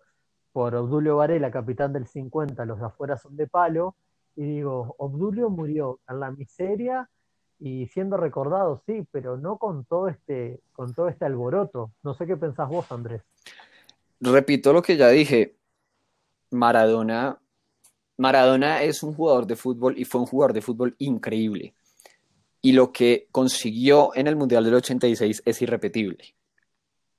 por 0.52 0.74
Obdulio 0.74 1.16
Varela, 1.16 1.50
capitán 1.50 1.92
del 1.92 2.06
50, 2.06 2.64
los 2.64 2.80
de 2.80 2.86
afuera 2.86 3.16
son 3.16 3.36
de 3.36 3.46
palo, 3.46 3.94
y 4.34 4.42
digo, 4.44 4.94
Obdulio 4.98 5.50
murió 5.50 6.00
en 6.08 6.20
la 6.20 6.30
miseria 6.32 7.08
y 7.58 7.86
siendo 7.88 8.16
recordado, 8.16 8.82
sí, 8.86 9.06
pero 9.10 9.36
no 9.36 9.58
con 9.58 9.84
todo 9.84 10.08
este, 10.08 10.60
con 10.72 10.94
todo 10.94 11.08
este 11.08 11.24
alboroto. 11.24 11.92
No 12.02 12.14
sé 12.14 12.26
qué 12.26 12.36
pensás 12.36 12.68
vos, 12.68 12.90
Andrés. 12.92 13.22
Repito 14.20 14.72
lo 14.72 14.82
que 14.82 14.96
ya 14.96 15.08
dije, 15.08 15.56
Maradona, 16.50 17.38
Maradona 18.16 18.82
es 18.82 19.02
un 19.02 19.14
jugador 19.14 19.46
de 19.46 19.56
fútbol 19.56 19.98
y 19.98 20.04
fue 20.04 20.20
un 20.20 20.26
jugador 20.26 20.52
de 20.52 20.62
fútbol 20.62 20.94
increíble 20.98 21.74
y 22.60 22.72
lo 22.72 22.92
que 22.92 23.28
consiguió 23.30 24.10
en 24.14 24.26
el 24.26 24.36
Mundial 24.36 24.64
del 24.64 24.74
86 24.74 25.42
es 25.44 25.62
irrepetible. 25.62 26.34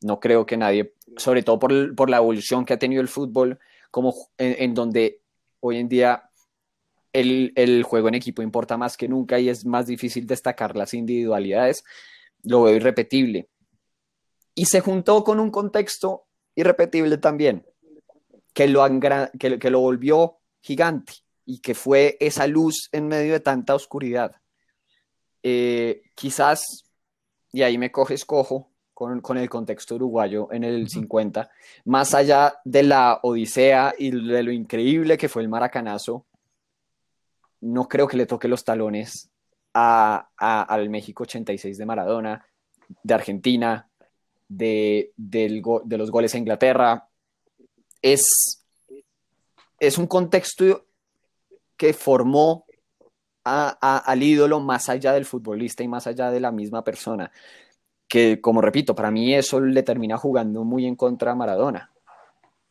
No 0.02 0.19
creo 0.19 0.45
que 0.45 0.58
nadie, 0.58 0.93
sobre 1.17 1.43
todo 1.43 1.60
por, 1.60 1.95
por 1.95 2.10
la 2.10 2.17
evolución 2.17 2.65
que 2.65 2.73
ha 2.73 2.80
tenido 2.80 3.02
el 3.02 3.08
fútbol, 3.08 3.60
como 3.91 4.13
en, 4.38 4.56
en 4.60 4.73
donde 4.73 5.21
hoy 5.60 5.78
en 5.78 5.89
día 5.89 6.28
el, 7.13 7.53
el, 7.55 7.83
juego 7.83 8.07
en 8.07 8.15
equipo 8.15 8.41
importa 8.41 8.77
más 8.77 8.97
que 8.97 9.07
nunca 9.07 9.39
y 9.39 9.49
es 9.49 9.65
más 9.65 9.87
difícil 9.87 10.27
destacar 10.27 10.75
las 10.75 10.93
individualidades, 10.93 11.83
lo 12.43 12.63
veo 12.63 12.75
irrepetible. 12.75 13.49
Y 14.55 14.65
se 14.65 14.81
juntó 14.81 15.23
con 15.23 15.39
un 15.39 15.51
contexto 15.51 16.25
irrepetible 16.55 17.17
también, 17.17 17.65
que 18.53 18.67
lo, 18.67 18.85
que, 19.39 19.59
que 19.59 19.69
lo 19.69 19.79
volvió 19.79 20.39
gigante 20.61 21.13
y 21.45 21.59
que 21.59 21.73
fue 21.73 22.17
esa 22.19 22.47
luz 22.47 22.89
en 22.91 23.07
medio 23.07 23.33
de 23.33 23.39
tanta 23.39 23.75
oscuridad 23.75 24.35
eh, 25.43 26.01
quizás, 26.15 26.83
y 27.51 27.61
ahí 27.61 27.77
me 27.77 27.91
coges 27.91 28.25
cojo 28.25 28.71
con, 28.93 29.21
con, 29.21 29.37
el 29.37 29.49
contexto 29.49 29.95
uruguayo 29.95 30.51
en 30.51 30.63
el 30.63 30.89
50, 30.89 31.49
más 31.85 32.13
allá 32.13 32.59
de 32.65 32.83
la 32.83 33.19
odisea 33.23 33.93
y 33.97 34.11
de 34.11 34.43
lo 34.43 34.51
increíble 34.51 35.17
que 35.17 35.29
fue 35.29 35.41
el 35.41 35.49
maracanazo, 35.49 36.25
no 37.61 37.87
creo 37.87 38.07
que 38.07 38.17
le 38.17 38.25
toque 38.25 38.47
los 38.47 38.63
talones 38.63 39.29
a, 39.73 40.29
a, 40.37 40.61
al 40.63 40.89
México 40.89 41.23
86 41.23 41.77
de 41.77 41.85
Maradona, 41.85 42.45
de 43.03 43.13
Argentina, 43.13 43.89
de, 44.49 45.13
los 45.87 46.11
goles 46.11 46.33
a 46.33 46.37
Inglaterra. 46.37 47.07
Es, 48.01 48.65
es 49.79 49.97
un 49.97 50.07
contexto 50.07 50.85
que 51.77 51.93
formó 51.93 52.65
al 53.43 54.21
ídolo 54.21 54.59
más 54.59 54.89
allá 54.89 55.13
del 55.13 55.25
futbolista 55.25 55.83
y 55.83 55.87
más 55.87 56.07
allá 56.07 56.29
de 56.29 56.39
la 56.39 56.51
misma 56.51 56.83
persona. 56.83 57.31
Que, 58.07 58.41
como 58.41 58.61
repito, 58.61 58.95
para 58.95 59.11
mí 59.11 59.33
eso 59.33 59.61
le 59.61 59.83
termina 59.83 60.17
jugando 60.17 60.63
muy 60.63 60.85
en 60.85 60.95
contra 60.95 61.31
a 61.31 61.35
Maradona. 61.35 61.91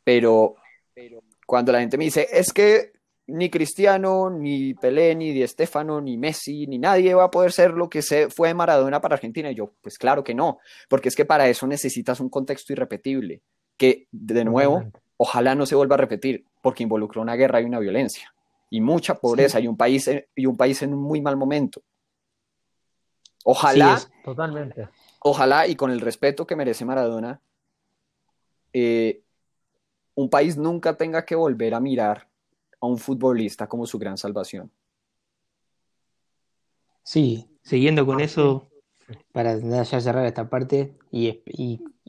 Pero, 0.05 0.57
pero 0.95 1.23
cuando 1.47 1.73
la 1.73 1.81
gente 1.81 1.97
me 1.97 2.05
dice, 2.05 2.29
es 2.31 2.53
que 2.53 2.93
ni 3.29 3.51
Cristiano, 3.51 4.31
ni 4.31 4.75
Pelé, 4.75 5.15
ni 5.15 5.33
Di 5.33 5.47
Stefano, 5.47 6.01
ni 6.01 6.17
Messi, 6.17 6.67
ni 6.67 6.79
nadie 6.79 7.15
va 7.15 7.25
a 7.25 7.31
poder 7.31 7.53
ser 7.53 7.73
lo 7.73 7.89
que 7.89 8.01
se 8.01 8.31
fue 8.31 8.55
Maradona 8.55 9.01
para 9.01 9.15
Argentina. 9.15 9.51
Y 9.51 9.55
yo, 9.55 9.75
pues 9.83 9.99
claro 9.99 10.25
que 10.25 10.35
no, 10.35 10.59
porque 10.89 11.09
es 11.09 11.17
que 11.17 11.27
para 11.27 11.49
eso 11.49 11.67
necesitas 11.67 12.21
un 12.21 12.31
contexto 12.31 12.73
irrepetible, 12.73 13.43
que 13.77 14.09
de 14.11 14.45
nuevo, 14.45 14.83
ojalá 15.19 15.55
no 15.55 15.67
se 15.67 15.75
vuelva 15.75 15.97
a 15.97 15.99
repetir, 15.99 16.45
porque 16.63 16.83
involucró 16.83 17.21
una 17.21 17.37
guerra 17.37 17.61
y 17.61 17.65
una 17.65 17.79
violencia, 17.79 18.33
y 18.71 18.81
mucha 18.81 19.15
pobreza, 19.15 19.61
y, 19.61 19.69
un 19.69 19.77
país, 19.77 20.11
y 20.35 20.47
un 20.47 20.57
país 20.57 20.83
en 20.83 20.95
un 20.95 21.03
muy 21.03 21.21
mal 21.21 21.37
momento. 21.37 21.83
Ojalá, 23.45 24.01
totalmente. 24.25 24.89
Ojalá, 25.21 25.67
y 25.67 25.77
con 25.77 25.91
el 25.91 26.01
respeto 26.01 26.47
que 26.47 26.57
merece 26.57 26.85
Maradona, 26.85 27.41
eh, 28.73 29.23
un 30.15 30.31
país 30.31 30.57
nunca 30.57 30.97
tenga 30.97 31.25
que 31.25 31.35
volver 31.35 31.75
a 31.75 31.81
mirar 31.81 32.28
a 32.81 32.87
un 32.87 32.99
futbolista 32.99 33.67
como 33.67 33.87
su 33.87 33.99
gran 33.99 34.17
salvación. 34.17 34.71
Sí, 37.03 37.49
siguiendo 37.63 38.05
con 38.05 38.21
eso, 38.21 38.69
para 39.33 39.59
ya 39.59 39.85
cerrar 39.85 40.27
esta 40.27 40.51
parte 40.51 40.95
y, 41.11 41.41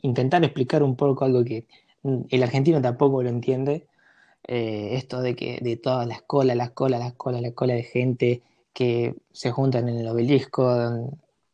intentar 0.02 0.42
explicar 0.44 0.82
un 0.82 0.96
poco 0.96 1.24
algo 1.24 1.44
que 1.44 1.66
el 2.02 2.42
argentino 2.42 2.80
tampoco 2.80 3.22
lo 3.22 3.28
entiende, 3.28 3.86
eh, 4.46 4.90
esto 4.92 5.20
de 5.20 5.36
que 5.36 5.58
de 5.60 5.76
todas 5.76 6.06
las 6.06 6.22
colas, 6.22 6.56
las 6.56 6.70
colas, 6.70 7.00
las 7.00 7.12
colas, 7.14 7.42
la 7.42 7.52
cola 7.52 7.74
de 7.74 7.82
gente 7.82 8.42
que 8.72 9.14
se 9.32 9.50
juntan 9.50 9.88
en 9.88 9.98
el 9.98 10.08
obelisco, 10.08 10.70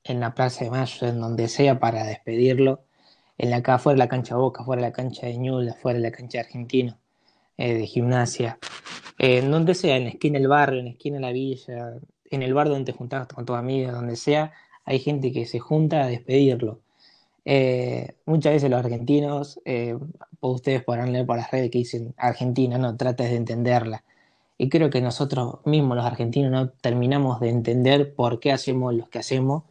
en, 0.04 0.20
la 0.20 0.34
Plaza 0.34 0.64
de 0.64 0.70
Mayo, 0.70 1.06
en 1.08 1.20
donde 1.20 1.48
sea 1.48 1.80
para 1.80 2.04
despedirlo, 2.04 2.84
en 3.38 3.50
la 3.50 3.56
acá 3.56 3.78
fuera 3.78 3.94
de 3.94 3.98
la 3.98 4.08
cancha 4.08 4.36
Boca, 4.36 4.64
fuera 4.64 4.82
de 4.82 4.88
la 4.88 4.92
cancha 4.92 5.26
de 5.26 5.36
Ñula, 5.36 5.74
fuera 5.74 5.98
de 5.98 6.02
la 6.02 6.12
cancha 6.12 6.38
de 6.38 6.44
Argentino, 6.44 6.98
eh, 7.58 7.74
de 7.74 7.86
gimnasia, 7.86 8.58
en 9.18 9.50
donde 9.50 9.74
sea, 9.74 9.96
en 9.96 10.08
esquina 10.08 10.38
del 10.38 10.48
barrio, 10.48 10.80
en 10.80 10.88
esquina 10.88 11.16
de 11.16 11.22
la 11.22 11.32
villa, 11.32 11.94
en 12.30 12.42
el 12.42 12.54
bar 12.54 12.68
donde 12.68 12.92
te 12.92 12.98
juntas 12.98 13.26
con 13.28 13.46
tus 13.46 13.56
amigos, 13.56 13.92
donde 13.92 14.16
sea, 14.16 14.52
hay 14.84 14.98
gente 15.00 15.32
que 15.32 15.46
se 15.46 15.58
junta 15.58 16.04
a 16.04 16.08
despedirlo. 16.08 16.80
Eh, 17.44 18.16
muchas 18.26 18.54
veces 18.54 18.70
los 18.70 18.80
argentinos, 18.80 19.60
eh, 19.64 19.96
ustedes 20.40 20.82
podrán 20.84 21.12
leer 21.12 21.26
por 21.26 21.36
las 21.36 21.50
redes 21.50 21.70
que 21.70 21.78
dicen 21.78 22.14
Argentina, 22.16 22.78
no, 22.78 22.96
trates 22.96 23.30
de 23.30 23.36
entenderla. 23.36 24.04
Y 24.58 24.68
creo 24.68 24.90
que 24.90 25.00
nosotros 25.00 25.58
mismos, 25.64 25.96
los 25.96 26.06
argentinos, 26.06 26.50
no 26.50 26.70
terminamos 26.70 27.40
de 27.40 27.50
entender 27.50 28.14
por 28.14 28.40
qué 28.40 28.52
hacemos 28.52 28.94
lo 28.94 29.08
que 29.10 29.18
hacemos 29.18 29.64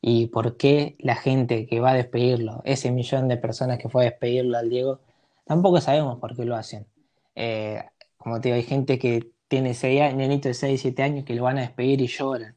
y 0.00 0.26
por 0.28 0.56
qué 0.56 0.96
la 0.98 1.16
gente 1.16 1.66
que 1.66 1.80
va 1.80 1.92
a 1.92 1.94
despedirlo, 1.94 2.62
ese 2.64 2.90
millón 2.90 3.28
de 3.28 3.36
personas 3.36 3.78
que 3.78 3.88
fue 3.88 4.02
a 4.06 4.10
despedirlo 4.10 4.58
al 4.58 4.68
Diego, 4.70 5.00
tampoco 5.46 5.80
sabemos 5.80 6.18
por 6.18 6.36
qué 6.36 6.44
lo 6.44 6.56
hacen. 6.56 6.86
Eh, 7.34 7.82
como 8.16 8.40
te 8.40 8.48
digo, 8.48 8.56
hay 8.56 8.62
gente 8.62 8.98
que 8.98 9.30
tiene 9.48 9.74
seis, 9.74 10.14
nenito 10.14 10.48
de 10.48 10.54
6, 10.54 10.80
7 10.80 11.02
años 11.02 11.24
que 11.24 11.34
lo 11.34 11.44
van 11.44 11.58
a 11.58 11.62
despedir 11.62 12.00
y 12.00 12.06
lloran 12.06 12.56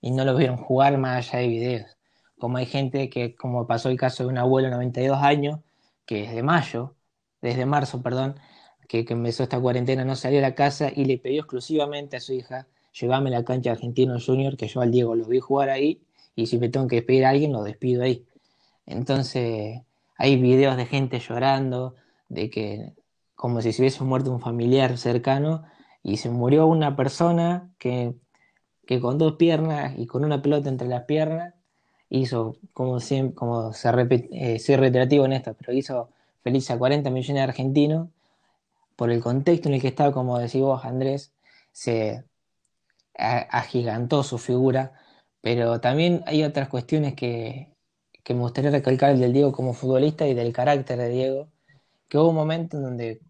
y 0.00 0.10
no 0.12 0.24
lo 0.24 0.36
vieron 0.36 0.56
jugar 0.56 0.96
más 0.98 1.28
allá 1.28 1.40
de 1.40 1.48
videos. 1.48 1.96
Como 2.38 2.58
hay 2.58 2.66
gente 2.66 3.10
que, 3.10 3.34
como 3.34 3.66
pasó 3.66 3.88
el 3.88 3.96
caso 3.96 4.24
de 4.24 4.28
un 4.28 4.38
abuelo 4.38 4.68
de 4.68 4.74
92 4.74 5.18
años, 5.22 5.60
que 6.06 6.22
desde 6.22 6.42
mayo, 6.42 6.94
desde 7.42 7.66
marzo, 7.66 8.02
perdón, 8.02 8.38
que, 8.88 9.04
que, 9.04 9.14
empezó 9.14 9.42
esta 9.42 9.60
cuarentena, 9.60 10.04
no 10.04 10.14
salió 10.16 10.38
a 10.38 10.42
la 10.42 10.54
casa 10.54 10.90
y 10.94 11.06
le 11.06 11.18
pidió 11.18 11.40
exclusivamente 11.40 12.16
a 12.16 12.20
su 12.20 12.34
hija, 12.34 12.68
llévame 12.92 13.30
a 13.30 13.40
la 13.40 13.44
cancha 13.44 13.72
Argentino 13.72 14.18
Junior, 14.24 14.56
que 14.56 14.68
yo 14.68 14.80
al 14.80 14.92
Diego 14.92 15.16
lo 15.16 15.26
vi 15.26 15.40
jugar 15.40 15.70
ahí, 15.70 16.00
y 16.36 16.46
si 16.46 16.58
me 16.58 16.68
tengo 16.68 16.86
que 16.86 16.96
despedir 16.96 17.24
a 17.24 17.30
alguien, 17.30 17.52
lo 17.52 17.64
despido 17.64 18.02
ahí. 18.04 18.24
Entonces, 18.86 19.82
hay 20.16 20.36
videos 20.36 20.76
de 20.76 20.86
gente 20.86 21.18
llorando, 21.18 21.96
de 22.28 22.50
que 22.50 22.92
como 23.36 23.60
si 23.62 23.72
se 23.72 23.82
hubiese 23.82 24.02
muerto 24.04 24.32
un 24.32 24.40
familiar 24.40 24.98
cercano 24.98 25.64
y 26.02 26.16
se 26.16 26.30
murió 26.30 26.66
una 26.66 26.96
persona 26.96 27.70
que, 27.78 28.14
con 29.00 29.18
dos 29.18 29.34
piernas 29.36 29.94
y 29.98 30.06
con 30.06 30.24
una 30.24 30.42
pelota 30.42 30.68
entre 30.68 30.88
las 30.88 31.04
piernas 31.04 31.54
hizo, 32.08 32.56
como, 32.72 32.98
como 33.34 33.72
se 33.72 33.92
repite, 33.92 34.54
eh, 34.54 34.58
soy 34.58 34.76
reiterativo 34.76 35.24
en 35.26 35.34
esto, 35.34 35.54
pero 35.54 35.72
hizo 35.72 36.10
feliz 36.42 36.70
a 36.70 36.78
40 36.78 37.10
millones 37.10 37.34
de 37.36 37.42
argentinos. 37.42 38.08
Por 38.96 39.10
el 39.10 39.20
contexto 39.22 39.68
en 39.68 39.74
el 39.74 39.82
que 39.82 39.88
estaba, 39.88 40.12
como 40.12 40.38
decís 40.38 40.62
vos, 40.62 40.84
Andrés, 40.84 41.32
se 41.72 42.24
agigantó 43.14 44.22
su 44.22 44.38
figura, 44.38 44.92
pero 45.42 45.80
también 45.80 46.22
hay 46.26 46.44
otras 46.44 46.68
cuestiones 46.68 47.14
que, 47.14 47.68
que 48.24 48.34
me 48.34 48.40
gustaría 48.40 48.70
recalcar 48.70 49.16
del 49.16 49.32
Diego 49.32 49.52
como 49.52 49.74
futbolista 49.74 50.26
y 50.26 50.34
del 50.34 50.52
carácter 50.52 50.98
de 50.98 51.08
Diego, 51.10 51.48
que 52.08 52.18
hubo 52.18 52.30
un 52.30 52.36
momento 52.36 52.76
en 52.76 52.82
donde 52.82 53.20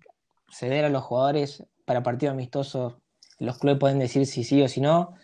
ceder 0.51 0.85
a 0.85 0.89
los 0.91 1.03
jugadores 1.03 1.65
para 1.85 2.03
partidos 2.03 2.33
amistosos, 2.33 2.95
los 3.39 3.59
clubes 3.59 3.79
pueden 3.79 3.99
decir 3.99 4.27
si 4.27 4.45
sí 4.45 4.63
o 4.63 4.69
si 4.69 4.81
no, 4.81 5.15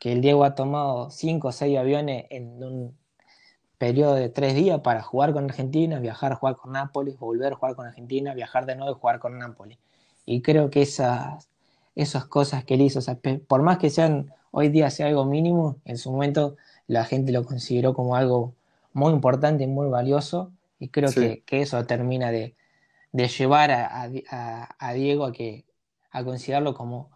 que 0.00 0.12
el 0.12 0.20
Diego 0.20 0.44
ha 0.44 0.54
tomado 0.54 1.10
cinco 1.10 1.48
o 1.48 1.52
seis 1.52 1.78
aviones 1.78 2.26
en 2.30 2.62
un 2.62 2.96
periodo 3.78 4.14
de 4.14 4.28
tres 4.28 4.54
días 4.54 4.80
para 4.80 5.02
jugar 5.02 5.32
con 5.32 5.44
Argentina, 5.44 5.98
viajar 5.98 6.34
jugar 6.34 6.56
con 6.56 6.72
Nápoles, 6.72 7.18
volver 7.18 7.52
a 7.52 7.56
jugar 7.56 7.76
con 7.76 7.86
Argentina, 7.86 8.34
viajar 8.34 8.66
de 8.66 8.76
nuevo 8.76 8.96
y 8.96 9.00
jugar 9.00 9.18
con 9.18 9.38
Nápoles. 9.38 9.78
Y 10.24 10.42
creo 10.42 10.70
que 10.70 10.82
esas, 10.82 11.48
esas 11.94 12.24
cosas 12.26 12.64
que 12.64 12.74
él 12.74 12.82
hizo, 12.82 13.00
por 13.46 13.62
más 13.62 13.78
que 13.78 13.90
sean 13.90 14.32
hoy 14.50 14.68
día 14.68 14.90
sea 14.90 15.06
algo 15.06 15.24
mínimo, 15.24 15.76
en 15.84 15.98
su 15.98 16.10
momento 16.10 16.56
la 16.86 17.04
gente 17.04 17.32
lo 17.32 17.44
consideró 17.44 17.94
como 17.94 18.16
algo 18.16 18.54
muy 18.92 19.12
importante 19.12 19.64
y 19.64 19.66
muy 19.66 19.88
valioso, 19.88 20.52
y 20.78 20.88
creo 20.88 21.10
que, 21.10 21.42
que, 21.44 21.62
eso 21.62 21.84
termina 21.84 22.30
de, 22.30 22.54
de 23.16 23.28
llevar 23.28 23.70
a, 23.70 24.92
Diego 24.92 25.24
a, 25.24 25.32
que, 25.32 25.64
a 26.10 26.22
considerarlo 26.22 26.74
como, 26.74 27.10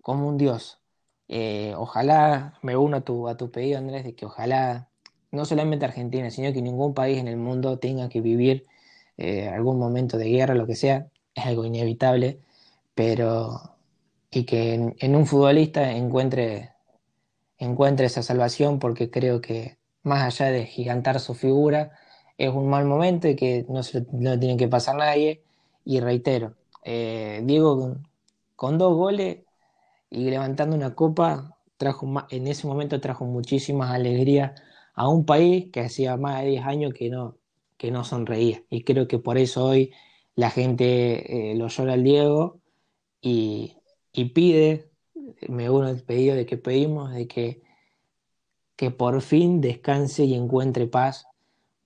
como 0.00 0.26
un 0.26 0.38
dios. 0.38 0.80
Eh, 1.28 1.74
ojalá, 1.76 2.58
me 2.62 2.74
uno 2.76 2.98
a 2.98 3.00
tu, 3.02 3.28
a 3.28 3.36
tu 3.36 3.50
pedido, 3.50 3.78
Andrés, 3.78 4.04
de 4.04 4.14
que 4.14 4.24
ojalá 4.24 4.88
no 5.30 5.44
solamente 5.44 5.84
Argentina, 5.84 6.30
sino 6.30 6.52
que 6.54 6.62
ningún 6.62 6.94
país 6.94 7.18
en 7.18 7.28
el 7.28 7.36
mundo 7.36 7.78
tenga 7.78 8.08
que 8.08 8.22
vivir 8.22 8.66
eh, 9.18 9.48
algún 9.48 9.78
momento 9.78 10.16
de 10.16 10.30
guerra, 10.30 10.54
lo 10.54 10.66
que 10.66 10.74
sea, 10.74 11.08
es 11.34 11.44
algo 11.44 11.66
inevitable, 11.66 12.40
pero 12.94 13.76
y 14.30 14.44
que 14.44 14.94
en, 14.98 15.16
un 15.16 15.26
futbolista 15.26 15.92
encuentre, 15.92 16.70
encuentre 17.58 18.06
esa 18.06 18.22
salvación, 18.22 18.78
porque 18.78 19.10
creo 19.10 19.42
que 19.42 19.76
más 20.02 20.22
allá 20.22 20.50
de 20.50 20.64
gigantar 20.64 21.20
su 21.20 21.34
figura, 21.34 21.92
es 22.38 22.50
un 22.50 22.68
mal 22.68 22.84
momento 22.86 23.28
y 23.28 23.36
que 23.36 23.66
no, 23.68 23.82
se, 23.82 24.06
no 24.12 24.38
tiene 24.38 24.56
que 24.56 24.68
pasar 24.68 24.96
nadie. 24.96 25.42
Y 25.84 26.00
reitero, 26.00 26.54
eh, 26.84 27.42
Diego 27.44 27.98
con, 28.56 28.78
dos 28.78 28.94
goles 28.96 29.38
y 30.10 30.30
levantando 30.30 30.76
una 30.76 30.94
copa, 30.94 31.58
trajo 31.76 32.06
en 32.30 32.46
ese 32.46 32.66
momento 32.66 33.00
trajo 33.00 33.24
muchísimas 33.24 33.90
alegrías 33.90 34.60
a 34.94 35.08
un 35.08 35.24
país 35.24 35.70
que 35.72 35.80
hacía 35.80 36.16
más 36.16 36.42
de 36.42 36.50
10 36.50 36.64
años 36.66 36.94
que 36.94 37.10
no, 37.10 37.36
que 37.76 37.90
no 37.90 38.04
sonreía. 38.04 38.62
Y 38.70 38.84
creo 38.84 39.08
que 39.08 39.18
por 39.18 39.38
eso 39.38 39.64
hoy 39.64 39.92
la 40.36 40.50
gente 40.50 41.52
eh, 41.52 41.54
lo 41.56 41.68
llora 41.68 41.94
al 41.94 42.04
Diego 42.04 42.60
y, 43.20 43.76
y, 44.12 44.26
pide, 44.26 44.90
me 45.48 45.70
uno 45.70 45.88
el 45.88 46.02
pedido 46.02 46.36
de 46.36 46.46
que 46.46 46.56
pedimos, 46.58 47.12
de 47.12 47.26
que, 47.26 47.62
que 48.76 48.90
por 48.90 49.20
fin 49.22 49.60
descanse 49.60 50.24
y 50.24 50.34
encuentre 50.34 50.86
paz 50.86 51.26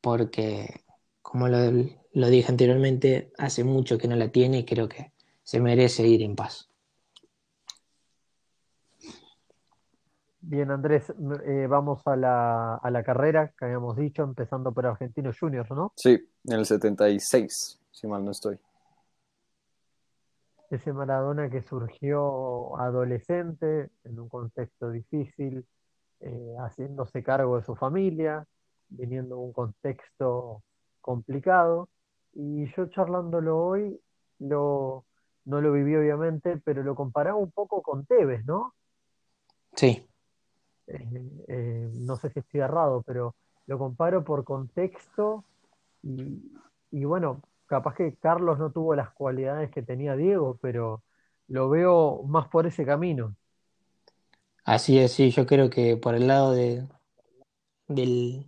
porque, 0.07 0.85
como 1.21 1.49
lo, 1.49 2.29
dije 2.29 2.53
anteriormente, 2.53 3.33
hace 3.39 3.65
mucho 3.65 3.99
que 3.99 4.07
no 4.07 4.15
la 4.15 4.29
tiene 4.29 4.61
y 4.61 4.65
creo 4.65 4.89
que 4.89 5.13
se 5.43 5.59
merece 5.59 6.07
ir 6.07 6.23
en 6.23 6.37
paz. 6.37 6.71
Bien, 10.39 10.71
Andrés, 10.71 11.13
eh, 11.45 11.67
vamos 11.69 12.07
a 12.07 12.15
la, 12.15 12.77
a 12.77 12.89
la, 12.93 13.03
carrera 13.03 13.53
que 13.59 13.65
habíamos 13.65 13.97
dicho, 13.97 14.23
empezando 14.23 14.71
por 14.71 14.87
Argentinos 14.87 15.41
Juniors, 15.41 15.73
¿no? 15.73 15.93
Sí, 15.97 16.25
en 16.45 16.55
el 16.57 16.67
76, 16.67 17.81
si 17.91 18.07
mal 18.07 18.25
no 18.25 18.31
estoy. 18.31 18.61
Ese 20.71 20.93
Maradona 20.93 21.51
que 21.51 21.63
surgió 21.63 22.79
adolescente, 22.79 23.91
en 24.05 24.21
un 24.21 24.29
contexto 24.29 24.89
difícil, 24.89 25.67
eh, 26.21 26.55
haciéndose 26.61 27.25
cargo 27.25 27.57
de 27.57 27.65
su 27.65 27.75
familia, 27.75 28.47
viniendo 28.89 29.37
de 29.37 29.43
un 29.43 29.53
contexto 29.53 30.63
complicado. 31.01 31.89
Y 32.33 32.67
yo 32.75 32.87
charlándolo 32.87 33.59
hoy, 33.59 33.99
lo, 34.39 35.05
no 35.45 35.61
lo 35.61 35.73
viví 35.73 35.97
obviamente, 35.97 36.61
pero 36.65 36.83
lo 36.83 36.95
comparaba 36.95 37.37
un 37.37 37.51
poco 37.51 37.83
con 37.83 38.05
Tevez, 38.07 38.45
¿no? 38.45 38.75
Sí. 39.75 40.07
Eh, 40.87 41.45
eh, 41.49 41.91
no 41.95 42.17
sé 42.17 42.31
si 42.31 42.41
estoy 42.41 42.61
errado, 42.61 43.03
pero 43.03 43.35
lo 43.67 43.79
comparo 43.79 44.25
por 44.25 44.45
contexto 44.45 45.45
y, 46.03 46.43
y 46.91 47.05
bueno, 47.05 47.43
capaz 47.67 47.95
que 47.95 48.15
Carlos 48.15 48.59
no 48.59 48.71
tuvo 48.71 48.95
las 48.95 49.11
cualidades 49.11 49.71
que 49.71 49.83
tenía 49.83 50.17
Diego, 50.17 50.59
pero 50.61 51.03
lo 51.49 51.69
veo 51.69 52.23
más 52.25 52.49
por 52.49 52.67
ese 52.67 52.85
camino. 52.85 53.35
Así 54.65 54.99
es, 54.99 55.13
sí, 55.13 55.31
yo 55.31 55.47
creo 55.47 55.71
que 55.71 55.97
por 55.97 56.15
el 56.15 56.27
lado 56.27 56.53
de, 56.53 56.89
del, 57.87 58.47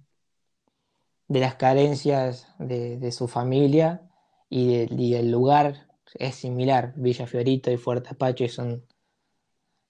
de 1.28 1.40
las 1.40 1.56
carencias 1.56 2.48
de, 2.58 3.12
su 3.12 3.28
familia 3.28 4.02
y, 4.48 4.86
del 5.12 5.30
lugar 5.30 5.88
es 6.14 6.36
similar. 6.36 6.94
Villa 6.96 7.26
Fiorito 7.26 7.70
y 7.70 7.76
Fuerte 7.76 8.10
Apache 8.10 8.48
son, 8.48 8.84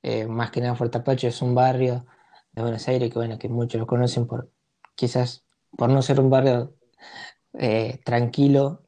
eh, 0.03 0.26
más 0.26 0.51
que 0.51 0.61
nada 0.61 0.74
Fuerte 0.74 0.99
Apache 0.99 1.28
es 1.28 1.41
un 1.41 1.55
barrio 1.55 2.07
de 2.53 2.62
Buenos 2.62 2.86
Aires 2.89 3.11
que 3.11 3.18
bueno, 3.18 3.39
que 3.39 3.49
muchos 3.49 3.80
lo 3.80 3.86
conocen 3.86 4.26
por, 4.26 4.51
quizás 4.97 5.45
por 5.76 5.91
no 5.91 6.03
ser 6.03 6.20
un 6.20 6.30
barrio 6.30 6.74
eh, 7.55 8.01
tranquilo 8.05 8.82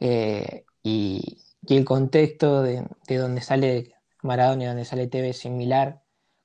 eh, 0.00 0.64
y, 0.82 1.42
el 1.68 1.84
contexto 1.84 2.62
de, 2.62 2.86
donde 3.08 3.40
sale 3.40 3.94
Maradona 4.22 4.64
y 4.64 4.66
donde 4.66 4.84
sale 4.84 5.08
TV 5.08 5.30
es 5.30 5.38
similar, 5.38 6.00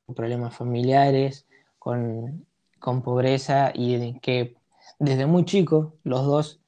con 0.05 0.15
problemas 0.15 0.55
familiares, 0.55 1.45
con, 1.77 2.47
con 2.79 3.03
pobreza 3.03 3.71
y 3.73 4.19
que 4.19 4.60
desde 5.01 5.25
muy 5.25 5.45
chico 5.45 5.95
los 6.03 6.25
dos 6.25 6.61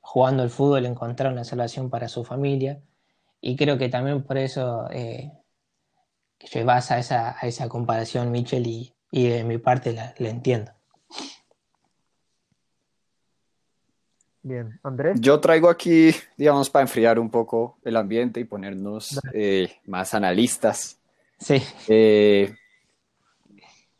jugando 0.00 0.42
al 0.42 0.48
fútbol 0.48 0.86
encontraron 0.86 1.36
la 1.36 1.44
salvación 1.44 1.90
para 1.90 2.08
su 2.08 2.24
familia 2.24 2.80
y 3.42 3.56
creo 3.56 3.76
que 3.76 3.90
también 3.90 4.22
por 4.22 4.38
eso 4.38 4.88
eh, 4.90 5.30
que 6.38 6.64
basa 6.64 6.94
a 6.94 6.98
esa, 6.98 7.36
a 7.38 7.46
esa 7.46 7.68
comparación 7.68 8.30
Michel 8.30 8.66
y, 8.66 8.94
de 9.10 9.44
mi 9.44 9.58
parte 9.58 9.92
la, 9.92 10.14
entiendo. 10.18 10.72
Bien, 14.42 14.80
Andrés. 14.82 15.20
Yo 15.20 15.38
traigo 15.38 15.68
aquí, 15.68 16.14
digamos, 16.38 16.70
para 16.70 16.84
enfriar 16.84 17.18
un 17.18 17.28
poco 17.28 17.78
el 17.84 17.96
ambiente 17.96 18.40
y 18.40 18.44
ponernos 18.44 19.20
eh, 19.34 19.70
más 19.84 20.14
analistas. 20.14 20.98
Sí. 21.38 21.62
Eh, 21.86 22.54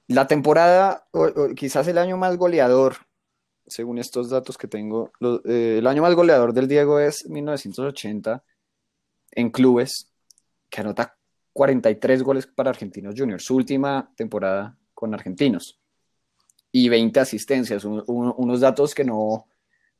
la 0.07 0.27
temporada, 0.27 1.07
o, 1.11 1.55
quizás 1.55 1.87
el 1.87 1.99
año 1.99 2.16
más 2.16 2.39
goleador, 2.39 3.08
según 3.69 3.99
estos 3.99 4.31
datos 4.31 4.59
que 4.59 4.69
tengo, 4.69 5.12
eh, 5.45 5.77
el 5.79 5.87
año 5.87 6.03
más 6.03 6.14
goleador 6.14 6.53
del 6.53 6.69
Diego 6.69 6.99
es 7.01 7.29
1980 7.29 8.43
en 9.33 9.51
clubes, 9.51 10.12
que 10.69 10.81
anota 10.81 11.16
43 11.53 12.23
goles 12.23 12.47
para 12.47 12.71
Argentinos 12.71 13.14
Juniors, 13.16 13.45
su 13.45 13.57
última 13.57 14.12
temporada 14.16 14.77
con 14.95 15.14
Argentinos, 15.14 15.81
y 16.71 16.89
20 16.89 17.21
asistencias, 17.21 17.85
unos 17.85 18.61
datos 18.61 18.95
que 18.95 19.05
no 19.05 19.47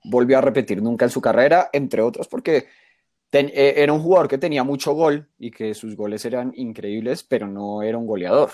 volvió 0.05 0.39
a 0.39 0.43
repetir 0.43 0.83
nunca 0.83 1.05
en 1.05 1.11
su 1.11 1.21
carrera, 1.21 1.71
entre 1.73 2.03
otros 2.03 2.29
porque 2.29 2.67
eh, 3.33 3.75
era 3.77 3.93
un 3.93 4.01
jugador 4.01 4.29
que 4.29 4.39
tenía 4.39 4.65
mucho 4.65 4.93
gol 4.93 5.29
y 5.39 5.51
que 5.51 5.75
sus 5.75 5.97
goles 5.97 6.25
eran 6.25 6.53
increíbles, 6.57 7.23
pero 7.23 7.47
no 7.47 7.83
era 7.83 7.99
un 7.99 8.07
goleador. 8.07 8.51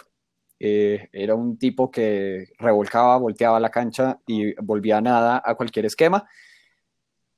Eh, 0.59 1.09
era 1.13 1.35
un 1.35 1.59
tipo 1.59 1.91
que 1.91 2.49
revolcaba, 2.59 3.17
volteaba 3.19 3.59
la 3.59 3.71
cancha 3.71 4.19
y 4.27 4.55
volvía 4.63 5.01
nada 5.01 5.43
a 5.45 5.55
cualquier 5.55 5.87
esquema, 5.87 6.29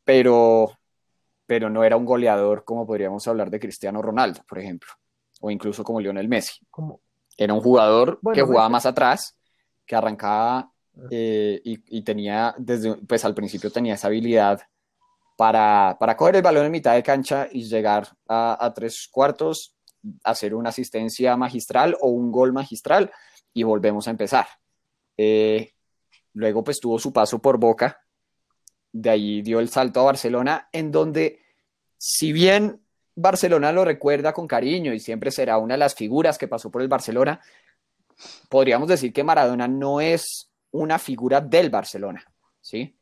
pero, 0.05 0.71
pero 1.47 1.71
no 1.71 1.83
era 1.83 1.97
un 1.97 2.05
goleador 2.05 2.65
como 2.65 2.87
podríamos 2.87 3.27
hablar 3.27 3.51
de 3.51 3.61
Cristiano 3.61 4.03
Ronaldo, 4.03 4.43
por 4.49 4.59
ejemplo, 4.59 4.91
o 5.41 5.51
incluso 5.51 5.83
como 5.83 6.01
Lionel 6.01 6.29
Messi. 6.29 6.61
Era 7.37 7.55
un 7.55 7.61
jugador 7.61 8.21
que 8.35 8.43
jugaba 8.43 8.69
más 8.69 8.87
atrás, 8.87 9.37
que 9.85 9.97
arrancaba 9.97 10.59
ah. 10.59 11.01
eh, 11.11 11.61
y, 11.65 12.03
tenía, 12.03 12.55
desde, 12.59 12.97
pues 12.97 13.25
al 13.25 13.35
principio 13.35 13.71
tenía 13.71 13.95
esa 13.95 14.09
habilidad 14.09 14.61
para, 15.37 15.97
para 15.99 16.17
coger 16.17 16.37
el 16.37 16.43
balón 16.43 16.67
en 16.67 16.73
mitad 16.73 16.95
de 16.95 17.03
cancha 17.03 17.49
y 17.51 17.65
llegar 17.65 18.09
a, 18.29 18.65
a 18.65 18.73
tres 18.75 19.09
cuartos 19.11 19.76
hacer 20.25 20.55
una 20.55 20.71
asistencia 20.71 21.37
magistral 21.37 21.97
o 22.01 22.09
un 22.09 22.31
gol 22.31 22.53
magistral 22.53 23.11
y 23.53 23.63
volvemos 23.63 24.07
a 24.07 24.11
empezar. 24.11 24.47
Eh, 25.17 25.73
luego 26.35 26.63
pues 26.63 26.79
tuvo 26.81 26.99
su 26.99 27.13
paso 27.13 27.39
por 27.41 27.59
Boca, 27.59 28.01
de 28.93 29.11
ahí 29.11 29.43
dio 29.43 29.61
el 29.61 29.69
salto 29.69 30.01
a 30.01 30.05
Barcelona, 30.05 30.69
en 30.73 30.91
donde 30.91 31.41
si 31.99 32.33
bien 32.33 32.81
Barcelona 33.15 33.73
lo 33.73 33.85
recuerda 33.85 34.33
con 34.33 34.47
cariño 34.47 34.93
y 34.93 35.01
siempre 35.01 35.31
será 35.31 35.59
una 35.59 35.75
de 35.75 35.79
las 35.79 35.95
figuras 35.95 36.39
que 36.39 36.49
pasó 36.49 36.71
por 36.71 36.83
el 36.83 36.89
Barcelona, 36.89 37.41
podríamos 38.49 38.89
decir 38.89 39.13
que 39.13 39.25
Maradona 39.25 39.69
no 39.69 40.01
es 40.01 40.51
una 40.71 40.99
figura 40.99 41.41
del 41.41 41.71
Barcelona, 41.71 42.25
¿sí? 42.61 42.95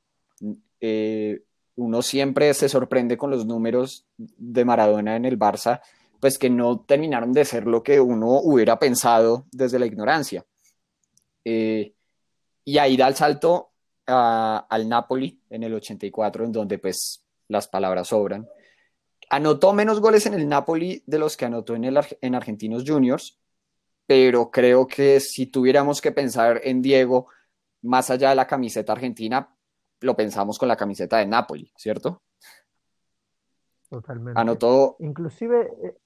Eh, 0.81 1.43
uno 1.77 2.03
siempre 2.03 2.55
se 2.55 2.69
sorprende 2.69 3.17
con 3.17 3.31
los 3.31 3.47
números 3.47 4.07
de 4.17 4.65
Maradona 4.65 5.17
en 5.17 5.25
el 5.25 5.39
Barça, 5.39 5.81
pues 6.21 6.39
que 6.39 6.51
no 6.51 6.81
terminaron 6.81 7.33
de 7.33 7.45
ser 7.45 7.67
lo 7.67 7.83
que 7.83 8.01
uno 8.01 8.41
hubiera 8.41 8.79
pensado 8.79 9.47
desde 9.53 9.79
la 9.79 9.87
ignorancia. 9.87 10.45
Eh, 11.45 11.95
y 12.65 12.79
ahí 12.79 12.97
da 12.97 13.09
el 13.09 13.15
salto 13.15 13.73
al 14.07 14.89
Napoli 14.89 15.41
en 15.51 15.63
el 15.63 15.75
84, 15.75 16.45
en 16.45 16.53
donde 16.53 16.79
pues 16.79 17.25
las 17.49 17.69
palabras 17.69 18.09
sobran. 18.09 18.49
Anotó 19.31 19.73
menos 19.73 20.01
goles 20.01 20.27
en 20.27 20.35
el 20.35 20.49
Napoli 20.49 21.03
de 21.07 21.19
los 21.19 21.37
que 21.37 21.47
anotó 21.47 21.75
en, 21.75 21.85
el, 21.85 21.99
en 22.21 22.35
Argentinos 22.35 22.85
Juniors, 22.87 23.39
pero 24.07 24.51
creo 24.51 24.87
que 24.87 25.21
si 25.21 25.47
tuviéramos 25.47 26.01
que 26.01 26.13
pensar 26.13 26.61
en 26.65 26.83
Diego, 26.83 27.29
más 27.83 28.11
allá 28.11 28.31
de 28.31 28.37
la 28.37 28.47
camiseta 28.47 28.93
argentina, 28.93 29.55
lo 30.01 30.15
pensamos 30.15 30.59
con 30.59 30.69
la 30.69 30.77
camiseta 30.77 31.19
de 31.19 31.27
Napoli, 31.27 31.73
¿cierto? 31.77 32.23
Totalmente. 33.89 34.41
Anotó. 34.41 34.97
Inclusive, 34.99 35.71
eh, 35.83 35.97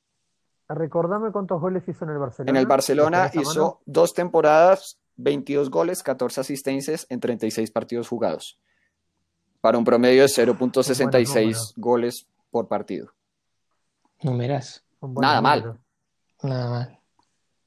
recordame 0.69 1.33
cuántos 1.33 1.61
goles 1.61 1.83
hizo 1.89 2.05
en 2.05 2.13
el 2.13 2.19
Barcelona. 2.19 2.51
En 2.51 2.57
el 2.57 2.67
Barcelona 2.67 3.31
hizo 3.35 3.81
dos 3.87 4.15
temporadas, 4.15 4.99
22 5.17 5.71
goles, 5.71 6.03
14 6.03 6.41
asistencias 6.41 7.07
en 7.09 7.21
36 7.21 7.71
partidos 7.71 8.09
jugados. 8.09 8.59
Para 9.61 9.79
un 9.79 9.85
promedio 9.85 10.23
de 10.23 10.29
0.66 10.29 11.75
goles 11.77 12.27
por 12.51 12.69
partido. 12.69 13.13
Numeras. 14.23 14.85
Nada 15.01 15.41
mal. 15.41 15.81
Nada 16.43 16.71
mal. 16.71 16.99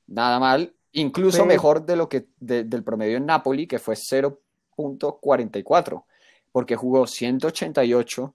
Nada 0.08 0.40
mal. 0.40 0.76
Incluso 0.94 1.46
mejor 1.46 1.86
de 1.86 1.96
lo 1.96 2.10
que 2.10 2.28
del 2.40 2.84
promedio 2.84 3.16
en 3.18 3.26
Napoli, 3.26 3.68
que 3.68 3.80
fue 3.80 3.96
0.44, 3.96 6.04
porque 6.52 6.76
jugó 6.76 7.08
188 7.08 8.34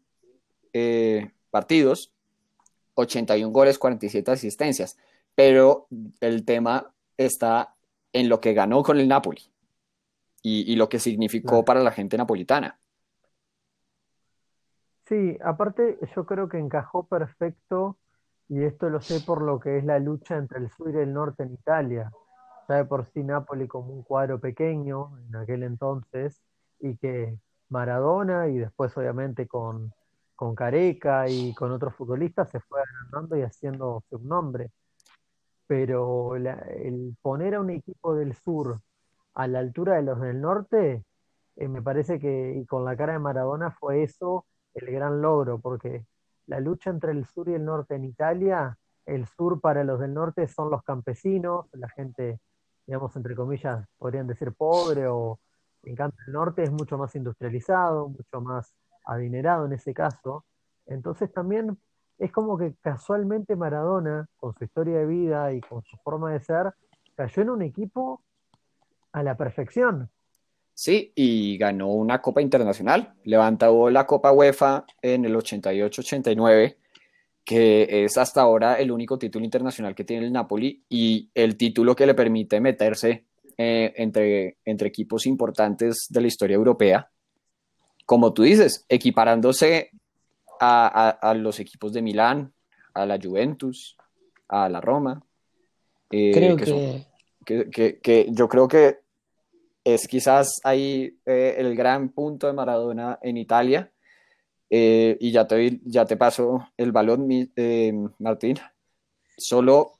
eh, 0.73 1.31
partidos 1.51 2.15
81 2.97 3.53
goles, 3.53 3.79
47 3.79 4.31
asistencias. 4.33 4.99
Pero 5.35 5.87
el 6.21 6.45
tema 6.45 6.93
está 7.17 7.75
en 8.13 8.29
lo 8.29 8.41
que 8.41 8.55
ganó 8.55 8.83
con 8.83 8.99
el 8.99 9.09
Napoli 9.09 9.43
y, 10.43 10.77
lo 10.77 10.89
que 10.89 11.01
significó 11.01 11.65
para 11.65 11.81
la 11.81 11.91
gente 11.91 12.17
napolitana. 12.17 12.79
Sí, 15.09 15.37
aparte 15.45 15.99
yo 16.15 16.25
creo 16.25 16.49
que 16.49 16.59
encajó 16.59 17.05
perfecto, 17.05 17.99
y 18.49 18.63
esto 18.63 18.89
lo 18.89 19.01
sé 19.01 19.21
por 19.21 19.43
lo 19.43 19.59
que 19.59 19.79
es 19.79 19.85
la 19.85 19.99
lucha 19.99 20.37
entre 20.37 20.61
el 20.61 20.71
sur 20.71 20.91
y 20.95 20.99
el 20.99 21.13
norte 21.13 21.43
en 21.43 21.53
Italia. 21.53 22.13
Sabe 22.69 22.85
por 22.85 23.07
sí 23.07 23.25
Napoli 23.25 23.67
como 23.67 23.93
un 23.93 24.03
cuadro 24.05 24.41
pequeño 24.41 25.19
en 25.19 25.37
aquel 25.37 25.65
entonces, 25.65 26.41
y 26.79 26.97
que 26.97 27.37
Maradona, 27.69 28.49
y 28.49 28.59
después 28.59 28.97
obviamente 28.97 29.49
con 29.49 29.93
con 30.37 30.55
Careca 30.55 31.29
y 31.29 31.55
con 31.55 31.73
otros 31.73 31.95
futbolistas 31.97 32.51
se 32.51 32.61
fue 32.61 32.81
agrandando 32.83 33.37
y 33.39 33.43
haciendo 33.43 34.05
su 34.11 34.19
nombre. 34.21 34.71
Pero 35.67 36.37
el 36.37 37.17
poner 37.23 37.55
a 37.57 37.61
un 37.61 37.71
equipo 37.71 38.15
del 38.15 38.35
sur 38.37 38.81
a 39.35 39.49
la 39.49 39.59
altura 39.61 39.97
de 39.97 40.03
los 40.03 40.21
del 40.21 40.41
norte, 40.41 41.05
eh, 41.57 41.69
me 41.69 41.83
parece 41.83 42.19
que, 42.21 42.55
y 42.57 42.67
con 42.67 42.85
la 42.85 42.97
cara 42.97 43.15
de 43.15 43.19
Maradona, 43.19 43.71
fue 43.73 44.03
eso 44.05 44.47
el 44.75 44.91
gran 44.93 45.23
logro, 45.23 45.59
porque 45.61 46.07
la 46.47 46.61
lucha 46.61 46.91
entre 46.91 47.13
el 47.13 47.27
sur 47.27 47.49
y 47.49 47.55
el 47.55 47.65
norte 47.65 47.95
en 47.97 48.05
Italia, 48.05 48.79
el 49.07 49.27
sur 49.27 49.61
para 49.61 49.85
los 49.85 50.01
del 50.01 50.15
norte 50.15 50.49
son 50.49 50.71
los 50.71 50.83
campesinos, 50.83 51.67
la 51.73 51.89
gente, 51.91 52.41
digamos, 52.87 53.17
entre 53.17 53.35
comillas, 53.35 53.87
podrían 53.99 54.27
decir 54.27 54.53
pobre, 54.53 55.07
o 55.09 55.41
en 55.83 55.97
el 56.01 56.33
norte 56.33 56.65
es 56.65 56.71
mucho 56.73 56.99
más 56.99 57.15
industrializado, 57.15 58.09
mucho 58.09 58.41
más 58.41 58.75
adinerado 59.07 59.67
en 59.67 59.73
ese 59.73 59.95
caso. 59.95 60.45
Entonces 60.87 61.33
también 61.33 61.79
es 62.19 62.33
como 62.33 62.57
que 62.59 62.75
casualmente 62.81 63.57
Maradona, 63.57 64.29
con 64.37 64.55
su 64.55 64.65
historia 64.65 64.99
de 64.99 65.07
vida 65.07 65.53
y 65.53 65.61
con 65.61 65.83
su 65.85 65.97
forma 65.99 66.33
de 66.33 66.41
ser, 66.41 66.73
cayó 67.15 67.43
en 67.43 67.51
un 67.51 67.63
equipo 67.63 68.23
a 69.13 69.23
la 69.23 69.37
perfección. 69.37 70.11
Sí, 70.75 71.13
y 71.15 71.57
ganó 71.57 71.89
una 71.89 72.21
Copa 72.21 72.43
Internacional. 72.43 73.15
Levantó 73.25 73.89
la 73.89 74.07
Copa 74.07 74.33
UEFA 74.33 74.85
en 75.01 75.25
el 75.25 75.35
88-89, 75.35 76.77
que 77.45 78.05
es 78.05 78.19
hasta 78.19 78.43
ahora 78.43 78.79
el 78.79 78.91
único 78.91 79.19
título 79.19 79.45
internacional 79.45 79.95
que 79.95 80.05
tiene 80.05 80.27
el 80.27 80.33
Napoli 80.33 80.85
y 80.89 81.31
el 81.35 81.57
título 81.57 81.97
que 81.97 82.05
le 82.05 82.15
permite 82.15 82.61
meterse 82.61 83.25
eh, 83.57 83.95
entre, 83.97 84.59
entre 84.67 84.89
equipos 84.89 85.25
importantes 85.25 86.09
de 86.11 86.21
la 86.21 86.27
historia 86.27 86.57
europea, 86.57 87.11
como 88.07 88.33
tú 88.33 88.45
dices, 88.45 88.87
equiparándose 88.89 89.91
a, 90.61 91.35
los 91.37 91.61
equipos 91.61 91.93
de 91.93 92.01
Milán, 92.01 92.53
a 92.95 93.05
la 93.05 93.19
Juventus, 93.23 93.97
a 94.49 94.69
la 94.69 94.81
Roma. 94.81 95.23
Eh, 96.11 96.31
creo 96.33 96.57
que... 96.57 98.01
que, 98.01 98.29
yo 98.31 98.49
creo 98.49 98.69
que 98.69 99.01
es 99.85 100.09
quizás 100.09 100.61
ahí 100.65 101.19
eh, 101.27 101.57
el 101.59 101.77
gran 101.77 102.09
punto 102.09 102.47
de 102.47 102.53
Maradona 102.53 103.19
en 103.21 103.37
Italia. 103.37 103.91
y 104.71 105.31
ya 105.31 105.47
te, 105.47 105.81
ya 105.85 106.07
te 106.07 106.17
paso 106.17 106.69
el 106.77 106.93
balón, 106.93 107.29
Martín. 108.19 108.59
Solo 109.37 109.93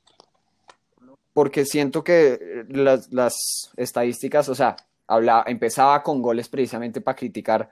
porque 1.33 1.65
siento 1.65 2.03
que 2.03 2.65
las, 2.69 3.13
las 3.13 3.71
estadísticas, 3.77 4.49
o 4.49 4.55
sea, 4.55 4.75
hablaba, 5.05 5.43
empezaba 5.45 6.01
con 6.01 6.21
goles 6.21 6.49
precisamente 6.49 6.99
para 6.99 7.15
criticar 7.15 7.69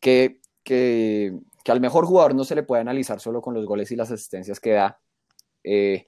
que, 0.00 0.40
que, 0.62 1.38
que, 1.64 1.72
al 1.72 1.80
mejor 1.80 2.06
jugador 2.06 2.34
no 2.34 2.44
se 2.44 2.54
le 2.54 2.62
puede 2.62 2.82
analizar 2.82 3.20
solo 3.20 3.40
con 3.40 3.54
los 3.54 3.66
goles 3.66 3.90
y 3.90 3.96
las 3.96 4.10
asistencias 4.10 4.60
que 4.60 4.72
da. 4.72 5.00
Eh, 5.64 6.06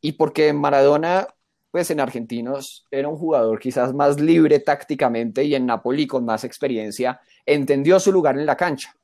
y 0.00 0.12
porque 0.12 0.52
Maradona, 0.52 1.28
pues 1.70 1.90
en 1.90 2.00
Argentinos 2.00 2.86
era 2.90 3.08
un 3.08 3.16
jugador 3.16 3.58
quizás 3.58 3.92
más 3.92 4.20
libre 4.20 4.60
tácticamente 4.60 5.44
y 5.44 5.54
en 5.54 5.66
Napoli 5.66 6.06
con 6.06 6.24
más 6.24 6.44
experiencia, 6.44 7.20
entendió 7.44 8.00
su 8.00 8.12
lugar 8.12 8.38
en 8.38 8.46
la 8.46 8.56
cancha. 8.56 8.94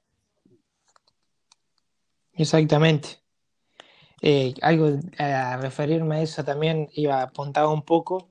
Exactamente. 2.32 3.08
Eh, 4.22 4.54
algo 4.62 4.98
a 5.18 5.56
referirme 5.58 6.16
a 6.16 6.22
eso 6.22 6.44
también 6.44 6.88
iba 6.94 7.22
apuntado 7.22 7.72
un 7.72 7.82
poco. 7.82 8.30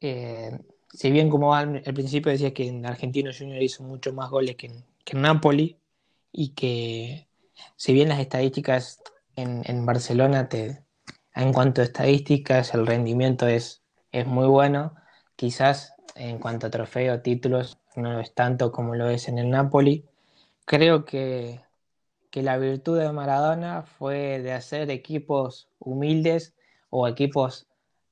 Eh, 0.00 0.58
si 0.92 1.10
bien 1.10 1.30
como 1.30 1.54
al, 1.54 1.82
principio 1.82 2.32
decía 2.32 2.52
que 2.52 2.68
en 2.68 2.84
Argentino 2.84 3.30
Junior 3.36 3.62
hizo 3.62 3.82
mucho 3.82 4.12
más 4.12 4.30
goles 4.30 4.56
que 4.56 4.66
en, 4.66 4.84
que 5.04 5.16
Napoli 5.16 5.78
y 6.30 6.50
que 6.50 7.28
si 7.76 7.92
bien 7.92 8.08
las 8.08 8.20
estadísticas 8.20 9.02
en, 9.36 9.86
Barcelona 9.86 10.48
te, 10.48 10.84
en 11.34 11.52
cuanto 11.52 11.80
a 11.80 11.84
estadísticas 11.84 12.74
el 12.74 12.86
rendimiento 12.86 13.46
es, 13.46 13.82
es 14.12 14.26
muy 14.26 14.46
bueno, 14.46 14.94
quizás 15.36 15.94
en 16.14 16.38
cuanto 16.38 16.66
a 16.66 16.70
trofeo, 16.70 17.20
títulos, 17.22 17.78
no 17.96 18.20
es 18.20 18.34
tanto 18.34 18.72
como 18.72 18.94
lo 18.94 19.08
es 19.08 19.28
en 19.28 19.38
el 19.38 19.50
Napoli. 19.50 20.04
Creo 20.64 21.04
que 21.04 21.60
que 22.32 22.42
la 22.42 22.56
virtud 22.56 22.98
de 22.98 23.12
Maradona 23.12 23.82
fue 23.82 24.40
de 24.40 24.54
hacer 24.54 24.90
equipos 24.90 25.68
humildes 25.78 26.54
o 26.88 27.06
equipos 27.06 27.68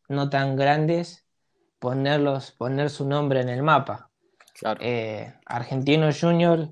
no 0.09 0.29
tan 0.29 0.57
grandes, 0.57 1.25
ponerlos, 1.79 2.51
poner 2.51 2.91
su 2.91 3.09
nombre 3.09 3.41
en 3.41 3.49
el 3.49 3.63
mapa. 3.63 4.11
Eh, 4.81 5.33
Argentino 5.47 6.11
Junior 6.13 6.71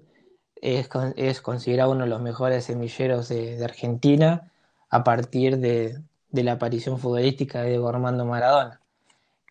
es, 0.63 1.41
considerado 1.41 1.93
uno 1.93 2.05
de 2.05 2.11
los 2.11 2.21
mejores 2.21 2.65
semilleros 2.65 3.29
de, 3.29 3.63
Argentina 3.65 4.51
a 4.91 5.05
partir 5.05 5.59
de, 5.59 6.01
la 6.33 6.53
aparición 6.53 6.99
futbolística 6.99 7.63
de 7.63 7.71
Diego 7.71 7.89
Armando 7.89 8.25
Maradona. 8.25 8.81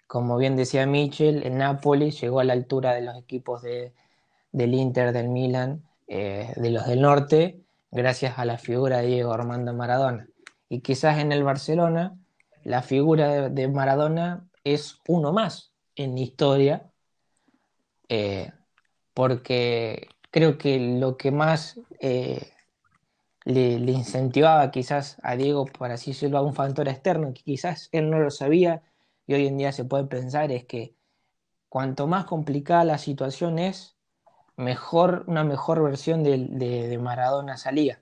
Como 0.07 0.37
bien 0.37 0.55
decía 0.55 0.85
Michel, 0.85 1.43
el 1.43 1.57
Napoli 1.57 2.11
llegó 2.11 2.39
a 2.39 2.43
la 2.43 2.53
altura 2.53 2.93
de 2.93 3.01
los 3.01 3.17
equipos 3.17 3.61
de, 3.61 3.93
del 4.51 4.73
Inter, 4.73 5.11
del 5.11 5.29
Milan, 5.29 5.83
eh, 6.07 6.53
de 6.55 6.71
los 6.71 6.87
del 6.87 7.01
norte, 7.01 7.59
gracias 7.91 8.39
a 8.39 8.45
la 8.45 8.57
figura 8.57 8.99
de 8.99 9.07
Diego 9.07 9.33
Armando 9.33 9.73
Maradona. 9.73 10.27
Y 10.69 10.81
quizás 10.81 11.19
en 11.19 11.31
el 11.31 11.43
Barcelona 11.43 12.17
la 12.63 12.81
figura 12.81 13.49
de, 13.49 13.67
Maradona 13.69 14.45
es 14.65 14.99
uno 15.07 15.31
más 15.31 15.71
en 15.95 16.17
historia, 16.17 16.91
eh, 18.09 18.51
porque 19.13 20.09
creo 20.31 20.57
que 20.57 20.79
lo 20.99 21.17
que 21.17 21.31
más 21.31 21.79
eh, 21.99 22.51
le, 23.45 23.91
incentivaba 23.91 24.71
quizás 24.71 25.17
a 25.23 25.35
Diego, 25.35 25.65
por 25.65 25.91
así 25.91 26.11
decirlo, 26.11 26.37
a 26.37 26.41
un 26.41 26.53
factor 26.53 26.87
externo, 26.87 27.33
que 27.33 27.43
quizás 27.43 27.89
él 27.91 28.09
no 28.09 28.19
lo 28.19 28.29
sabía 28.29 28.81
y 29.25 29.33
hoy 29.33 29.47
en 29.47 29.57
día 29.57 29.71
se 29.71 29.85
puede 29.85 30.05
pensar, 30.05 30.51
es 30.51 30.65
que 30.65 30.93
cuanto 31.69 32.07
más 32.07 32.25
complicada 32.25 32.83
la 32.83 32.97
situación 32.97 33.59
es, 33.59 33.95
mejor, 34.57 35.23
una 35.27 35.43
mejor 35.43 35.83
versión 35.83 36.23
de, 36.23 36.99
Maradona 37.01 37.57
salía. 37.57 38.01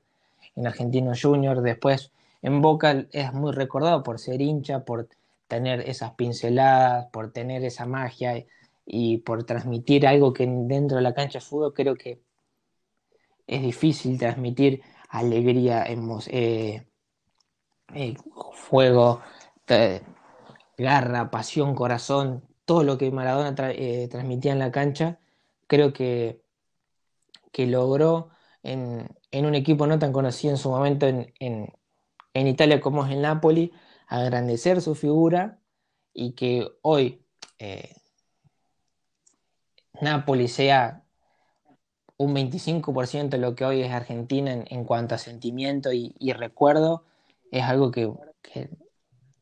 En 0.56 0.66
Argentino 0.66 1.12
Junior, 1.20 1.62
después 1.62 2.12
en 2.42 2.62
Boca 2.62 3.06
es 3.12 3.34
muy 3.34 3.52
recordado 3.52 4.04
por 4.04 4.20
ser 4.20 4.42
hincha, 4.42 4.86
por 4.86 5.10
tener 5.48 5.82
esas 5.82 6.12
pinceladas, 6.14 7.08
por 7.08 7.32
tener 7.32 7.64
esa 7.66 7.86
magia 7.86 8.46
y 8.86 9.20
por 9.20 9.44
transmitir 9.46 10.08
algo 10.08 10.34
que 10.34 10.46
dentro 10.48 10.98
de 10.98 11.04
la 11.04 11.14
cancha 11.14 11.40
de 11.40 11.46
fútbol 11.46 11.74
creo 11.74 11.96
que 11.96 12.22
es 13.48 13.62
difícil 13.62 14.18
transmitir 14.18 14.82
alegría, 15.10 15.86
eh, 15.88 16.88
eh, 17.94 18.16
fuego, 18.54 19.22
garra, 20.78 21.32
pasión, 21.32 21.76
corazón, 21.76 22.44
todo 22.66 22.84
lo 22.84 22.98
que 22.98 23.12
Maradona 23.12 23.56
eh, 23.72 24.08
transmitía 24.10 24.52
en 24.52 24.60
la 24.60 24.72
cancha, 24.72 25.20
creo 25.68 25.94
que 25.94 26.46
que 27.56 27.68
logró 27.68 28.32
en, 28.64 29.08
un 29.32 29.56
equipo 29.56 29.88
no 29.88 29.98
tan 29.98 30.12
conocido 30.12 30.52
en 30.52 30.58
su 30.58 30.70
momento 30.70 31.08
en, 31.08 31.74
Italia 32.34 32.82
como 32.82 33.06
es 33.06 33.14
el 33.14 33.22
Napoli, 33.22 33.72
agrandecer 34.08 34.82
su 34.82 34.94
figura 34.94 35.62
y 36.14 36.34
que 36.34 36.68
hoy 36.82 37.24
eh, 37.58 37.96
Napoli 40.02 40.48
sea 40.48 41.04
un 42.18 42.34
25% 42.34 43.30
de 43.30 43.38
lo 43.38 43.56
que 43.56 43.66
hoy 43.66 43.82
es 43.82 43.92
Argentina 43.92 44.54
en, 44.54 44.86
cuanto 44.86 45.16
a 45.16 45.18
sentimiento 45.18 45.92
y, 45.92 46.14
recuerdo, 46.34 47.04
es 47.52 47.64
algo 47.64 47.92
que, 47.92 48.12
que, 48.42 48.70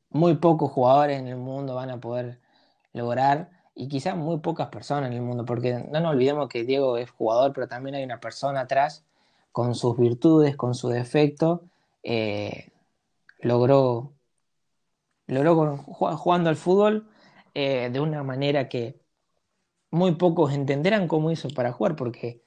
muy 0.09 0.35
pocos 0.35 0.71
jugadores 0.71 1.19
en 1.19 1.27
el 1.27 1.37
mundo 1.37 1.75
van 1.75 1.89
a 1.89 1.99
poder 1.99 2.39
lograr 2.93 3.49
y 3.75 3.87
quizás 3.87 4.15
muy 4.15 4.39
pocas 4.39 4.67
personas 4.69 5.09
en 5.09 5.17
el 5.17 5.21
mundo, 5.21 5.45
porque 5.45 5.73
no 5.91 5.99
nos 5.99 6.11
olvidemos 6.11 6.47
que 6.47 6.63
Diego 6.63 6.97
es 6.97 7.09
jugador, 7.11 7.53
pero 7.53 7.67
también 7.67 7.95
hay 7.95 8.03
una 8.03 8.19
persona 8.19 8.61
atrás 8.61 9.03
con 9.51 9.75
sus 9.75 9.97
virtudes, 9.97 10.55
con 10.55 10.75
su 10.75 10.89
defecto, 10.89 11.65
eh, 12.03 12.71
logró, 13.39 14.13
logró 15.27 15.77
jugando 15.77 16.49
al 16.49 16.55
fútbol 16.55 17.09
eh, 17.53 17.89
de 17.91 17.99
una 17.99 18.23
manera 18.23 18.69
que 18.69 19.02
muy 19.93 20.15
pocos 20.15 20.53
entenderán 20.53 21.07
cómo 21.07 21.29
hizo 21.31 21.49
para 21.49 21.71
jugar, 21.71 21.95
porque 21.95 22.41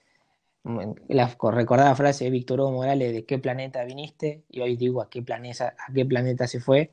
mm, 0.65 0.81
la 1.09 1.37
recordada 1.53 1.95
frase 1.95 2.25
de 2.25 2.31
Víctor 2.31 2.61
Hugo 2.61 2.73
Morales 2.73 3.13
de 3.13 3.25
qué 3.25 3.39
planeta 3.39 3.85
viniste, 3.85 4.43
y 4.51 4.61
hoy 4.61 4.77
digo 4.77 5.01
a 5.01 5.09
qué 5.09 5.23
planeta, 5.23 5.77
a 5.79 5.93
qué 5.93 6.05
planeta 6.05 6.49
se 6.49 6.59
fue, 6.59 6.91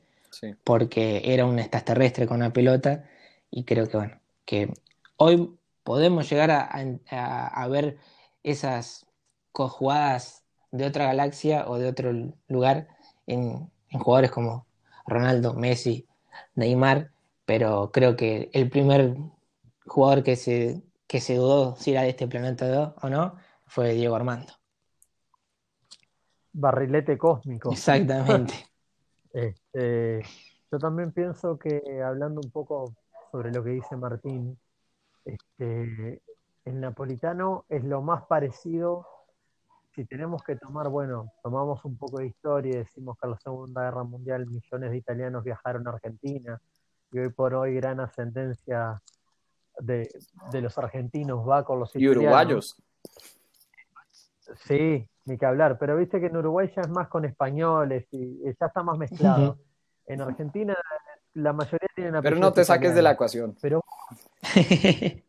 porque 0.62 1.22
era 1.24 1.44
un 1.44 1.58
extraterrestre 1.58 2.28
con 2.28 2.36
una 2.36 2.52
pelota, 2.52 3.04
y 3.50 3.64
creo 3.64 3.88
que 3.88 3.96
bueno, 3.96 4.20
que 4.44 4.72
hoy 5.16 5.58
podemos 5.82 6.30
llegar 6.30 6.52
a, 6.52 7.68
ver 7.68 7.98
esas 8.44 9.06
jugadas 9.52 10.44
de 10.70 10.86
otra 10.86 11.06
galaxia 11.06 11.68
o 11.68 11.78
de 11.78 11.88
otro 11.88 12.12
lugar 12.46 12.86
en, 13.26 13.70
jugadores 13.90 14.30
como 14.30 14.66
Ronaldo, 15.04 15.54
Messi, 15.54 16.06
Neymar, 16.54 17.10
pero 17.44 17.90
creo 17.92 18.16
que 18.16 18.50
el 18.52 18.70
primer 18.70 19.16
jugador 19.86 20.22
que 20.22 20.36
se, 20.36 20.82
que 21.06 21.20
se 21.20 21.36
dudó 21.36 21.76
si 21.76 21.92
era 21.92 22.02
de 22.02 22.10
este 22.10 22.26
planeta 22.26 22.94
o 23.02 23.08
no 23.08 23.36
fue 23.66 23.92
Diego 23.92 24.14
Armando. 24.14 24.52
Barrilete 26.52 27.18
cósmico. 27.18 27.72
Exactamente. 27.72 28.54
Este, 29.36 30.22
yo 30.70 30.78
también 30.78 31.10
pienso 31.10 31.58
que 31.58 32.00
hablando 32.00 32.40
un 32.40 32.52
poco 32.52 32.94
sobre 33.32 33.50
lo 33.50 33.64
que 33.64 33.70
dice 33.70 33.96
Martín. 33.96 34.56
Este, 35.24 36.22
el 36.64 36.80
napolitano 36.80 37.64
es 37.68 37.82
lo 37.82 38.00
más 38.00 38.26
parecido, 38.26 39.08
si 39.94 40.04
tenemos 40.04 40.42
que 40.42 40.56
tomar, 40.56 40.88
bueno, 40.88 41.32
tomamos 41.42 41.84
un 41.84 41.96
poco 41.96 42.18
de 42.18 42.26
historia 42.26 42.72
y 42.72 42.78
decimos 42.78 43.16
que 43.18 43.26
en 43.26 43.30
la 43.30 43.38
Segunda 43.38 43.82
Guerra 43.82 44.02
Mundial 44.02 44.46
millones 44.46 44.90
de 44.90 44.96
italianos 44.96 45.44
viajaron 45.44 45.86
a 45.86 45.92
Argentina 45.92 46.60
y 47.12 47.18
hoy 47.18 47.28
por 47.30 47.54
hoy 47.54 47.74
gran 47.74 48.00
ascendencia 48.00 49.00
de, 49.80 50.08
los 50.60 50.78
argentinos 50.78 51.48
va 51.48 51.64
con 51.64 51.80
los 51.80 51.94
y 51.94 52.08
uruguayos. 52.08 52.76
Sí, 54.66 55.08
ni 55.24 55.38
que 55.38 55.46
hablar, 55.46 55.78
pero 55.78 55.96
viste 55.96 56.20
que 56.20 56.26
en 56.26 56.36
Uruguay 56.36 56.70
ya 56.74 56.82
es 56.82 56.88
más 56.88 57.08
con 57.08 57.24
españoles 57.24 58.06
y 58.10 58.42
ya 58.44 58.66
está 58.66 58.82
más 58.82 58.98
mezclado. 58.98 59.58
En 60.06 60.20
Argentina 60.20 60.76
la 61.34 61.52
mayoría 61.52 61.88
tienen 61.94 62.22
Pero 62.22 62.36
no 62.36 62.52
te 62.52 62.64
saques 62.64 62.94
de 62.94 63.02
la 63.02 63.12
ecuación. 63.12 63.56
Pero 63.60 63.82
es 64.54 65.22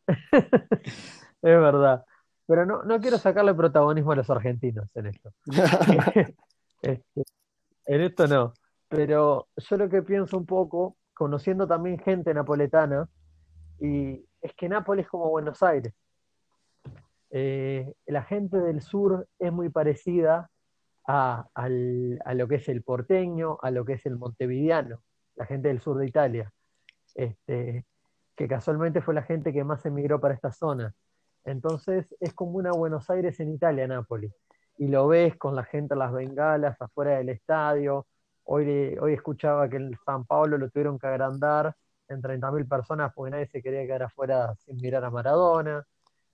verdad. 1.42 2.06
Pero 2.48 2.66
no, 2.66 2.84
no 2.84 3.00
quiero 3.00 3.18
sacarle 3.18 3.54
protagonismo 3.56 4.12
a 4.12 4.16
los 4.16 4.30
argentinos 4.30 4.88
en 4.96 5.08
esto. 5.08 5.32
Este, 6.82 7.24
en 7.88 8.02
esto 8.02 8.28
no. 8.28 8.54
Pero 8.90 9.48
yo 9.58 9.78
lo 9.78 9.90
que 9.90 10.04
pienso 10.04 10.38
un 10.38 10.46
poco, 10.46 10.98
conociendo 11.16 11.66
también 11.68 11.98
gente 11.98 12.32
napoletana, 12.32 13.10
y 13.80 14.24
es 14.46 14.54
que 14.54 14.70
Nápoles 14.70 15.06
es 15.06 15.10
como 15.10 15.30
Buenos 15.30 15.64
Aires. 15.64 15.94
Eh, 17.32 17.96
la 18.06 18.24
gente 18.24 18.58
del 18.58 18.82
sur 18.82 19.28
es 19.40 19.52
muy 19.52 19.70
parecida 19.70 20.52
a, 21.08 21.48
lo 21.68 22.48
que 22.48 22.56
es 22.56 22.70
el 22.70 22.84
porteño, 22.84 23.58
a 23.62 23.72
lo 23.72 23.86
que 23.86 23.94
es 23.94 24.06
el 24.06 24.18
montevideano, 24.18 25.02
la 25.36 25.46
gente 25.46 25.68
del 25.68 25.82
sur 25.82 25.98
de 25.98 26.08
Italia, 26.08 26.52
este, 27.16 27.86
que 28.36 28.48
casualmente 28.48 29.02
fue 29.02 29.16
la 29.16 29.24
gente 29.24 29.52
que 29.52 29.64
más 29.64 29.86
emigró 29.86 30.20
para 30.20 30.36
esta 30.36 30.52
zona. 30.52 30.94
Entonces 31.44 32.16
es 32.20 32.34
como 32.34 32.52
una 32.58 32.72
Buenos 32.72 33.10
Aires 33.10 33.40
en 33.40 33.50
Italia, 33.52 33.88
Nápoles. 33.88 34.32
Y 34.78 34.88
lo 34.90 35.08
ves 35.08 35.38
con 35.38 35.56
la 35.56 35.64
gente 35.64 35.96
a 35.96 35.98
las 35.98 36.14
bengalas 36.14 36.80
afuera 36.80 37.18
del 37.18 37.30
estadio. 37.30 38.06
Hoy, 38.44 38.96
hoy 39.00 39.14
escuchaba 39.14 39.68
que 39.70 39.78
en 39.78 39.98
San 40.06 40.26
Pablo 40.26 40.58
lo 40.58 40.70
tuvieron 40.70 41.00
que 41.00 41.08
agrandar 41.08 41.76
en 42.10 42.22
30.000 42.22 42.68
personas 42.68 43.14
porque 43.14 43.32
nadie 43.32 43.48
se 43.48 43.62
quería 43.62 43.86
quedar 43.86 44.04
afuera 44.04 44.56
sin 44.66 44.78
mirar 44.78 45.04
a 45.04 45.10
Maradona. 45.10 45.86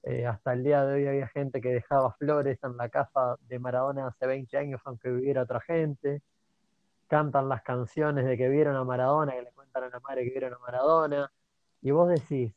Eh, 0.04 0.26
hasta 0.26 0.54
el 0.54 0.64
día 0.64 0.84
de 0.84 0.96
hoy 0.96 1.08
había 1.08 1.28
gente 1.28 1.62
que 1.62 1.74
dejaba 1.74 2.12
flores 2.14 2.58
en 2.64 2.76
la 2.76 2.90
casa 2.90 3.38
de 3.42 3.60
Maradona 3.60 4.08
hace 4.08 4.26
20 4.26 4.58
años 4.58 4.82
aunque 4.86 5.10
viviera 5.10 5.44
otra 5.44 5.62
gente. 5.62 6.22
Cantan 7.08 7.50
las 7.50 7.62
canciones 7.62 8.26
de 8.26 8.38
que 8.38 8.50
vieron 8.50 8.76
a 8.76 8.84
Maradona, 8.84 9.34
que 9.34 9.44
le 9.44 9.52
cuentan 9.52 9.84
a 9.84 9.90
la 9.90 10.00
madre 10.00 10.24
que 10.24 10.32
vieron 10.32 10.54
a 10.54 10.60
Maradona. 10.60 11.32
Y 11.82 11.92
vos 11.92 12.10
decís, 12.10 12.54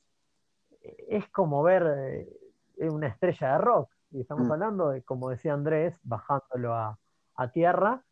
es 1.09 1.29
como 1.31 1.63
ver 1.63 2.27
eh, 2.77 2.91
una 2.91 3.09
estrella 3.09 3.53
de 3.53 3.59
rock. 3.59 3.91
Y 4.11 4.21
estamos 4.21 4.47
mm. 4.47 4.53
hablando 4.53 4.89
de, 4.91 5.03
como 5.03 5.31
decía 5.31 5.55
Andrés, 5.55 5.97
bajándolo 6.03 6.75
a, 6.75 6.99
tierra, 7.53 8.05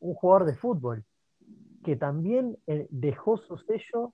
un 0.00 0.14
jugador 0.14 0.44
de 0.44 0.54
fútbol 0.54 1.04
que 1.82 1.96
también 1.96 2.58
eh, 2.66 2.86
dejó 2.90 3.38
su 3.38 3.56
sello 3.56 4.12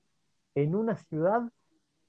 en 0.55 0.75
una 0.75 0.97
ciudad 0.97 1.43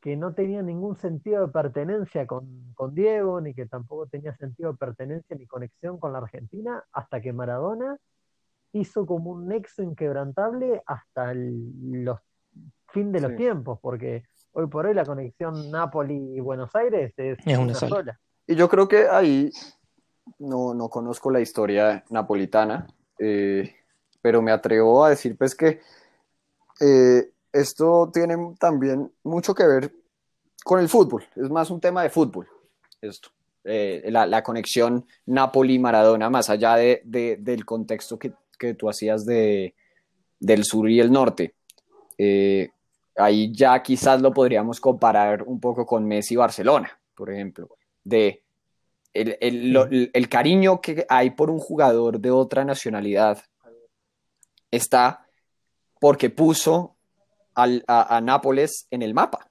que 0.01 0.17
no 0.17 0.33
tenía 0.33 0.61
ningún 0.61 0.97
sentido 0.97 1.45
de 1.45 1.53
pertenencia 1.53 2.27
con, 2.27 2.75
Diego, 2.91 3.39
ni 3.39 3.53
que 3.53 3.65
tampoco 3.65 4.05
tenía 4.07 4.35
sentido 4.35 4.73
de 4.73 4.77
pertenencia 4.77 5.35
ni 5.37 5.47
conexión 5.47 5.97
con 5.97 6.11
la 6.11 6.19
Argentina, 6.19 6.83
hasta 6.91 7.21
que 7.21 7.31
Maradona 7.31 7.97
hizo 8.73 9.05
como 9.05 9.31
un 9.31 9.47
nexo 9.47 9.81
inquebrantable 9.81 10.83
hasta 10.85 11.31
el 11.31 12.03
los 12.03 12.19
fin 12.89 13.11
de 13.11 13.21
los 13.21 13.35
tiempos, 13.35 13.79
porque 13.81 14.23
hoy 14.51 14.67
por 14.67 14.85
hoy 14.85 14.93
la 14.93 15.05
conexión 15.05 15.71
Napoli 15.71 16.35
y 16.35 16.39
Buenos 16.39 16.75
Aires 16.75 17.13
es, 17.17 17.39
una, 17.57 17.73
sola. 17.73 18.19
Y 18.45 18.55
yo 18.55 18.69
creo 18.69 18.87
que 18.87 19.07
ahí 19.07 19.51
no, 20.39 20.73
no 20.73 20.89
conozco 20.89 21.31
la 21.31 21.39
historia 21.39 22.03
napolitana, 22.09 22.87
eh, 23.17 23.73
pero 24.21 24.41
me 24.41 24.51
atrevo 24.51 25.03
a 25.03 25.09
decir 25.09 25.37
pues 25.37 25.55
que 25.55 25.79
eh, 26.79 27.32
esto 27.53 28.09
tiene 28.11 28.35
también 28.59 29.13
mucho 29.23 29.53
que 29.53 29.65
ver 29.65 29.93
con 30.65 30.79
el 30.79 30.89
fútbol, 30.89 31.23
es 31.35 31.49
más 31.49 31.69
un 31.69 31.79
tema 31.79 32.03
de 32.03 32.09
fútbol, 32.09 32.47
esto. 32.99 33.29
Eh, 33.65 34.09
la, 34.09 34.43
conexión 34.43 35.05
Napoli-Maradona, 35.27 36.29
más 36.29 36.49
allá 36.49 36.75
de, 36.75 37.01
del 37.05 37.63
contexto 37.63 38.19
que, 38.19 38.33
tú 38.77 38.89
hacías 38.89 39.25
de, 39.25 39.73
del 40.39 40.65
sur 40.65 40.89
y 40.89 40.99
el 40.99 41.11
norte. 41.11 41.55
Eh, 42.17 42.69
ahí 43.15 43.53
ya 43.53 43.81
quizás 43.81 44.21
lo 44.21 44.33
podríamos 44.33 44.81
comparar 44.81 45.43
un 45.43 45.59
poco 45.59 45.85
con 45.85 46.05
Messi-Barcelona, 46.05 46.99
por 47.15 47.31
ejemplo, 47.31 47.69
de 48.03 48.43
el, 49.13 49.37
el, 50.13 50.29
cariño 50.29 50.81
que 50.81 51.05
hay 51.07 51.31
por 51.31 51.49
un 51.49 51.59
jugador 51.59 52.19
de 52.19 52.31
otra 52.31 52.65
nacionalidad 52.65 53.43
está 54.71 55.27
porque 55.99 56.29
puso 56.31 56.92
a, 57.55 58.21
Nápoles 58.21 58.87
en 58.91 59.01
el 59.01 59.13
mapa 59.13 59.49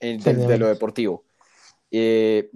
de, 0.00 0.58
lo 0.58 0.68
deportivo. 0.68 1.24
Eh, 1.90 2.50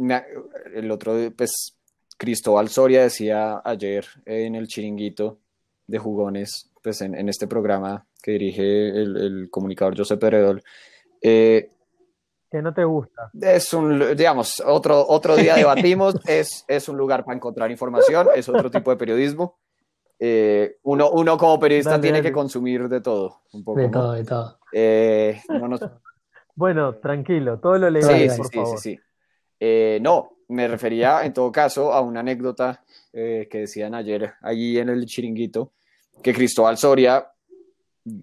el 0.75 0.91
otro, 0.91 1.15
pues, 1.37 1.77
Cristóbal 2.17 2.69
Soria 2.69 3.03
decía 3.03 3.61
ayer 3.65 4.07
en 4.25 4.55
el 4.55 4.67
chiringuito 4.69 5.39
de 5.87 5.99
jugones, 5.99 6.71
pues 6.83 7.01
en, 7.03 7.29
este 7.29 7.47
programa 7.47 8.07
que 8.23 8.33
dirige 8.33 8.89
el, 8.89 9.49
comunicador 9.51 9.97
José 9.97 10.17
Peredol, 10.17 10.63
eh, 11.21 11.71
que 12.51 12.63
no 12.63 12.73
te 12.73 12.85
gusta. 12.85 13.31
Es 13.41 13.75
un, 13.75 14.17
digamos, 14.17 14.63
otro, 14.65 15.05
otro 15.09 15.37
día 15.37 15.57
debatimos, 15.57 16.15
es, 16.27 16.65
es 16.69 16.89
un 16.89 16.97
lugar 16.97 17.25
para 17.25 17.37
encontrar 17.37 17.71
información, 17.71 18.29
es 18.35 18.49
otro 18.49 18.71
tipo 18.71 18.91
de 18.91 18.97
periodismo. 18.97 19.59
Eh, 20.19 20.79
uno, 20.85 21.11
uno 21.11 21.37
como 21.37 21.61
periodista 21.61 22.01
tiene 22.01 22.23
que 22.23 22.33
consumir 22.33 22.89
de 22.89 23.01
todo. 23.01 23.43
Un 23.53 23.65
poco, 23.65 23.81
de 23.81 23.89
todo, 23.89 24.13
de 24.13 24.25
todo. 24.25 24.59
Eh, 24.73 25.41
bueno, 26.55 26.95
tranquilo, 26.97 27.59
todo 27.59 27.79
lo 27.79 27.91
legal, 27.91 28.31
sí, 28.31 28.31
sí, 28.31 28.43
Sí, 28.53 28.77
sí, 28.79 29.01
eh, 29.61 29.99
no, 30.01 30.39
me 30.49 30.69
refería 30.69 31.25
en 31.25 31.33
todo 31.33 31.53
caso 31.53 31.93
a 31.93 32.01
una 32.01 32.21
anécdota 32.21 32.83
que 33.13 33.49
decían 33.51 33.95
ayer 33.95 34.35
allí 34.43 34.79
en 34.79 34.91
el 34.91 35.07
chiringuito, 35.07 35.73
que 36.23 36.35
Cristóbal 36.35 36.77
Soria 36.77 37.27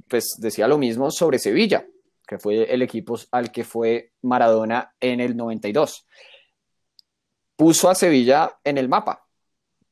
pues 0.08 0.36
decía 0.38 0.68
lo 0.68 0.78
mismo 0.78 1.10
sobre 1.10 1.40
Sevilla, 1.40 1.84
que 2.28 2.38
fue 2.38 2.72
el 2.72 2.84
equipo 2.84 3.18
al 3.32 3.52
que 3.52 3.64
fue 3.64 4.12
Maradona 4.22 4.94
en 5.00 5.20
el 5.20 5.36
92. 5.36 6.06
Puso 7.56 7.90
a 7.90 7.96
Sevilla 7.96 8.60
en 8.64 8.78
el 8.78 8.88
mapa, 8.88 9.26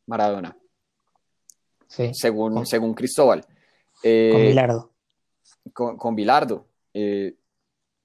Maradona 0.06 0.56
según, 2.14 2.66
según 2.66 2.94
Cristóbal. 2.94 3.46
Eh, 4.04 4.32
con 4.32 4.42
Bilardo. 4.42 4.92
Con, 5.74 6.16
Bilardo. 6.16 6.66
Eh, 6.94 7.36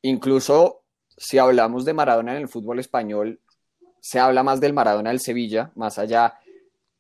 incluso 0.03 0.83
si 1.17 1.39
hablamos 1.39 1.85
de 1.85 1.95
Maradona 1.95 2.33
en 2.33 2.43
el 2.43 2.49
fútbol 2.49 2.79
español, 2.79 3.41
se 4.01 4.19
habla 4.19 4.43
más 4.43 4.61
del 4.61 4.73
Maradona 4.73 5.11
del 5.11 5.21
Sevilla, 5.21 5.73
más 5.75 5.99
allá 5.99 6.35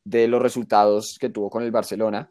de 0.04 0.28
los 0.28 0.40
resultados 0.40 1.16
que 1.20 1.28
tuvo 1.28 1.50
con 1.50 1.62
el 1.62 1.70
Barcelona. 1.70 2.30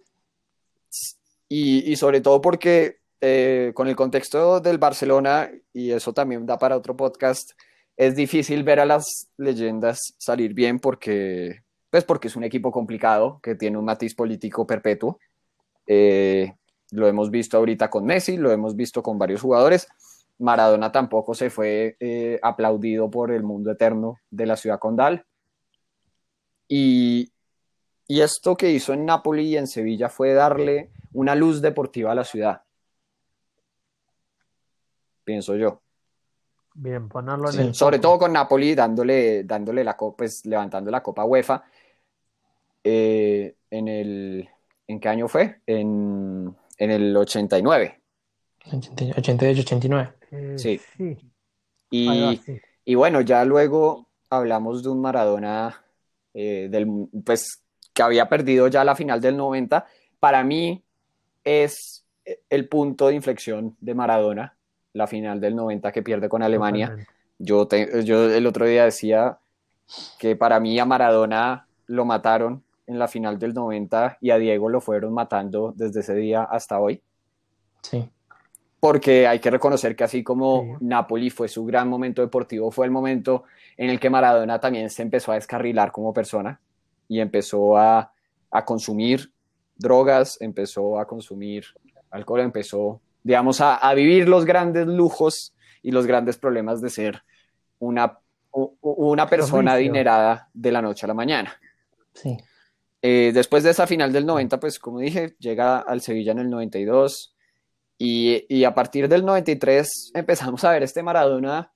Y, 1.47 1.95
sobre 1.95 2.21
todo 2.21 2.41
porque 2.41 2.97
eh, 3.21 3.71
con 3.75 3.87
el 3.87 3.95
contexto 3.95 4.59
del 4.59 4.77
Barcelona, 4.77 5.49
y 5.71 5.91
eso 5.91 6.11
también 6.11 6.45
da 6.45 6.57
para 6.57 6.75
otro 6.75 6.97
podcast, 6.97 7.51
es 7.95 8.15
difícil 8.15 8.63
ver 8.63 8.79
a 8.79 8.85
las 8.85 9.29
leyendas 9.37 10.15
salir 10.17 10.53
bien 10.53 10.79
porque 10.79 11.63
pues 11.95 12.03
porque 12.03 12.27
es 12.27 12.35
un 12.35 12.43
equipo 12.43 12.73
complicado 12.73 13.39
que 13.41 13.55
tiene 13.55 13.77
un 13.77 13.85
matiz 13.85 14.15
político 14.15 14.67
perpetuo. 14.67 15.17
Eh, 15.87 16.53
lo 16.91 17.07
hemos 17.07 17.31
visto 17.31 17.55
ahorita 17.55 17.89
con 17.89 18.05
Messi, 18.05 18.35
lo 18.35 18.51
hemos 18.51 18.75
visto 18.75 19.01
con 19.01 19.17
varios 19.17 19.41
jugadores. 19.41 19.87
Maradona 20.37 20.91
tampoco 20.91 21.33
se 21.33 21.49
fue 21.49 21.95
eh, 22.01 22.37
aplaudido 22.43 23.09
por 23.09 23.31
el 23.31 23.43
mundo 23.43 23.71
eterno 23.71 24.17
de 24.29 24.45
la 24.45 24.57
ciudad 24.57 24.77
condal. 24.77 25.25
Y, 26.67 27.31
y 28.09 28.19
esto 28.19 28.57
que 28.57 28.71
hizo 28.71 28.91
en 28.91 29.05
Nápoles 29.05 29.45
y 29.45 29.55
en 29.55 29.67
Sevilla 29.67 30.09
fue 30.09 30.33
darle 30.33 30.89
una 31.13 31.33
luz 31.33 31.61
deportiva 31.61 32.11
a 32.11 32.15
la 32.15 32.25
ciudad. 32.25 32.61
Pienso 35.23 35.55
yo. 35.55 35.81
Bien, 36.73 37.07
ponerlo 37.07 37.49
en 37.51 37.73
Sobre 37.73 37.99
todo 37.99 38.19
con 38.19 38.33
Napoli 38.33 38.75
dándole, 38.75 39.45
dándole 39.45 39.81
la 39.81 39.95
copa, 39.95 40.17
pues 40.17 40.45
levantando 40.45 40.91
la 40.91 41.01
copa 41.01 41.23
UEFA 41.23 41.63
eh, 42.87 43.55
en 43.71 43.87
el, 43.87 44.47
¿en 44.87 44.99
qué 44.99 45.09
año 45.09 45.27
fue? 45.27 45.59
En, 45.65 46.55
el 46.77 47.17
89. 47.17 47.99
88, 48.71 49.61
89. 49.61 50.13
sí. 50.55 50.79
Y, 51.89 52.95
bueno, 52.95 53.21
ya 53.21 53.43
luego 53.43 54.07
hablamos 54.29 54.83
de 54.83 54.89
un 54.89 55.01
Maradona 55.01 55.83
eh, 56.35 56.67
del, 56.69 57.07
pues, 57.25 57.63
que 57.91 58.03
había 58.03 58.29
perdido 58.29 58.67
ya 58.67 58.83
la 58.83 58.95
final 58.95 59.19
del 59.19 59.35
90. 59.35 59.83
Para 60.19 60.43
mí 60.43 60.83
es 61.43 62.05
el 62.49 62.67
punto 62.67 63.07
de 63.07 63.15
inflexión 63.15 63.75
de 63.79 63.95
Maradona, 63.95 64.55
la 64.93 65.07
final 65.07 65.41
del 65.41 65.55
90 65.55 65.91
que 65.91 66.03
pierde 66.03 66.29
con 66.29 66.43
Alemania. 66.43 67.07
Yo, 67.39 67.67
yo 68.03 68.31
el 68.31 68.45
otro 68.45 68.67
día 68.67 68.85
decía 68.85 69.39
que 70.19 70.35
para 70.35 70.59
mí 70.59 70.77
a 70.77 70.85
Maradona 70.85 71.67
lo 71.87 72.05
mataron 72.05 72.63
en 72.87 72.99
la 72.99 73.07
final 73.07 73.39
del 73.39 73.53
90 73.53 74.17
y 74.21 74.31
a 74.31 74.37
Diego 74.37 74.69
lo 74.69 74.81
fueron 74.81 75.13
matando 75.13 75.73
desde 75.75 76.01
ese 76.01 76.15
día 76.15 76.43
hasta 76.43 76.79
hoy. 76.79 77.01
Sí. 77.81 78.09
Porque 78.79 79.27
hay 79.27 79.39
que 79.39 79.49
reconocer 79.49 79.95
que 79.95 80.03
así 80.03 80.23
como 80.23 80.77
Napoli 80.79 81.29
fue 81.29 81.47
su 81.47 81.65
gran 81.65 81.89
momento 81.89 82.21
deportivo, 82.21 82.71
fue 82.71 82.85
el 82.85 82.91
momento 82.91 83.45
en 83.77 83.89
el 83.89 83.99
que 83.99 84.09
Maradona 84.09 84.59
también 84.59 84.89
se 84.89 85.01
empezó 85.01 85.31
a 85.31 85.35
descarrilar 85.35 85.91
como 85.91 86.13
persona 86.13 86.59
y 87.07 87.19
empezó 87.19 87.77
a, 87.77 88.11
consumir 88.65 89.33
drogas, 89.75 90.37
empezó 90.39 90.99
a 90.99 91.05
consumir 91.05 91.65
alcohol, 92.11 92.39
empezó, 92.41 93.01
digamos, 93.23 93.59
a, 93.59 93.93
vivir 93.93 94.29
los 94.29 94.45
grandes 94.45 94.87
lujos 94.87 95.53
y 95.81 95.91
los 95.91 96.05
grandes 96.05 96.37
problemas 96.37 96.79
de 96.79 96.89
ser 96.89 97.23
una, 97.79 98.19
una 98.51 99.27
persona 99.27 99.73
adinerada 99.73 100.49
de 100.53 100.71
la 100.71 100.81
noche 100.81 101.05
a 101.05 101.07
la 101.07 101.13
mañana. 101.13 101.59
Sí. 102.13 102.37
Eh, 103.07 103.31
después 103.31 103.63
de 103.63 103.69
esa 103.69 103.85
final 103.85 104.11
del 104.11 104.25
90, 104.25 104.59
pues 104.59 104.79
como 104.79 104.97
dije, 104.97 105.35
llega 105.37 105.77
al 105.77 106.01
Sevilla 106.01 106.31
en 106.31 106.39
el 106.39 106.49
92 106.49 107.35
Y, 107.99 108.63
a 108.63 108.73
partir 108.73 109.07
del 109.07 109.23
93 109.23 110.11
empezamos 110.15 110.63
a 110.63 110.71
ver 110.71 110.81
este 110.81 111.03
Maradona 111.03 111.71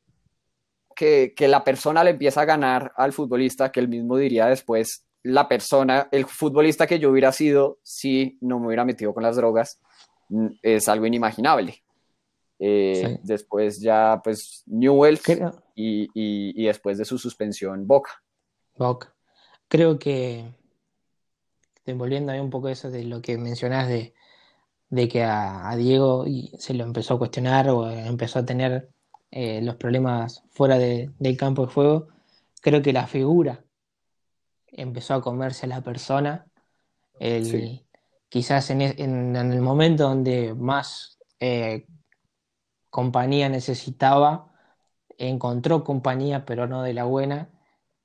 que, 0.96 1.36
que, 1.36 1.48
la 1.48 1.64
persona 1.64 2.04
le 2.04 2.10
empieza 2.10 2.42
a 2.42 2.46
ganar 2.46 2.94
al 2.96 3.14
futbolista, 3.14 3.72
que 3.72 3.80
él 3.80 3.90
mismo 3.90 4.18
diría 4.18 4.48
después, 4.48 5.06
la 5.22 5.48
persona, 5.48 6.10
el 6.12 6.26
futbolista 6.26 6.88
que 6.88 6.98
yo 6.98 7.12
hubiera 7.12 7.32
sido 7.32 7.78
si 7.84 8.40
no 8.42 8.60
me 8.60 8.66
hubiera 8.66 8.84
metido 8.84 9.14
con 9.14 9.22
las 9.22 9.36
drogas, 9.36 9.80
mm, 10.30 10.48
es 10.64 10.90
algo 10.90 11.06
inimaginable. 11.06 11.84
Eh, 12.58 13.20
después 13.22 13.80
ya, 13.80 14.20
pues, 14.24 14.64
Newell 14.66 15.20
y, 15.76 16.10
y, 16.16 16.66
después 16.66 16.98
de 16.98 17.06
su 17.06 17.20
suspensión, 17.20 17.86
Boca. 17.86 18.24
Boca. 18.76 19.14
Creo 19.68 20.00
que, 20.00 20.59
volviendo 21.94 22.32
ahí 22.32 22.40
un 22.40 22.50
poco 22.50 22.70
eso 22.70 22.90
de 22.90 23.04
lo 23.04 23.22
que 23.22 23.38
mencionás 23.38 23.88
de, 23.88 24.14
de 24.90 25.08
que 25.08 25.24
a, 25.24 25.76
Diego 25.78 26.26
se 26.58 26.74
lo 26.74 26.84
empezó 26.84 27.16
a 27.16 27.20
cuestionar 27.20 27.70
o 27.70 27.90
empezó 27.90 28.40
a 28.40 28.46
tener 28.46 28.90
eh, 29.32 29.62
los 29.62 29.76
problemas 29.76 30.44
fuera 30.50 30.78
del 30.78 31.38
campo 31.38 31.66
de 31.66 31.74
juego, 31.74 32.08
creo 32.62 32.82
que 32.82 32.94
la 32.94 33.08
figura 33.08 33.64
empezó 34.68 35.14
a 35.14 35.22
comerse 35.22 35.66
a 35.66 35.70
la 35.70 35.82
persona. 35.82 36.46
Quizás 38.30 38.70
en, 38.70 38.82
el 39.36 39.62
momento 39.62 40.04
donde 40.04 40.54
más 40.54 41.20
eh, 41.40 41.88
compañía 42.90 43.50
necesitaba, 43.50 44.52
encontró 45.18 45.84
compañía, 45.84 46.46
pero 46.46 46.68
no 46.68 46.84
de 46.84 46.94
la 46.94 47.04
buena, 47.04 47.50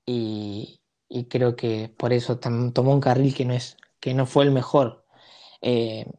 y, 0.07 0.81
creo 1.29 1.57
que 1.57 1.93
por 1.97 2.13
eso 2.13 2.39
tomó 2.39 2.93
un 2.93 3.01
carril 3.01 3.35
que 3.35 3.45
no, 3.45 3.55
es, 3.55 3.77
que 4.01 4.15
no 4.15 4.27
fue 4.27 4.45
el 4.45 4.51
mejor. 4.51 5.05
Eh, 5.63 6.11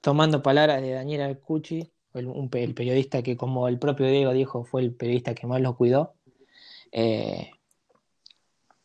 tomando 0.00 0.42
palabras 0.42 0.82
de 0.82 0.90
Daniel 0.90 1.22
Alcucci, 1.22 1.90
el, 2.12 2.74
periodista 2.74 3.22
que, 3.22 3.36
como 3.36 3.68
el 3.68 3.78
propio 3.78 4.06
Diego 4.06 4.32
dijo, 4.32 4.64
fue 4.64 4.82
el 4.82 4.94
periodista 4.94 5.34
que 5.34 5.46
más 5.46 5.60
lo 5.60 5.76
cuidó. 5.76 6.14
Eh, 6.92 7.50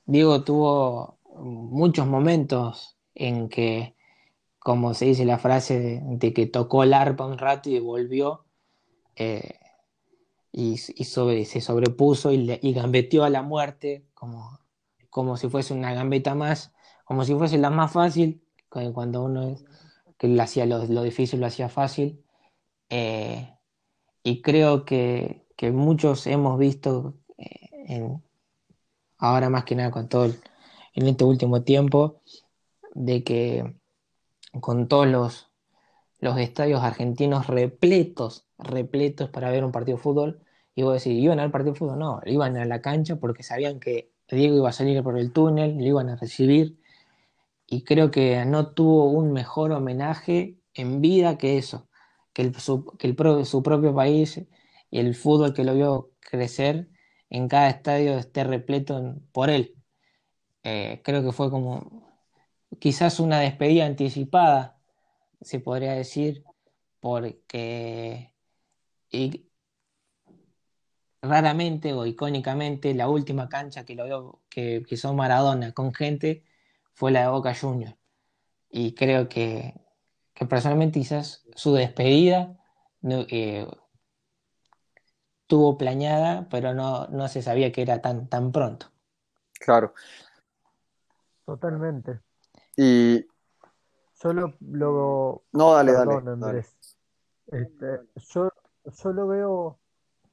Diego 0.06 0.44
tuvo 0.44 1.20
muchos 1.36 2.08
momentos 2.08 2.98
en 3.14 3.50
que, 3.50 3.96
como 4.58 4.94
se 4.94 5.06
dice 5.06 5.26
la 5.26 5.38
frase, 5.38 6.02
de, 6.04 6.34
que 6.34 6.48
tocó 6.48 6.84
el 6.84 6.94
arpa 6.94 7.26
un 7.26 7.38
rato 7.38 7.70
y 7.70 7.80
volvió, 7.80 8.46
eh, 9.16 9.60
y, 10.52 10.78
se 10.78 11.62
sobrepuso 11.62 12.32
y, 12.32 12.60
y, 12.62 12.74
gambeteó 12.74 13.24
a 13.24 13.30
la 13.30 13.44
muerte 13.44 14.06
como, 14.14 14.60
como 15.10 15.38
si 15.38 15.50
fuese 15.50 15.74
una 15.74 15.94
gambeta 15.94 16.36
más, 16.36 16.74
como 17.06 17.24
si 17.26 17.34
fuese 17.36 17.58
la 17.58 17.70
más 17.70 17.92
fácil, 17.92 18.44
cuando 18.70 19.24
uno 19.24 19.56
que 20.18 20.28
le 20.28 20.42
hacía 20.42 20.66
lo, 20.66 20.80
difícil, 21.04 21.40
lo 21.40 21.48
hacía 21.48 21.70
fácil. 21.70 22.24
Eh, 22.90 23.56
y 24.24 24.42
creo 24.42 24.86
que, 24.86 25.46
muchos 25.74 26.28
hemos 26.28 26.58
visto 26.60 27.16
eh, 27.38 28.18
ahora 29.18 29.50
más 29.50 29.66
que 29.66 29.76
nada 29.76 29.92
con 29.92 30.08
todo 30.10 30.26
en 30.94 31.08
este 31.08 31.24
último 31.24 31.64
tiempo, 31.64 32.22
de 32.94 33.24
que 33.24 33.76
con 34.62 34.88
todos 34.88 35.08
los, 35.08 35.52
los 36.20 36.38
estadios 36.38 36.82
argentinos 36.82 37.48
repletos, 37.48 38.48
repletos 38.58 39.30
para 39.30 39.52
ver 39.52 39.64
un 39.64 39.72
partido 39.72 39.98
de 39.98 40.04
fútbol, 40.04 40.44
y 40.76 40.84
vos 40.84 41.04
decís, 41.04 41.22
¿iban 41.22 41.40
al 41.40 41.52
partido 41.52 41.74
de 41.74 41.80
fútbol? 41.80 42.00
No, 42.00 42.22
iban 42.26 42.58
a 42.58 42.66
la 42.66 42.82
cancha 42.82 43.18
porque 43.18 43.44
sabían 43.44 43.80
que 43.80 44.12
Diego 44.36 44.56
iba 44.58 44.70
a 44.70 44.74
salir 44.74 45.02
por 45.04 45.18
el 45.18 45.32
túnel, 45.32 45.78
lo 45.78 45.84
iban 45.84 46.10
a 46.10 46.16
recibir, 46.16 46.78
y 47.68 47.84
creo 47.84 48.12
que 48.12 48.44
no 48.46 48.74
tuvo 48.74 49.06
un 49.12 49.32
mejor 49.32 49.72
homenaje 49.72 50.58
en 50.74 51.02
vida 51.02 51.38
que 51.38 51.58
eso, 51.58 51.90
que, 52.34 52.42
el, 52.44 52.56
su, 52.56 52.86
su 53.46 53.64
propio 53.64 53.94
país 53.94 54.42
y 54.90 55.00
el 55.00 55.16
fútbol 55.16 55.54
que 55.54 55.64
lo 55.64 55.76
vio 55.76 56.12
crecer 56.20 56.90
en 57.30 57.48
cada 57.48 57.70
estadio 57.70 58.18
esté 58.18 58.44
repleto 58.44 59.16
por 59.32 59.50
él. 59.50 59.76
Eh, 60.64 61.02
creo 61.04 61.24
que 61.24 61.32
fue 61.32 61.52
como 61.52 62.10
quizás 62.80 63.20
una 63.20 63.40
despedida 63.40 63.86
anticipada, 63.86 64.80
se 65.42 65.60
podría 65.60 65.94
decir, 65.94 66.44
porque 67.00 68.34
raramente 71.22 71.94
o 71.94 72.06
icónicamente 72.06 72.94
la 72.94 73.10
última 73.10 73.50
cancha 73.50 73.86
que 73.86 73.96
lo 73.96 74.06
vio 74.06 74.40
que 74.50 74.84
quiso 74.88 75.14
Maradona 75.14 75.74
con 75.74 75.94
gente 75.94 76.44
fue 76.94 77.12
la 77.12 77.22
de 77.22 77.28
Boca 77.30 77.54
Juniors. 77.56 77.96
Y 78.70 78.94
creo 78.94 79.30
que, 79.30 79.74
personalmente 80.48 81.00
quizás 81.00 81.44
su 81.56 81.74
despedida 81.74 82.58
eh, 83.04 83.68
tuvo 85.48 85.78
planeada, 85.78 86.48
pero 86.50 86.74
no, 86.74 87.08
no 87.08 87.28
se 87.28 87.42
sabía 87.42 87.72
que 87.72 87.82
era 87.82 88.02
tan, 88.02 88.28
tan 88.28 88.52
pronto. 88.52 88.92
Claro. 89.60 89.94
Totalmente. 91.46 92.22
Y. 92.78 93.26
Solo 94.14 94.54
lo. 94.60 95.44
No, 95.52 95.74
dale, 95.74 95.94
dale, 95.94 96.66
este, 97.48 98.02
yo, 98.16 98.52
yo 98.86 99.14
lo 99.14 99.28
veo 99.28 99.79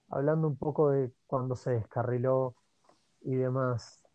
hablando 0.09 0.48
un 0.48 0.57
poco 0.57 0.90
de 0.90 1.12
cuando 1.26 1.57
se 1.57 1.70
descarriló 1.72 2.54
y 3.22 3.34
demás 3.36 4.07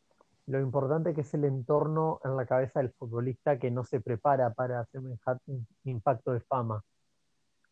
lo 0.47 0.59
importante 0.59 1.13
que 1.13 1.21
es 1.21 1.33
el 1.33 1.45
entorno 1.45 2.19
en 2.23 2.35
la 2.35 2.45
cabeza 2.45 2.79
del 2.79 2.91
futbolista 2.91 3.57
que 3.59 3.71
no 3.71 3.83
se 3.83 4.01
prepara 4.01 4.53
para 4.53 4.85
semejante 4.85 5.43
impacto 5.85 6.33
de 6.33 6.41
fama. 6.41 6.83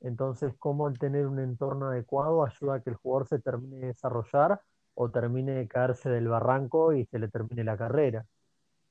Entonces, 0.01 0.53
cómo 0.57 0.91
tener 0.93 1.27
un 1.27 1.39
entorno 1.39 1.87
adecuado 1.87 2.45
ayuda 2.45 2.75
a 2.75 2.79
que 2.81 2.91
el 2.91 2.95
jugador 2.95 3.27
se 3.27 3.39
termine 3.39 3.77
de 3.79 3.87
desarrollar 3.87 4.61
o 4.93 5.09
termine 5.11 5.53
de 5.53 5.67
caerse 5.67 6.09
del 6.09 6.29
barranco 6.29 6.93
y 6.93 7.05
se 7.05 7.19
le 7.19 7.27
termine 7.27 7.63
la 7.63 7.77
carrera. 7.77 8.25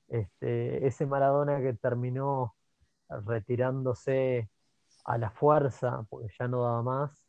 Este, 0.09 0.87
ese 0.87 1.07
Maradona 1.07 1.61
que 1.61 1.75
terminó 1.75 2.55
retirándose 3.09 4.51
a 5.05 5.19
la 5.19 5.31
fuerza, 5.31 6.05
porque 6.11 6.29
ya 6.39 6.49
no 6.49 6.63
daba 6.63 6.83
más, 6.83 7.28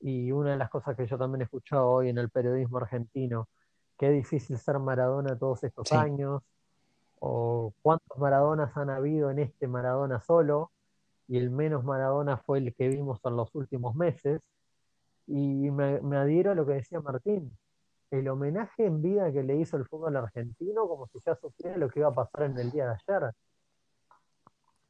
y 0.00 0.32
una 0.32 0.52
de 0.52 0.56
las 0.56 0.70
cosas 0.70 0.96
que 0.96 1.06
yo 1.06 1.18
también 1.18 1.42
he 1.42 1.44
escuchado 1.44 1.88
hoy 1.88 2.08
en 2.08 2.18
el 2.18 2.30
periodismo 2.30 2.78
argentino, 2.78 3.48
qué 3.98 4.10
difícil 4.10 4.58
ser 4.58 4.78
Maradona 4.78 5.38
todos 5.38 5.64
estos 5.64 5.90
años, 5.92 6.42
o 7.18 7.72
cuántos 7.82 8.18
Maradonas 8.18 8.76
han 8.76 8.90
habido 8.90 9.30
en 9.30 9.38
este 9.38 9.66
Maradona 9.66 10.20
solo, 10.20 10.70
y 11.28 11.38
el 11.38 11.50
menos 11.50 11.84
Maradona 11.84 12.36
fue 12.36 12.58
el 12.58 12.74
que 12.74 12.88
vimos 12.88 13.20
en 13.24 13.36
los 13.36 13.54
últimos 13.54 13.94
meses. 13.94 14.40
Y 15.26 15.70
me, 15.70 16.16
adhiero 16.16 16.52
a 16.52 16.54
lo 16.54 16.64
que 16.64 16.74
decía 16.74 17.00
Martín, 17.00 17.50
el 18.12 18.28
homenaje 18.28 18.86
en 18.86 19.02
vida 19.02 19.32
que 19.32 19.42
le 19.42 19.56
hizo 19.56 19.76
el 19.76 19.86
fútbol 19.86 20.16
argentino, 20.16 20.86
como 20.86 21.08
si 21.08 21.18
ya 21.18 21.34
supiera 21.34 21.76
lo 21.76 21.88
que 21.88 22.00
iba 22.00 22.08
a 22.08 22.14
pasar 22.14 22.44
en 22.44 22.58
el 22.58 22.70
día 22.70 22.86
de 22.86 22.96
ayer. 23.08 23.34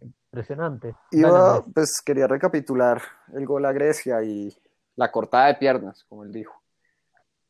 Impresionante. 0.00 0.94
Iba, 1.10 1.64
pues 1.74 2.02
quería 2.04 2.26
recapitular 2.26 3.00
el 3.32 3.46
gol 3.46 3.64
a 3.64 3.72
Grecia 3.72 4.22
y 4.22 4.54
la 4.96 5.12
cortada 5.12 5.46
de 5.46 5.54
piernas, 5.54 6.04
como 6.08 6.24
él 6.24 6.32
dijo. 6.32 6.60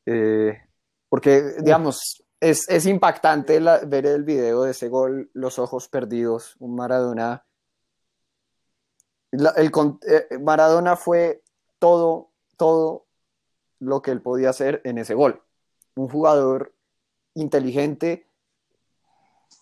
Eh, 0.05 0.61
porque, 1.09 1.55
digamos, 1.61 2.23
es, 2.41 2.69
es 2.69 2.87
impactante 2.87 3.59
ver 3.87 4.07
el 4.07 4.25
video 4.25 4.63
de 4.63 4.73
ese 4.73 4.89
gol, 4.89 5.31
los 5.33 5.59
ojos 5.59 5.89
perdidos, 5.89 6.57
un 6.59 6.77
Maradona. 6.77 7.47
el, 9.31 9.73
eh, 10.07 10.39
Maradona 10.39 10.97
fue 10.97 11.43
todo, 11.79 12.31
todo 12.57 13.07
lo 13.79 14.03
que 14.03 14.11
él 14.11 14.21
podía 14.21 14.51
hacer 14.51 14.81
en 14.85 14.99
ese 14.99 15.15
gol. 15.15 15.43
Un 15.95 16.09
jugador 16.09 16.75
inteligente 17.35 18.27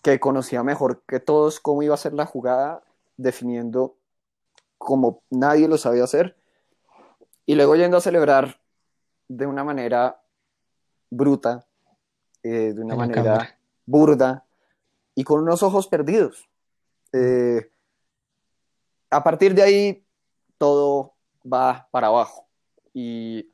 que 0.01 0.19
conocía 0.19 0.63
mejor 0.63 1.03
que 1.07 1.19
todos 1.19 1.59
cómo 1.59 1.83
iba 1.83 1.93
a 1.93 1.97
ser 1.97 2.13
la 2.13 2.25
jugada, 2.25 2.83
definiendo 3.17 3.97
como 4.77 5.23
nadie 5.29 5.67
lo 5.67 5.77
sabía 5.77 6.03
hacer, 6.03 6.37
y 7.45 7.55
luego 7.55 7.75
yendo 7.75 7.97
a 7.97 8.01
celebrar 8.01 8.59
de 9.27 9.45
una 9.45 9.63
manera 9.63 10.21
bruta, 11.09 11.65
eh, 12.43 12.73
de 12.73 12.81
una 12.81 12.95
manera 12.95 13.57
burda 13.85 14.45
y 15.13 15.23
con 15.23 15.41
unos 15.41 15.63
ojos 15.63 15.87
perdidos. 15.87 16.49
Eh, 17.13 17.71
a 19.09 19.23
partir 19.23 19.53
de 19.53 19.63
ahí, 19.63 20.05
todo 20.57 21.13
va 21.51 21.87
para 21.91 22.07
abajo. 22.07 22.47
Y 22.93 23.49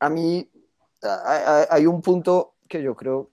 a 0.00 0.08
mí 0.08 0.50
hay 1.70 1.86
un 1.86 2.00
punto 2.00 2.54
que 2.68 2.82
yo 2.82 2.96
creo 2.96 3.30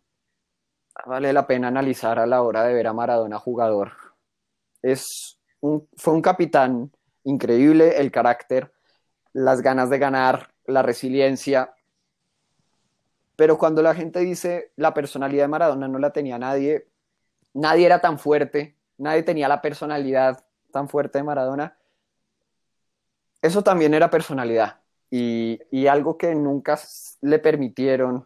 vale 1.06 1.34
la 1.34 1.48
pena 1.48 1.68
analizar 1.70 2.20
a 2.20 2.26
la 2.26 2.42
hora 2.42 2.64
de 2.64 2.74
ver 2.74 2.88
a 2.88 2.94
Maradona 2.94 3.40
jugador. 3.40 3.94
Es 4.82 5.40
fue 5.96 6.14
un 6.14 6.22
capitán 6.22 6.92
increíble, 7.24 7.98
el 8.00 8.12
carácter, 8.12 8.72
las 9.34 9.62
ganas 9.62 9.90
de 9.90 10.00
ganar, 10.00 10.54
la 10.66 10.82
resiliencia. 10.82 11.74
Pero 13.36 13.58
cuando 13.58 13.82
la 13.82 13.96
gente 13.96 14.20
dice 14.20 14.72
la 14.76 14.94
personalidad 14.94 15.44
de 15.46 15.50
Maradona 15.50 15.88
no 15.88 16.00
la 16.00 16.12
tenía 16.12 16.38
nadie, 16.38 16.88
nadie 17.54 17.86
era 17.86 18.00
tan 18.00 18.20
fuerte, 18.20 18.76
nadie 18.98 19.24
tenía 19.24 19.48
la 19.48 19.62
personalidad 19.62 20.46
tan 20.72 20.88
fuerte 20.90 21.20
de 21.20 21.24
Maradona, 21.24 21.78
eso 23.42 23.62
también 23.64 23.94
era 23.94 24.10
personalidad 24.10 24.80
y, 25.16 25.60
y 25.70 25.86
algo 25.86 26.18
que 26.18 26.34
nunca 26.34 26.80
le 27.22 27.38
permitieron, 27.38 28.26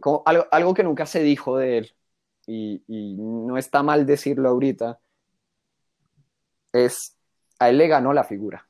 como 0.00 0.22
algo, 0.24 0.46
algo, 0.52 0.72
que 0.72 0.84
nunca 0.84 1.04
se 1.04 1.20
dijo 1.20 1.58
de 1.58 1.78
él, 1.78 1.94
y, 2.46 2.84
y, 2.86 3.16
no 3.16 3.58
está 3.58 3.82
mal 3.82 4.06
decirlo 4.06 4.50
ahorita, 4.50 5.00
es, 6.72 7.17
a 7.58 7.68
él 7.68 7.78
le 7.78 7.88
ganó 7.88 8.12
la 8.12 8.24
figura, 8.24 8.66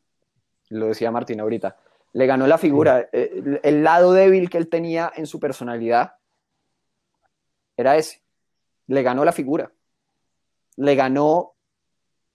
lo 0.71 0.87
decía 0.87 1.11
Martín 1.11 1.41
ahorita, 1.41 1.77
le 2.13 2.27
ganó 2.27 2.47
la 2.47 2.59
figura, 2.59 3.09
el, 3.13 3.61
el 3.63 3.83
lado 3.83 4.13
débil 4.13 4.49
que 4.49 4.59
él 4.59 4.69
tenía 4.69 5.13
en 5.15 5.27
su 5.27 5.39
personalidad 5.39 6.15
era 7.77 7.97
ese, 7.97 8.23
le 8.87 9.03
ganó 9.03 9.25
la 9.25 9.33
figura, 9.33 9.73
le 10.77 10.95
ganó 10.95 11.55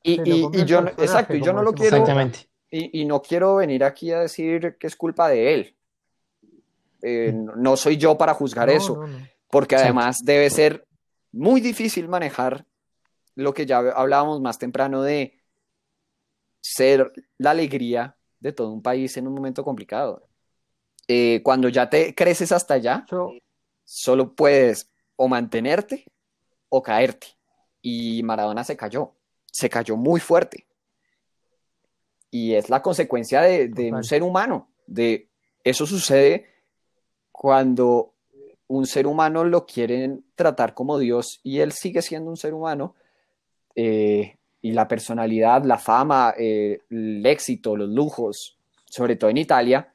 y, 0.03 0.19
y, 0.29 0.49
y, 0.53 0.65
yo, 0.65 0.79
exacto, 0.79 1.35
y 1.35 1.41
yo 1.41 1.53
no 1.53 1.63
lo 1.63 1.73
quiero, 1.73 1.97
Exactamente. 1.97 2.49
Y, 2.69 3.01
y, 3.01 3.05
no 3.05 3.21
quiero 3.21 3.55
venir 3.55 3.83
aquí 3.83 4.11
a 4.11 4.21
decir 4.21 4.77
que 4.79 4.87
es 4.87 4.95
culpa 4.95 5.29
de 5.29 5.53
él. 5.53 5.75
Eh, 7.01 7.31
no 7.33 7.77
soy 7.77 7.97
yo 7.97 8.17
para 8.17 8.33
juzgar 8.33 8.67
no, 8.67 8.73
eso, 8.73 8.95
no, 8.95 9.07
no. 9.07 9.27
porque 9.49 9.75
además 9.75 10.19
sí. 10.19 10.25
debe 10.25 10.49
ser 10.49 10.87
muy 11.31 11.61
difícil 11.61 12.07
manejar 12.07 12.65
lo 13.35 13.53
que 13.53 13.65
ya 13.65 13.77
hablábamos 13.77 14.41
más 14.41 14.57
temprano 14.57 15.01
de 15.01 15.37
ser 16.63 17.11
la 17.37 17.51
alegría 17.51 18.15
de 18.39 18.53
todo 18.53 18.71
un 18.71 18.81
país 18.81 19.15
en 19.17 19.27
un 19.27 19.35
momento 19.35 19.63
complicado. 19.63 20.27
Eh, 21.07 21.41
cuando 21.43 21.67
ya 21.69 21.89
te 21.89 22.15
creces 22.15 22.51
hasta 22.51 22.75
allá, 22.75 23.05
yo... 23.11 23.31
solo 23.83 24.33
puedes 24.33 24.89
o 25.17 25.27
mantenerte 25.27 26.05
o 26.69 26.81
caerte. 26.81 27.27
Y 27.81 28.23
Maradona 28.23 28.63
se 28.63 28.77
cayó, 28.77 29.13
se 29.51 29.69
cayó 29.69 29.97
muy 29.97 30.21
fuerte 30.21 30.65
y 32.31 32.55
es 32.55 32.69
la 32.69 32.81
consecuencia 32.81 33.41
de, 33.41 33.67
de 33.67 33.91
un 33.91 34.03
ser 34.03 34.23
humano. 34.23 34.71
De 34.87 35.29
eso 35.63 35.85
sucede 35.85 36.47
cuando 37.31 38.15
un 38.65 38.87
ser 38.87 39.05
humano 39.05 39.43
lo 39.43 39.67
quieren 39.67 40.25
tratar 40.33 40.73
como 40.73 40.97
Dios 40.97 41.41
y 41.43 41.59
él 41.59 41.73
sigue 41.73 42.01
siendo 42.01 42.31
un 42.31 42.37
ser 42.37 42.55
humano. 42.55 42.95
Eh, 43.75 44.37
y 44.63 44.71
la 44.71 44.87
personalidad, 44.87 45.65
la 45.65 45.77
fama, 45.77 46.33
eh, 46.37 46.79
el 46.89 47.25
éxito, 47.25 47.75
los 47.75 47.89
lujos, 47.89 48.57
sobre 48.85 49.17
todo 49.17 49.29
en 49.29 49.37
Italia, 49.37 49.93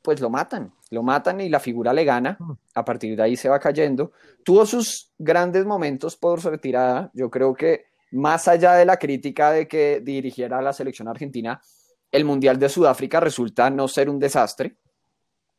pues 0.00 0.20
lo 0.20 0.30
matan, 0.30 0.72
lo 0.90 1.02
matan 1.02 1.40
y 1.40 1.48
la 1.48 1.58
figura 1.58 1.92
le 1.92 2.04
gana. 2.04 2.38
A 2.74 2.84
partir 2.84 3.16
de 3.16 3.24
ahí 3.24 3.36
se 3.36 3.48
va 3.48 3.58
cayendo. 3.58 4.12
Tuvo 4.44 4.64
sus 4.64 5.10
grandes 5.18 5.66
momentos 5.66 6.16
por 6.16 6.40
su 6.40 6.48
retirada. 6.48 7.10
Yo 7.12 7.28
creo 7.28 7.52
que 7.54 7.86
más 8.12 8.46
allá 8.46 8.74
de 8.74 8.84
la 8.84 8.98
crítica 8.98 9.50
de 9.50 9.66
que 9.66 10.00
dirigiera 10.00 10.58
a 10.58 10.62
la 10.62 10.72
selección 10.72 11.08
argentina, 11.08 11.60
el 12.12 12.24
Mundial 12.24 12.56
de 12.56 12.68
Sudáfrica 12.68 13.18
resulta 13.18 13.68
no 13.68 13.88
ser 13.88 14.08
un 14.08 14.20
desastre 14.20 14.76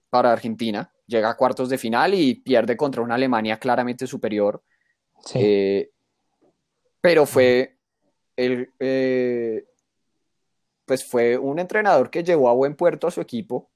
para 0.09 0.31
Argentina. 0.31 0.89
Llega 1.07 1.29
a 1.29 1.35
cuartos 1.35 1.67
de 1.67 1.77
final 1.77 2.13
y 2.13 2.35
pierde 2.35 2.77
contra 2.77 3.01
una 3.01 3.15
Alemania 3.15 3.59
claramente 3.59 4.07
superior. 4.07 4.63
Sí. 5.25 5.39
Eh, 5.41 5.91
pero 7.01 7.25
fue 7.25 7.78
el, 8.39 8.73
eh, 8.79 9.65
pues 10.85 11.03
fue 11.03 11.37
un 11.37 11.59
entrenador 11.59 12.09
que 12.09 12.23
llevó 12.23 12.49
a 12.49 12.53
buen 12.53 12.75
puerto 12.75 13.07
a 13.07 13.11
su 13.11 13.19
equipo 13.19 13.69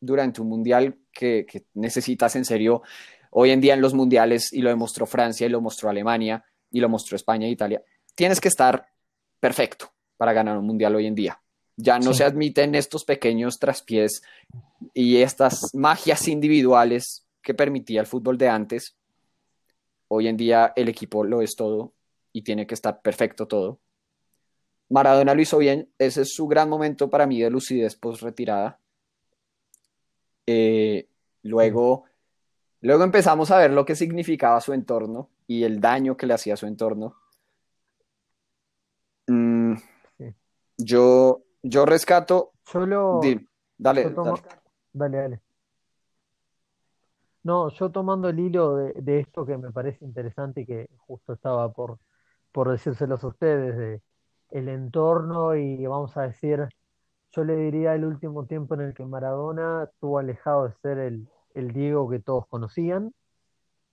durante 0.00 0.40
un 0.40 0.48
mundial 0.48 0.98
que, 1.12 1.46
que 1.48 1.66
necesitas 1.74 2.34
en 2.34 2.44
serio 2.44 2.82
hoy 3.30 3.50
en 3.50 3.60
día 3.60 3.74
en 3.74 3.80
los 3.80 3.94
mundiales 3.94 4.52
y 4.52 4.60
lo 4.60 4.70
demostró 4.70 5.06
Francia 5.06 5.46
y 5.46 5.50
lo 5.50 5.60
mostró 5.60 5.88
Alemania 5.88 6.44
y 6.72 6.80
lo 6.80 6.88
mostró 6.88 7.14
España 7.14 7.46
e 7.46 7.50
Italia, 7.50 7.82
tienes 8.16 8.40
que 8.40 8.48
estar 8.48 8.88
perfecto 9.38 9.92
para 10.16 10.32
ganar 10.32 10.58
un 10.58 10.66
mundial 10.66 10.96
hoy 10.96 11.06
en 11.06 11.14
día. 11.14 11.40
Ya 11.76 12.00
no 12.00 12.12
sí. 12.12 12.18
se 12.18 12.24
admiten 12.24 12.74
estos 12.74 13.04
pequeños 13.04 13.60
traspiés 13.60 14.22
y 14.94 15.18
estas 15.18 15.72
magias 15.74 16.26
individuales 16.26 17.24
que 17.40 17.54
permitía 17.54 18.00
el 18.00 18.08
fútbol 18.08 18.36
de 18.36 18.48
antes. 18.48 18.96
Hoy 20.08 20.26
en 20.26 20.36
día 20.36 20.72
el 20.74 20.88
equipo 20.88 21.22
lo 21.22 21.40
es 21.40 21.54
todo 21.54 21.94
y 22.32 22.42
tiene 22.42 22.66
que 22.66 22.74
estar 22.74 23.00
perfecto 23.02 23.46
todo. 23.46 23.80
Maradona 24.90 25.34
lo 25.34 25.42
hizo 25.42 25.58
bien, 25.58 25.90
ese 25.98 26.22
es 26.22 26.34
su 26.34 26.46
gran 26.46 26.68
momento 26.68 27.10
para 27.10 27.26
mí 27.26 27.40
de 27.40 27.50
lucidez 27.50 27.94
post 27.96 28.22
retirada. 28.22 28.80
Eh, 30.46 31.08
luego, 31.42 32.04
luego 32.80 33.04
empezamos 33.04 33.50
a 33.50 33.58
ver 33.58 33.70
lo 33.70 33.84
que 33.84 33.94
significaba 33.94 34.60
su 34.60 34.72
entorno 34.72 35.28
y 35.46 35.64
el 35.64 35.80
daño 35.80 36.16
que 36.16 36.26
le 36.26 36.34
hacía 36.34 36.54
a 36.54 36.56
su 36.56 36.66
entorno. 36.66 37.16
Mm. 39.26 39.74
Yo, 40.78 41.42
yo 41.62 41.84
rescato. 41.84 42.52
Solo. 42.64 43.20
Di, 43.20 43.46
dale, 43.76 44.04
yo 44.04 44.14
tomo, 44.14 44.36
dale, 44.36 44.60
dale. 44.92 45.16
dale. 45.16 45.42
No, 47.42 47.70
yo 47.70 47.90
tomando 47.90 48.28
el 48.28 48.38
hilo 48.38 48.76
de, 48.76 48.92
de, 48.94 49.20
esto 49.20 49.44
que 49.46 49.56
me 49.56 49.70
parece 49.70 50.04
interesante 50.04 50.62
y 50.62 50.66
que 50.66 50.88
justo 50.98 51.32
estaba 51.32 51.72
por, 51.72 51.98
por 52.58 52.72
decírselos 52.72 53.22
a 53.22 53.28
ustedes, 53.28 53.76
de 53.76 54.02
el 54.50 54.68
entorno 54.68 55.54
y 55.54 55.86
vamos 55.86 56.16
a 56.16 56.22
decir, 56.22 56.68
yo 57.30 57.44
le 57.44 57.54
diría 57.54 57.94
el 57.94 58.04
último 58.04 58.46
tiempo 58.46 58.74
en 58.74 58.80
el 58.80 58.94
que 58.94 59.04
Maradona 59.04 59.84
estuvo 59.84 60.18
alejado 60.18 60.66
de 60.66 60.74
ser 60.82 60.98
el, 60.98 61.28
el 61.54 61.72
Diego 61.72 62.10
que 62.10 62.18
todos 62.18 62.48
conocían. 62.48 63.14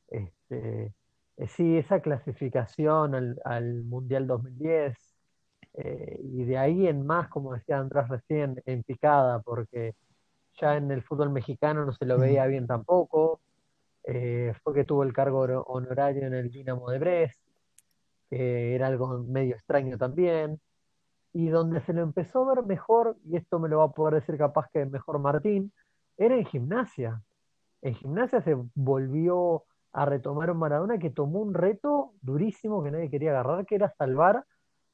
Este, 0.07 0.95
eh, 1.37 1.47
sí, 1.47 1.77
esa 1.77 2.01
clasificación 2.01 3.13
al, 3.13 3.39
al 3.45 3.83
Mundial 3.83 4.25
2010 4.25 4.97
eh, 5.75 6.19
y 6.23 6.45
de 6.45 6.57
ahí 6.57 6.87
en 6.87 7.05
más, 7.05 7.29
como 7.29 7.53
decía 7.53 7.77
Andrés 7.77 8.07
recién, 8.09 8.63
en 8.65 8.81
picada, 8.81 9.43
porque 9.43 9.93
ya 10.59 10.75
en 10.77 10.89
el 10.89 11.03
fútbol 11.03 11.29
mexicano 11.29 11.85
no 11.85 11.93
se 11.93 12.05
lo 12.07 12.17
veía 12.17 12.47
bien 12.47 12.65
tampoco. 12.65 13.41
Eh, 14.05 14.53
fue 14.63 14.73
que 14.73 14.85
tuvo 14.85 15.03
el 15.03 15.13
cargo 15.13 15.41
honorario 15.67 16.25
en 16.25 16.33
el 16.33 16.49
Dinamo 16.49 16.89
de 16.89 16.97
Brest, 16.97 17.44
que 18.35 18.75
era 18.75 18.87
algo 18.87 19.19
medio 19.19 19.55
extraño 19.55 19.97
también. 19.97 20.59
Y 21.31 21.47
donde 21.47 21.79
se 21.81 21.93
lo 21.93 22.01
empezó 22.01 22.43
a 22.43 22.55
ver 22.55 22.65
mejor, 22.65 23.15
y 23.25 23.37
esto 23.37 23.59
me 23.59 23.69
lo 23.69 23.77
va 23.77 23.85
a 23.85 23.91
poder 23.91 24.15
decir 24.15 24.37
capaz 24.37 24.67
que 24.73 24.85
mejor 24.85 25.19
Martín, 25.19 25.71
era 26.17 26.35
en 26.35 26.45
gimnasia. 26.45 27.21
En 27.81 27.95
gimnasia 27.95 28.41
se 28.41 28.57
volvió 28.73 29.63
a 29.93 30.05
retomar 30.05 30.51
un 30.51 30.57
Maradona 30.57 30.97
que 30.97 31.09
tomó 31.09 31.39
un 31.39 31.53
reto 31.53 32.11
durísimo 32.21 32.83
que 32.83 32.91
nadie 32.91 33.09
quería 33.09 33.31
agarrar, 33.31 33.65
que 33.65 33.75
era 33.75 33.93
salvar 33.97 34.43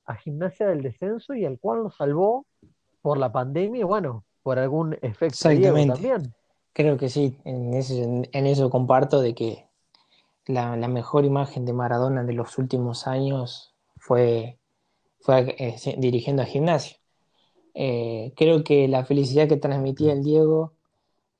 a 0.06 0.16
Gimnasia 0.16 0.68
del 0.68 0.84
descenso 0.84 1.34
y 1.34 1.46
al 1.46 1.58
cual 1.60 1.84
lo 1.84 1.92
salvó 1.92 2.46
por 3.02 3.18
la 3.18 3.32
pandemia 3.32 3.82
y 3.82 3.84
bueno, 3.84 4.26
por 4.44 4.60
algún 4.60 4.94
efecto 5.02 5.38
también. 5.88 6.34
Creo 6.74 6.98
que 6.98 7.10
sí, 7.10 7.40
en, 7.46 7.74
ese, 7.74 8.04
en 8.04 8.46
eso 8.46 8.70
comparto 8.70 9.22
de 9.22 9.34
que 9.34 9.71
la, 10.46 10.76
mejor 10.88 11.26
imagen 11.26 11.66
de 11.66 11.74
Maradona 11.74 12.24
de 12.24 12.34
los 12.34 12.58
últimos 12.58 13.08
años 13.08 13.76
fue, 13.98 14.60
fue 15.20 15.56
eh, 15.58 15.96
dirigiendo 15.98 16.42
a 16.42 16.46
Gimnasia. 16.46 16.98
Eh, 17.74 18.34
creo 18.36 18.64
que 18.64 18.88
la 18.88 19.06
felicidad 19.06 19.48
que 19.48 19.58
transmitía 19.58 20.14
el 20.14 20.24
Diego 20.24 20.74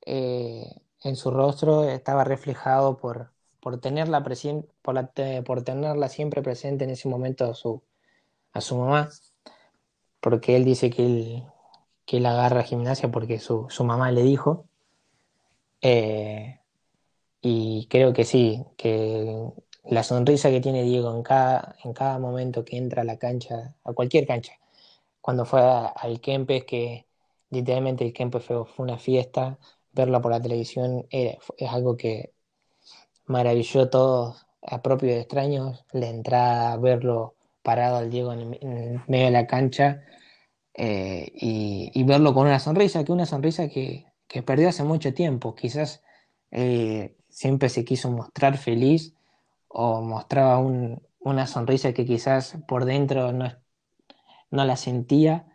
eh, 0.06 0.80
en 1.02 1.16
su 1.16 1.30
rostro 1.30 1.84
estaba 1.84 2.24
reflejado 2.24 2.96
por, 2.96 3.32
por 3.60 3.80
tenerla, 3.80 4.24
por, 4.82 4.94
la, 4.94 5.12
por 5.44 5.62
tenerla 5.62 6.08
siempre 6.08 6.42
presente 6.42 6.84
en 6.84 6.90
ese 6.90 7.08
momento 7.08 7.44
a 7.44 7.54
su, 7.54 7.82
a 8.52 8.60
su 8.60 8.76
mamá, 8.76 9.08
porque 10.20 10.56
él 10.56 10.64
dice 10.64 10.90
que 10.90 11.04
él, 11.04 11.44
que 12.06 12.18
él 12.18 12.26
agarra 12.26 12.62
gimnasia 12.62 13.10
porque 13.10 13.38
su, 13.38 13.66
su 13.68 13.84
mamá 13.84 14.10
le 14.12 14.22
dijo. 14.22 14.66
Y 17.42 17.86
creo 17.90 18.12
que 18.12 18.24
sí, 18.24 18.64
que 18.78 19.36
la 19.84 20.02
sonrisa 20.04 20.50
que 20.50 20.60
tiene 20.60 20.84
Diego 20.84 21.14
en 21.14 21.22
cada, 21.22 21.76
en 21.84 21.92
cada 21.92 22.18
momento 22.18 22.64
que 22.64 22.76
entra 22.78 23.02
a 23.02 23.04
la 23.04 23.18
cancha, 23.18 23.76
a 23.84 23.92
cualquier 23.92 24.26
cancha, 24.26 24.54
cuando 25.20 25.44
fue 25.44 25.60
al 25.60 26.20
Kempes, 26.20 26.64
que 26.64 27.06
literalmente 27.50 28.04
el 28.04 28.12
Kempes 28.12 28.44
fue, 28.44 28.64
fue 28.66 28.84
una 28.84 28.98
fiesta, 28.98 29.58
verlo 29.92 30.20
por 30.22 30.32
la 30.32 30.40
televisión 30.40 31.06
era, 31.10 31.38
es 31.58 31.70
algo 31.70 31.96
que 31.96 32.32
maravilló 33.26 33.82
a 33.82 33.90
todos, 33.90 34.46
a 34.62 34.82
propios 34.82 35.14
extraños, 35.18 35.84
la 35.92 36.08
entrada, 36.08 36.76
verlo 36.76 37.36
parado 37.62 37.96
al 37.98 38.10
Diego 38.10 38.32
en, 38.32 38.58
en 38.60 39.02
medio 39.08 39.26
de 39.26 39.30
la 39.32 39.46
cancha 39.46 40.02
eh, 40.74 41.30
y, 41.34 41.90
y, 41.94 42.04
verlo 42.04 42.34
con 42.34 42.46
una 42.46 42.58
sonrisa, 42.60 43.04
que 43.04 43.12
una 43.12 43.26
sonrisa 43.26 43.68
que, 43.68 44.06
que 44.28 44.42
perdió 44.42 44.68
hace 44.68 44.84
mucho 44.84 45.14
tiempo. 45.14 45.54
Quizás 45.54 46.02
eh, 46.50 47.16
siempre 47.32 47.68
se 47.68 47.84
quiso 47.84 48.10
mostrar 48.10 48.58
feliz 48.58 49.14
o 49.68 50.02
mostraba 50.02 50.58
un, 50.58 51.02
una 51.20 51.46
sonrisa 51.46 51.92
que 51.94 52.06
quizás 52.06 52.58
por 52.68 52.84
dentro 52.84 53.32
no, 53.32 53.52
no 54.50 54.64
la 54.64 54.76
sentía 54.76 55.46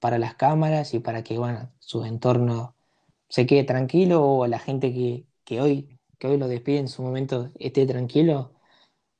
para 0.00 0.18
las 0.18 0.34
cámaras 0.34 0.94
y 0.94 1.00
para 1.00 1.22
que 1.24 1.38
bueno, 1.38 1.72
su 1.78 2.04
entorno 2.04 2.74
se 3.28 3.46
quede 3.46 3.64
tranquilo 3.64 4.24
o 4.24 4.46
la 4.46 4.58
gente 4.58 4.92
que, 4.92 5.26
que 5.44 5.60
hoy 5.60 5.96
que 6.18 6.28
hoy 6.28 6.38
lo 6.38 6.48
despide 6.48 6.78
en 6.78 6.88
su 6.88 7.02
momento 7.02 7.50
esté 7.58 7.86
tranquilo, 7.86 8.52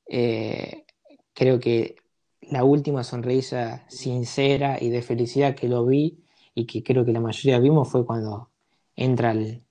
eh, 0.08 0.86
creo 1.34 1.60
que 1.60 1.96
la 2.40 2.64
última 2.64 3.04
sonrisa 3.04 3.84
sincera 3.88 4.78
y 4.80 4.90
de 4.90 5.02
felicidad 5.02 5.54
que 5.56 5.68
lo 5.68 5.84
vi 5.86 6.24
y 6.54 6.66
que 6.66 6.82
creo 6.82 7.04
que 7.04 7.12
la 7.12 7.20
mayoría 7.20 7.58
vimos 7.58 7.90
fue 7.90 8.06
cuando 8.06 8.50
entra 8.94 9.30
al, 9.30 9.64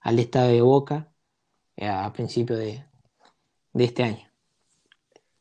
al 0.00 0.18
estado 0.18 0.48
de 0.48 0.62
Boca 0.62 1.11
a 1.88 2.12
principio 2.12 2.56
de, 2.56 2.84
de 3.72 3.84
este 3.84 4.02
año. 4.02 4.28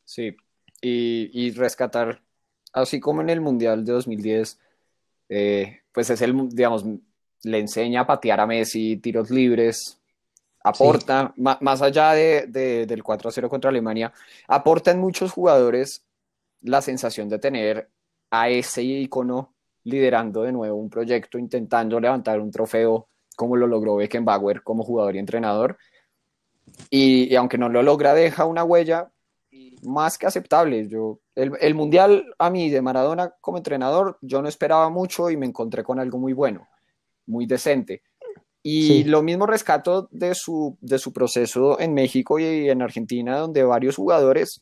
Sí, 0.06 0.36
y, 0.82 1.30
y, 1.34 1.52
rescatar, 1.52 2.22
así 2.74 3.00
como 3.00 3.22
en 3.22 3.30
el 3.30 3.42
Mundial 3.42 3.86
de 3.86 3.94
2010, 3.94 4.60
eh, 5.30 5.82
pues 5.92 6.10
es 6.10 6.22
el, 6.22 6.50
digamos, 6.50 6.86
le 7.44 7.60
enseña 7.60 8.02
a 8.02 8.08
patear 8.08 8.40
a 8.40 8.48
Messi 8.48 8.98
tiros 8.98 9.30
libres, 9.30 10.00
aporta, 10.64 11.34
sí. 11.36 11.42
más 11.42 11.82
allá 11.82 12.12
de, 12.14 12.46
de, 12.48 12.86
del 12.86 13.04
4-0 13.04 13.50
contra 13.50 13.70
Alemania, 13.70 14.14
aporta 14.48 14.92
en 14.92 15.00
muchos 15.00 15.32
jugadores 15.32 16.06
la 16.62 16.82
sensación 16.82 17.30
de 17.30 17.40
tener 17.40 17.90
a 18.30 18.50
ese 18.50 18.84
icono 18.84 19.54
liderando 19.84 20.44
de 20.44 20.52
nuevo 20.52 20.78
un 20.78 20.90
proyecto, 20.90 21.38
intentando 21.38 22.00
levantar 22.00 22.40
un 22.40 22.52
trofeo 22.52 23.08
como 23.36 23.56
lo 23.56 23.68
logró 23.68 23.96
Beckenbauer 23.96 24.62
como 24.62 24.84
jugador 24.84 25.16
y 25.16 25.20
entrenador. 25.20 25.78
Y, 26.90 27.32
y 27.32 27.36
aunque 27.36 27.58
no 27.58 27.70
lo 27.70 27.84
logra, 27.84 28.14
deja 28.14 28.46
una 28.46 28.64
huella 28.64 29.12
más 29.84 30.18
que 30.18 30.28
aceptable. 30.28 30.88
Yo, 30.88 31.20
el, 31.36 31.54
el, 31.60 31.76
Mundial 31.76 32.34
a 32.38 32.50
mí 32.50 32.70
de 32.70 32.82
Maradona 32.82 33.34
como 33.42 33.58
entrenador, 33.58 34.18
yo 34.22 34.42
no 34.42 34.48
esperaba 34.48 34.90
mucho 34.90 35.30
y 35.30 35.38
me 35.38 35.46
encontré 35.46 35.84
con 35.84 36.00
algo 36.00 36.18
muy 36.18 36.34
bueno, 36.34 36.68
muy 37.26 37.46
decente. 37.46 38.04
Y 38.64 38.88
sí. 38.88 39.04
lo 39.06 39.24
mismo 39.24 39.48
rescato 39.48 40.08
de 40.12 40.36
su, 40.36 40.78
de 40.82 41.00
su 41.00 41.12
proceso 41.12 41.80
en 41.80 41.94
México 41.94 42.38
y 42.38 42.70
en 42.70 42.82
Argentina, 42.82 43.38
donde 43.38 43.64
varios 43.64 43.96
jugadores, 43.96 44.62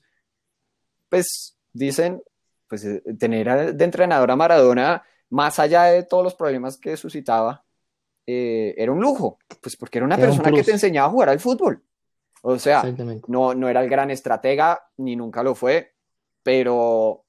pues 1.09 1.57
dicen, 1.73 2.21
pues 2.67 2.87
tener 3.17 3.75
de 3.75 3.83
entrenador 3.83 4.31
a 4.31 4.35
Maradona, 4.37 5.03
más 5.29 5.59
allá 5.59 5.83
de 5.83 6.03
todos 6.03 6.23
los 6.23 6.35
problemas 6.35 6.77
que 6.77 6.95
suscitaba, 6.95 7.65
eh, 8.25 8.73
era 8.77 8.91
un 8.91 9.01
lujo, 9.01 9.39
pues 9.61 9.75
porque 9.75 9.97
era 9.97 10.05
una 10.05 10.15
era 10.15 10.27
persona 10.27 10.49
un 10.49 10.55
que 10.55 10.63
te 10.63 10.71
enseñaba 10.71 11.07
a 11.07 11.11
jugar 11.11 11.29
al 11.29 11.39
fútbol. 11.39 11.83
O 12.41 12.57
sea, 12.57 12.83
no, 13.27 13.53
no 13.53 13.69
era 13.69 13.81
el 13.81 13.89
gran 13.89 14.11
estratega, 14.11 14.87
ni 14.97 15.15
nunca 15.15 15.43
lo 15.43 15.55
fue, 15.55 15.93
pero 16.41 17.25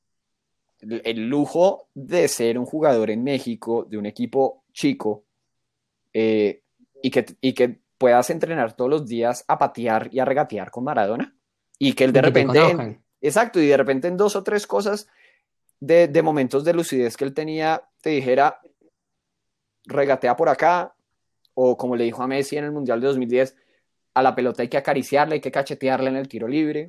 el 0.80 1.28
lujo 1.28 1.88
de 1.94 2.28
ser 2.28 2.58
un 2.58 2.66
jugador 2.66 3.10
en 3.10 3.22
México, 3.24 3.86
de 3.88 3.98
un 3.98 4.06
equipo 4.06 4.64
chico, 4.72 5.24
eh, 6.12 6.62
y, 7.02 7.10
que, 7.10 7.26
y 7.40 7.52
que 7.52 7.80
puedas 7.98 8.30
entrenar 8.30 8.74
todos 8.74 8.90
los 8.90 9.06
días 9.06 9.44
a 9.48 9.58
patear 9.58 10.08
y 10.12 10.20
a 10.20 10.24
regatear 10.24 10.70
con 10.70 10.84
Maradona, 10.84 11.34
y 11.78 11.92
que 11.92 12.04
él 12.04 12.12
de 12.12 12.20
y 12.20 12.22
repente, 12.22 12.58
en, 12.58 13.02
exacto, 13.20 13.60
y 13.60 13.66
de 13.66 13.76
repente 13.76 14.08
en 14.08 14.16
dos 14.16 14.36
o 14.36 14.42
tres 14.42 14.66
cosas 14.66 15.08
de, 15.80 16.08
de 16.08 16.22
momentos 16.22 16.64
de 16.64 16.72
lucidez 16.72 17.16
que 17.16 17.24
él 17.24 17.34
tenía, 17.34 17.82
te 18.00 18.10
dijera, 18.10 18.60
regatea 19.84 20.36
por 20.36 20.48
acá, 20.48 20.94
o 21.54 21.76
como 21.76 21.96
le 21.96 22.04
dijo 22.04 22.22
a 22.22 22.26
Messi 22.26 22.56
en 22.56 22.64
el 22.64 22.72
Mundial 22.72 23.00
de 23.00 23.08
2010, 23.08 23.56
a 24.14 24.22
la 24.22 24.34
pelota 24.34 24.62
hay 24.62 24.68
que 24.68 24.76
acariciarla, 24.76 25.34
hay 25.34 25.40
que 25.40 25.50
cachetearla 25.50 26.10
en 26.10 26.16
el 26.16 26.28
tiro 26.28 26.48
libre. 26.48 26.88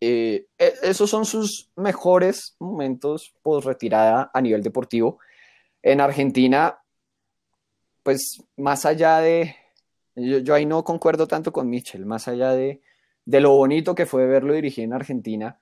Eh, 0.00 0.46
esos 0.58 1.08
son 1.08 1.24
sus 1.24 1.70
mejores 1.76 2.54
momentos 2.58 3.34
post 3.42 3.66
retirada 3.66 4.30
a 4.32 4.40
nivel 4.40 4.62
deportivo. 4.62 5.18
En 5.82 6.00
Argentina, 6.00 6.78
pues 8.02 8.42
más 8.56 8.84
allá 8.86 9.18
de, 9.20 9.56
yo, 10.14 10.38
yo, 10.38 10.54
ahí 10.54 10.66
no 10.66 10.84
concuerdo 10.84 11.26
tanto 11.26 11.52
con 11.52 11.68
Michel, 11.68 12.06
más 12.06 12.28
allá 12.28 12.52
de, 12.52 12.82
de 13.24 13.40
lo 13.40 13.52
bonito 13.56 13.94
que 13.94 14.06
fue 14.06 14.26
verlo 14.26 14.54
dirigir 14.54 14.84
en 14.84 14.92
Argentina, 14.92 15.60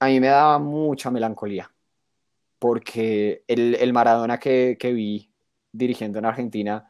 a 0.00 0.06
mí 0.06 0.20
me 0.20 0.28
daba 0.28 0.58
mucha 0.58 1.10
melancolía, 1.10 1.72
porque 2.58 3.44
el, 3.48 3.74
el 3.76 3.92
Maradona 3.92 4.38
que, 4.38 4.76
que 4.78 4.92
vi 4.92 5.30
dirigiendo 5.72 6.18
en 6.18 6.26
Argentina, 6.26 6.88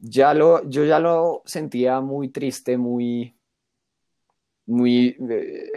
ya 0.00 0.34
lo, 0.34 0.68
yo 0.68 0.84
ya 0.84 0.98
lo 0.98 1.42
sentía 1.44 2.00
muy 2.00 2.28
triste, 2.28 2.76
muy, 2.76 3.36
muy, 4.66 5.16
eh, 5.30 5.70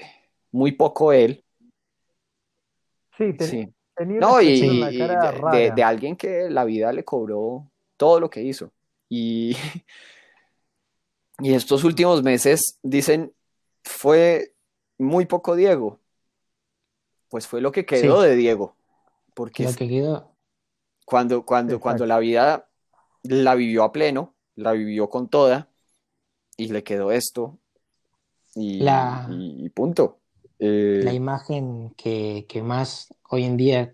muy 0.51 0.71
poco 0.73 1.13
él. 1.13 1.43
Sí, 3.17 3.33
ten, 3.33 3.47
sí. 3.47 3.73
tenía 3.95 4.19
no, 4.19 4.41
y, 4.41 4.47
y 4.49 4.97
de, 4.97 5.39
de, 5.51 5.71
de, 5.75 5.83
alguien 5.83 6.15
que 6.15 6.49
la 6.49 6.63
vida 6.63 6.91
le 6.91 7.03
cobró 7.03 7.69
todo 7.97 8.19
lo 8.19 8.29
que 8.29 8.41
hizo. 8.41 8.71
Y, 9.09 9.55
y 11.39 11.53
estos 11.53 11.83
últimos 11.83 12.23
meses 12.23 12.79
dicen, 12.81 13.33
fue 13.83 14.53
muy 14.97 15.25
poco 15.25 15.55
Diego. 15.55 15.99
Pues 17.29 17.47
fue 17.47 17.61
lo 17.61 17.71
que 17.71 17.85
quedó 17.85 18.21
sí. 18.23 18.29
de 18.29 18.35
Diego. 18.35 18.75
Porque 19.33 19.63
lo 19.63 19.73
que 19.73 19.87
quedó. 19.87 20.31
Cuando, 21.05 21.45
cuando, 21.45 21.79
cuando 21.79 22.05
la 22.05 22.19
vida 22.19 22.70
la 23.23 23.55
vivió 23.55 23.83
a 23.83 23.91
pleno, 23.91 24.35
la 24.55 24.71
vivió 24.73 25.09
con 25.09 25.29
toda 25.29 25.69
y 26.57 26.67
le 26.67 26.83
quedó 26.83 27.11
esto 27.11 27.59
y, 28.55 28.79
la, 28.79 29.27
y, 29.29 29.65
y 29.65 29.69
punto. 29.69 30.19
Eh, 30.59 31.01
la 31.03 31.13
imagen 31.13 31.91
que, 31.97 32.45
que, 32.47 32.61
más 32.61 33.13
hoy 33.29 33.45
en 33.45 33.57
día, 33.57 33.93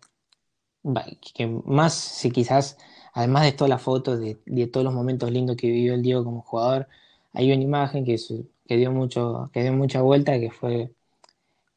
que 1.34 1.47
más, 1.47 1.93
si 1.93 2.32
quizás, 2.32 2.78
además 3.13 3.43
de 3.43 3.53
todas 3.53 3.69
las 3.69 3.82
fotos, 3.82 4.19
de, 4.19 4.38
de, 4.45 4.67
todos 4.67 4.84
los 4.84 4.93
momentos 4.93 5.32
lindos 5.32 5.55
que 5.55 5.67
vivió 5.67 5.93
el 5.93 6.01
Diego 6.01 6.25
como 6.25 6.41
jugador, 6.41 6.88
hay 7.32 7.51
una 7.53 7.63
imagen 7.63 8.03
que, 8.03 8.17
su, 8.17 8.49
que, 8.67 8.75
dio, 8.78 8.91
mucho, 8.91 9.49
que 9.53 9.61
dio 9.63 9.73
mucha 9.73 10.01
vuelta, 10.01 10.39
que 10.39 10.51
fue 10.51 10.91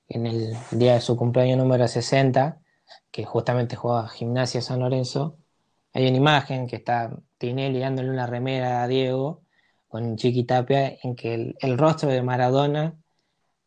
en 0.08 0.26
el 0.26 0.56
día 0.72 0.94
de 0.94 1.00
su 1.00 1.16
cumpleaños 1.16 1.58
número 1.58 1.86
60, 1.86 2.60
que 3.12 3.24
justamente 3.24 3.76
jugaba 3.76 4.08
Gimnasia 4.08 4.60
San 4.60 4.80
Lorenzo, 4.80 5.36
hay 5.92 6.08
una 6.08 6.16
imagen 6.16 6.66
que 6.66 6.76
está 6.76 7.16
Tinelli 7.38 7.80
dándole 7.80 8.10
una 8.10 8.26
remera 8.26 8.82
a 8.82 8.88
Diego 8.88 9.42
con 9.88 10.16
Chiqui 10.16 10.44
Tapia 10.44 10.96
en 11.02 11.16
que 11.16 11.34
el, 11.34 11.56
el 11.60 11.78
rostro 11.78 12.10
de 12.10 12.22
Maradona 12.22 12.96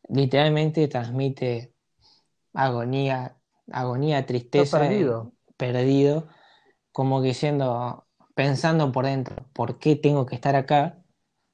literalmente 0.07 0.87
transmite 0.87 1.73
agonía, 2.53 3.37
agonía, 3.71 4.25
tristeza, 4.25 4.79
perdido. 4.79 5.33
perdido, 5.57 6.27
como 6.91 7.21
que 7.21 7.33
siendo, 7.33 8.05
pensando 8.35 8.91
por 8.91 9.05
dentro, 9.05 9.35
¿por 9.53 9.79
qué 9.79 9.95
tengo 9.95 10.25
que 10.25 10.35
estar 10.35 10.55
acá? 10.55 10.99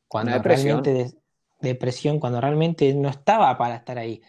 Cuando 0.07 0.33
depresión. 0.33 0.83
realmente 0.83 1.15
de, 1.15 1.19
depresión, 1.61 2.19
cuando 2.19 2.41
realmente 2.41 2.93
no 2.93 3.09
estaba 3.09 3.57
para 3.57 3.75
estar 3.75 3.97
ahí. 3.97 4.21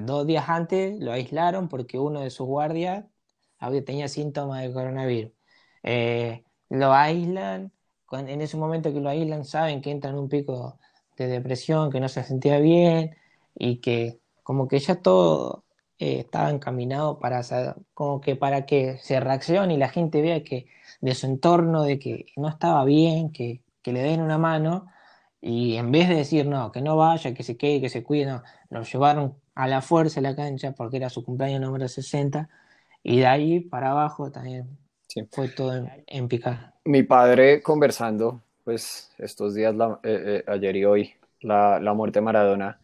Dos 0.00 0.26
días 0.26 0.48
antes 0.48 1.00
lo 1.00 1.12
aislaron 1.12 1.68
porque 1.68 1.98
uno 1.98 2.20
de 2.20 2.30
sus 2.30 2.46
guardias 2.46 3.04
tenía 3.84 4.08
síntomas 4.08 4.62
de 4.62 4.72
coronavirus. 4.72 5.32
Eh, 5.84 6.44
lo 6.70 6.92
aíslan, 6.94 7.72
en 8.12 8.40
ese 8.40 8.56
momento 8.56 8.92
que 8.92 9.00
lo 9.00 9.10
aíslan 9.10 9.44
saben 9.44 9.82
que 9.82 9.90
entra 9.90 10.10
en 10.10 10.16
un 10.16 10.28
pico 10.28 10.78
de 11.16 11.26
depresión, 11.28 11.90
que 11.90 12.00
no 12.00 12.08
se 12.08 12.24
sentía 12.24 12.58
bien 12.58 13.16
y 13.54 13.78
que 13.80 14.20
como 14.42 14.68
que 14.68 14.78
ya 14.78 14.96
todo 14.96 15.64
eh, 15.98 16.20
estaba 16.20 16.50
encaminado 16.50 17.18
para 17.18 17.42
como 17.94 18.20
que 18.20 18.36
para 18.36 18.66
que 18.66 18.98
se 18.98 19.20
reaccione 19.20 19.74
y 19.74 19.76
la 19.78 19.88
gente 19.88 20.22
vea 20.22 20.42
que 20.44 20.66
de 21.00 21.14
su 21.14 21.26
entorno, 21.26 21.82
de 21.84 21.98
que 21.98 22.26
no 22.36 22.48
estaba 22.48 22.84
bien, 22.84 23.32
que, 23.32 23.62
que 23.82 23.92
le 23.92 24.02
den 24.02 24.22
una 24.22 24.38
mano 24.38 24.86
y 25.40 25.76
en 25.76 25.92
vez 25.92 26.08
de 26.08 26.16
decir 26.16 26.46
no, 26.46 26.72
que 26.72 26.80
no 26.82 26.96
vaya, 26.96 27.34
que 27.34 27.42
se 27.42 27.56
quede, 27.56 27.80
que 27.80 27.88
se 27.90 28.02
cuide, 28.02 28.26
no, 28.26 28.42
lo 28.70 28.82
llevaron 28.82 29.36
a 29.54 29.68
la 29.68 29.82
fuerza 29.82 30.20
a 30.20 30.22
la 30.22 30.36
cancha 30.36 30.72
porque 30.72 30.96
era 30.98 31.10
su 31.10 31.24
cumpleaños 31.24 31.60
número 31.60 31.88
60 31.88 32.48
y 33.02 33.18
de 33.18 33.26
ahí 33.26 33.60
para 33.60 33.90
abajo 33.92 34.30
también 34.32 34.83
Sí. 35.14 35.28
Fue 35.30 35.48
todo 35.48 35.76
en, 35.76 35.88
en. 36.08 36.28
Mi 36.84 37.04
padre 37.04 37.62
conversando, 37.62 38.42
pues 38.64 39.12
estos 39.16 39.54
días, 39.54 39.72
la, 39.72 40.00
eh, 40.02 40.42
eh, 40.42 40.44
ayer 40.48 40.74
y 40.74 40.84
hoy, 40.84 41.14
la, 41.40 41.78
la 41.78 41.94
muerte 41.94 42.18
de 42.18 42.24
Maradona, 42.24 42.80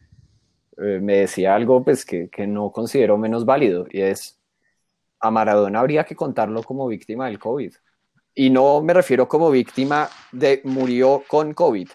eh, 0.76 1.00
me 1.02 1.16
decía 1.16 1.56
algo 1.56 1.82
pues 1.82 2.04
que, 2.04 2.28
que, 2.28 2.46
no 2.46 2.70
considero 2.70 3.18
menos 3.18 3.44
válido 3.44 3.84
y 3.90 4.02
es, 4.02 4.38
a 5.18 5.30
Maradona 5.32 5.80
habría 5.80 6.04
que 6.04 6.14
contarlo 6.14 6.62
como 6.62 6.86
víctima 6.86 7.26
del 7.26 7.40
COVID. 7.40 7.74
Y 8.36 8.48
no 8.48 8.80
me 8.80 8.94
refiero 8.94 9.26
como 9.26 9.50
víctima 9.50 10.08
de 10.30 10.60
murió 10.62 11.24
con 11.26 11.52
COVID, 11.52 11.88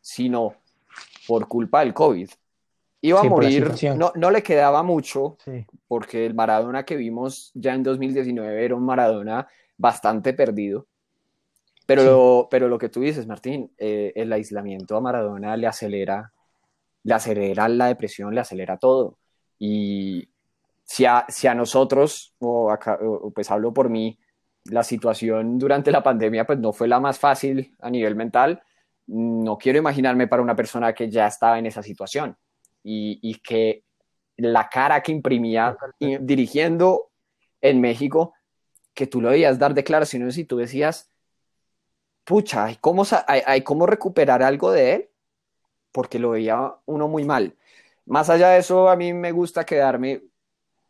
sino 0.00 0.54
por 1.26 1.48
culpa 1.48 1.80
del 1.80 1.92
COVID. 1.92 2.30
Iba 3.02 3.20
sí, 3.22 3.26
a 3.26 3.30
morir, 3.30 3.72
no, 3.96 4.12
no, 4.14 4.30
le 4.30 4.42
quedaba 4.42 4.84
mucho, 4.84 5.36
sí. 5.44 5.66
porque 5.88 6.26
el 6.26 6.34
Maradona 6.34 6.84
que 6.84 6.94
vimos 6.94 7.50
ya 7.54 7.74
en 7.74 7.82
2019 7.82 8.64
era 8.64 8.76
un 8.76 8.84
Maradona 8.84 9.48
bastante 9.80 10.34
perdido. 10.34 10.86
Pero, 11.86 12.02
sí. 12.02 12.08
lo, 12.08 12.48
pero 12.50 12.68
lo 12.68 12.78
que 12.78 12.90
tú 12.90 13.00
dices, 13.00 13.26
Martín, 13.26 13.72
eh, 13.78 14.12
el 14.14 14.32
aislamiento 14.32 14.96
a 14.96 15.00
Maradona 15.00 15.56
le 15.56 15.66
acelera, 15.66 16.32
le 17.02 17.14
acelera 17.14 17.68
la 17.68 17.86
depresión, 17.86 18.34
le 18.34 18.42
acelera 18.42 18.76
todo. 18.76 19.18
Y 19.58 20.28
si 20.84 21.06
a, 21.06 21.24
si 21.28 21.46
a 21.46 21.54
nosotros, 21.54 22.34
o, 22.38 22.70
acá, 22.70 22.98
pues 23.34 23.50
hablo 23.50 23.72
por 23.72 23.88
mí, 23.88 24.18
la 24.64 24.82
situación 24.82 25.58
durante 25.58 25.90
la 25.90 26.02
pandemia 26.02 26.44
pues 26.46 26.58
no 26.58 26.72
fue 26.72 26.86
la 26.86 27.00
más 27.00 27.18
fácil 27.18 27.74
a 27.80 27.90
nivel 27.90 28.14
mental, 28.14 28.62
no 29.06 29.56
quiero 29.56 29.78
imaginarme 29.78 30.28
para 30.28 30.42
una 30.42 30.54
persona 30.54 30.92
que 30.92 31.10
ya 31.10 31.26
estaba 31.26 31.58
en 31.58 31.66
esa 31.66 31.82
situación. 31.82 32.36
y, 32.82 33.34
que 33.40 33.84
la 34.36 34.68
cara 34.70 35.02
que 35.02 35.12
imprimía 35.12 35.76
dirigiendo 35.98 37.10
en 37.60 37.80
México, 37.80 38.32
que 38.94 39.06
tú 39.06 39.20
lo 39.20 39.30
veías 39.30 39.58
dar 39.58 39.74
declaraciones 39.74 40.38
y 40.38 40.44
tú 40.44 40.56
decías, 40.56 41.10
pucha, 42.24 42.66
¿hay 42.66 42.76
cómo, 42.76 43.04
hay, 43.26 43.62
cómo 43.62 43.86
recuperar 43.86 44.42
algo 44.42 44.72
de 44.72 44.94
él? 44.94 45.08
Porque 45.92 46.18
lo 46.18 46.30
veía 46.30 46.74
uno 46.86 47.08
muy 47.08 47.24
mal. 47.24 47.56
Más 48.06 48.30
allá 48.30 48.50
de 48.50 48.58
eso, 48.58 48.88
a 48.88 48.96
mí 48.96 49.12
me 49.12 49.32
gusta 49.32 49.64
quedarme 49.64 50.22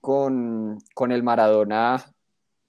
con, 0.01 0.79
con 0.95 1.13
el 1.13 1.23
Maradona 1.23 2.05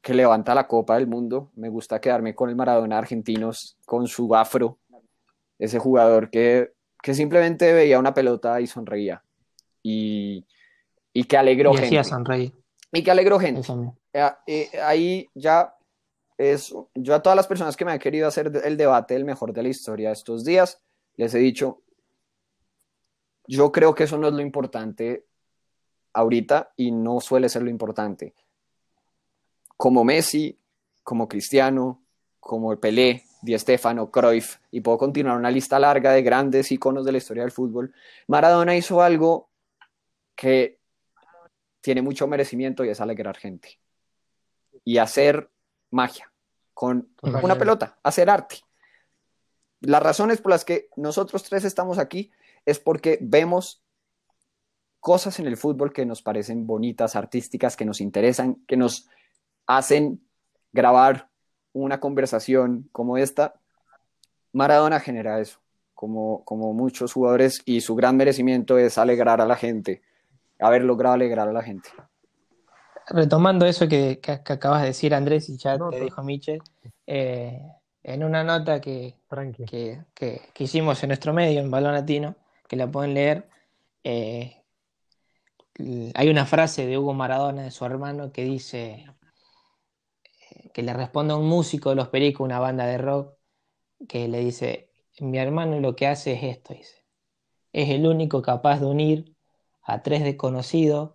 que 0.01 0.13
levanta 0.13 0.55
la 0.55 0.67
Copa 0.67 0.95
del 0.95 1.07
Mundo. 1.07 1.51
Me 1.55 1.69
gusta 1.69 2.01
quedarme 2.01 2.34
con 2.36 2.49
el 2.49 2.55
Maradona 2.55 2.97
argentinos, 2.97 3.77
con 3.86 4.07
su 4.07 4.34
afro, 4.36 4.79
ese 5.59 5.79
jugador 5.79 6.29
que, 6.29 6.73
que 7.01 7.13
simplemente 7.13 7.71
veía 7.73 7.99
una 7.99 8.13
pelota 8.13 8.59
y 8.59 8.67
sonreía. 8.67 9.23
Y, 9.84 10.45
y 11.13 11.23
que 11.25 11.38
alegró 11.38 11.73
y 11.73 11.77
gente. 11.77 12.03
Sonreír. 12.03 12.61
Y 12.92 13.04
que 13.04 13.12
alegró 13.12 13.39
gente. 13.39 13.62
Eh, 14.14 14.30
eh, 14.48 14.70
ahí 14.82 15.30
ya 15.34 15.76
es, 16.38 16.74
yo 16.96 17.16
a 17.16 17.22
todas 17.22 17.36
las 17.36 17.48
personas 17.48 17.78
que 17.78 17.86
me 17.86 17.92
han 17.92 18.00
querido 18.00 18.28
hacer 18.28 18.52
el 18.64 18.78
debate 18.78 19.16
el 19.16 19.26
mejor 19.26 19.54
de 19.54 19.64
la 19.64 19.70
historia 19.70 20.12
estos 20.12 20.44
días, 20.44 20.82
les 21.16 21.34
he 21.34 21.39
dicho, 21.39 21.82
yo 23.48 23.72
creo 23.72 23.94
que 23.94 24.04
eso 24.04 24.18
no 24.18 24.28
es 24.28 24.34
lo 24.34 24.42
importante 24.42 25.26
ahorita 26.14 26.74
y 26.76 26.92
no 26.92 27.20
suele 27.20 27.50
ser 27.50 27.64
lo 27.64 27.70
importante. 27.70 28.34
Como 29.78 30.04
Messi, 30.04 30.58
como 31.04 31.28
Cristiano, 31.28 32.04
como 32.39 32.76
Pelé, 32.78 33.24
Di 33.42 33.58
Stefano, 33.58 34.12
Cruyff, 34.12 34.58
y 34.72 34.82
puedo 34.82 34.98
continuar 34.98 35.38
una 35.38 35.50
lista 35.50 35.80
larga 35.80 36.12
de 36.12 36.22
grandes 36.22 36.72
iconos 36.72 37.06
de 37.06 37.12
la 37.12 37.18
historia 37.18 37.44
del 37.44 37.52
fútbol, 37.52 37.94
Maradona 38.28 38.76
hizo 38.76 39.02
algo 39.02 39.50
que 40.36 40.80
tiene 41.82 42.01
mucho 42.01 42.27
merecimiento 42.27 42.86
y 42.86 42.89
es 42.89 43.01
alegrar 43.01 43.38
gente. 43.38 43.79
Y 44.84 44.97
hacer 44.97 45.51
magia 45.89 46.32
con 46.73 47.09
una 47.21 47.57
pelota, 47.57 47.99
hacer 48.01 48.29
arte. 48.29 48.57
Las 49.82 50.01
razones 50.01 50.41
por 50.41 50.51
las 50.51 50.63
que 50.63 50.89
nosotros 50.95 51.43
tres 51.43 51.63
estamos 51.65 51.97
aquí 51.97 52.32
es 52.65 52.79
porque 52.79 53.17
vemos 53.21 53.84
cosas 54.99 55.39
en 55.39 55.47
el 55.47 55.57
fútbol 55.57 55.91
que 55.91 56.05
nos 56.05 56.21
parecen 56.21 56.65
bonitas, 56.65 57.15
artísticas, 57.15 57.75
que 57.75 57.86
nos 57.86 58.01
interesan, 58.01 58.63
que 58.67 58.77
nos 58.77 59.09
hacen 59.65 60.21
grabar 60.71 61.29
una 61.73 61.99
conversación 61.99 62.88
como 62.91 63.17
esta. 63.17 63.55
Maradona 64.53 64.99
genera 64.99 65.39
eso, 65.39 65.59
como, 65.93 66.43
como 66.45 66.73
muchos 66.73 67.13
jugadores, 67.13 67.61
y 67.65 67.82
su 67.82 67.95
gran 67.95 68.15
merecimiento 68.17 68.77
es 68.77 68.97
alegrar 68.97 69.41
a 69.41 69.45
la 69.45 69.55
gente, 69.55 70.01
haber 70.62 70.84
logrado 70.84 71.16
alegrar 71.16 71.49
a 71.49 71.53
la 71.53 71.64
gente. 71.64 71.89
Retomando 73.07 73.66
eso 73.66 73.88
que, 73.88 74.22
acabas 74.24 74.82
de 74.82 74.88
decir, 74.88 75.14
Andrés, 75.14 75.49
y 75.49 75.57
ya 75.57 75.78
te 75.89 75.99
dijo 75.99 76.24
Michel, 76.24 76.62
eh, 77.07 77.59
en 78.03 78.24
una 78.24 78.43
nota 78.43 78.80
que, 78.80 79.16
que, 79.68 80.03
que, 80.14 80.64
hicimos 80.64 81.01
en 81.03 81.09
nuestro 81.09 81.34
medio, 81.34 81.59
en 81.59 81.72
Balón 81.72 81.93
Latino, 81.93 82.36
que 82.68 82.76
la 82.76 82.89
pueden 82.89 83.14
leer, 83.14 83.49
eh, 84.03 84.64
hay 86.14 86.30
una 86.30 86.45
frase 86.45 86.86
de 86.86 86.97
Hugo 86.97 87.14
Maradona, 87.14 87.64
de 87.64 87.72
su 87.72 87.84
hermano, 87.86 88.32
que 88.32 88.43
dice, 88.43 89.05
eh, 90.51 90.70
que 90.74 90.84
le 90.84 90.93
responde 90.93 91.34
a 91.34 91.38
un 91.38 91.47
músico 91.47 91.89
de 91.89 91.95
Los 91.95 92.09
Pericos, 92.09 92.45
una 92.45 92.59
banda 92.59 92.86
de 92.86 92.97
rock, 92.97 93.36
que 94.07 94.28
le 94.28 94.39
dice, 94.39 94.91
mi 95.20 95.38
hermano 95.38 95.80
lo 95.80 95.95
que 95.95 96.07
hace 96.07 96.34
es 96.34 96.43
esto, 96.43 96.74
dice, 96.74 97.03
es 97.74 97.89
el 97.89 98.05
único 98.07 98.41
capaz 98.41 98.80
de 98.80 98.86
unir 98.86 99.30
a 99.84 100.01
tres 100.03 100.23
desconocidos, 100.23 101.11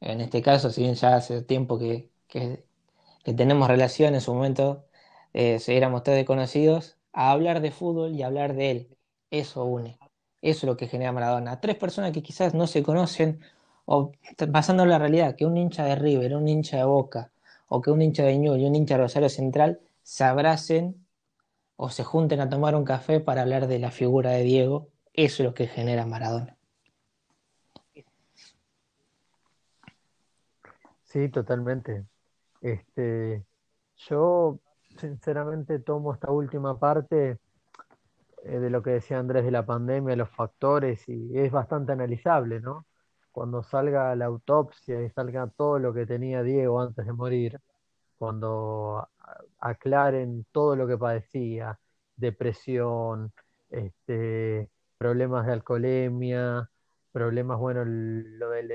en 0.00 0.20
este 0.20 0.42
caso, 0.42 0.70
si 0.70 0.82
bien 0.82 0.94
ya 0.94 1.16
hace 1.16 1.42
tiempo 1.42 1.78
que, 1.78 2.10
tenemos 3.24 3.68
relación, 3.68 4.14
en 4.14 4.20
su 4.20 4.34
momento 4.34 4.86
eh, 5.34 5.60
éramos 5.68 6.02
tres 6.02 6.16
desconocidos, 6.16 6.96
a 7.12 7.30
hablar 7.32 7.60
de 7.60 7.70
fútbol 7.70 8.14
y 8.14 8.22
hablar 8.22 8.54
de 8.54 8.70
él. 8.70 8.96
Eso 9.30 9.64
une. 9.64 9.98
Eso 10.42 10.58
es 10.60 10.64
lo 10.64 10.76
que 10.76 10.86
genera 10.88 11.12
Maradona. 11.12 11.60
Tres 11.60 11.76
personas 11.76 12.12
que 12.12 12.22
quizás 12.22 12.54
no 12.54 12.66
se 12.66 12.82
conocen 12.82 13.40
o 13.86 14.12
pasando 14.52 14.84
la 14.86 14.98
realidad, 14.98 15.36
que 15.36 15.46
un 15.46 15.56
hincha 15.56 15.84
de 15.84 15.96
River, 15.96 16.36
un 16.36 16.48
hincha 16.48 16.78
de 16.78 16.84
Boca, 16.84 17.32
o 17.68 17.80
que 17.80 17.90
un 17.90 18.02
hincha 18.02 18.24
de 18.24 18.36
Ñuble 18.38 18.62
y 18.62 18.66
un 18.66 18.74
hincha 18.74 18.96
de 18.96 19.02
Rosario 19.02 19.28
Central 19.28 19.80
se 20.02 20.24
abracen 20.24 21.06
o 21.76 21.90
se 21.90 22.04
junten 22.04 22.40
a 22.40 22.48
tomar 22.48 22.74
un 22.74 22.84
café 22.84 23.20
para 23.20 23.42
hablar 23.42 23.66
de 23.68 23.78
la 23.78 23.90
figura 23.90 24.30
de 24.30 24.42
Diego, 24.42 24.88
eso 25.14 25.42
es 25.42 25.48
lo 25.48 25.54
que 25.54 25.66
genera 25.68 26.06
Maradona. 26.06 26.55
Sí, 31.06 31.28
totalmente. 31.30 32.06
Este, 32.60 33.44
yo 33.96 34.60
sinceramente 34.98 35.78
tomo 35.80 36.14
esta 36.14 36.30
última 36.30 36.78
parte 36.78 37.38
eh, 38.44 38.58
de 38.58 38.70
lo 38.70 38.82
que 38.82 38.90
decía 38.90 39.18
Andrés 39.18 39.44
de 39.44 39.50
la 39.50 39.66
pandemia, 39.66 40.16
los 40.16 40.30
factores, 40.30 41.08
y 41.08 41.38
es 41.38 41.50
bastante 41.52 41.92
analizable, 41.92 42.60
¿no? 42.60 42.86
cuando 43.36 43.62
salga 43.62 44.16
la 44.16 44.26
autopsia 44.26 45.02
y 45.02 45.10
salga 45.10 45.46
todo 45.48 45.78
lo 45.78 45.92
que 45.92 46.06
tenía 46.06 46.42
Diego 46.42 46.80
antes 46.80 47.04
de 47.06 47.12
morir, 47.12 47.60
cuando 48.18 49.08
aclaren 49.60 50.46
todo 50.52 50.74
lo 50.76 50.86
que 50.88 50.96
padecía, 50.98 51.78
depresión, 52.16 53.32
este, 53.70 54.70
problemas 54.98 55.46
de 55.46 55.52
alcoholemia, 55.52 56.70
problemas, 57.12 57.58
bueno, 57.58 57.84
lo 57.84 58.50
del, 58.50 58.72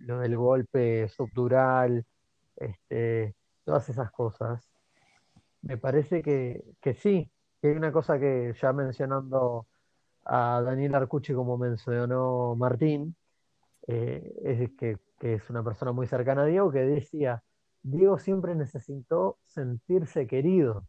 lo 0.00 0.20
del 0.20 0.36
golpe 0.36 1.08
subdural, 1.08 2.04
este, 2.56 3.34
todas 3.64 3.88
esas 3.88 4.10
cosas. 4.10 4.68
Me 5.62 5.78
parece 5.78 6.22
que, 6.22 6.64
que 6.80 6.94
sí, 6.94 7.30
que 7.60 7.68
hay 7.68 7.76
una 7.76 7.92
cosa 7.92 8.18
que 8.18 8.54
ya 8.60 8.72
mencionando 8.72 9.66
a 10.24 10.62
Daniel 10.62 10.94
Arcucci 10.94 11.34
como 11.34 11.58
mencionó 11.58 12.54
Martín, 12.56 13.16
eh, 13.86 14.32
es 14.44 14.70
que, 14.76 14.98
es 15.20 15.50
una 15.50 15.62
persona 15.62 15.92
muy 15.92 16.06
cercana 16.06 16.42
a 16.42 16.46
Diego, 16.46 16.70
que 16.70 16.80
decía, 16.80 17.42
Diego 17.82 18.18
siempre 18.18 18.54
necesitó 18.54 19.38
sentirse 19.46 20.26
querido. 20.26 20.86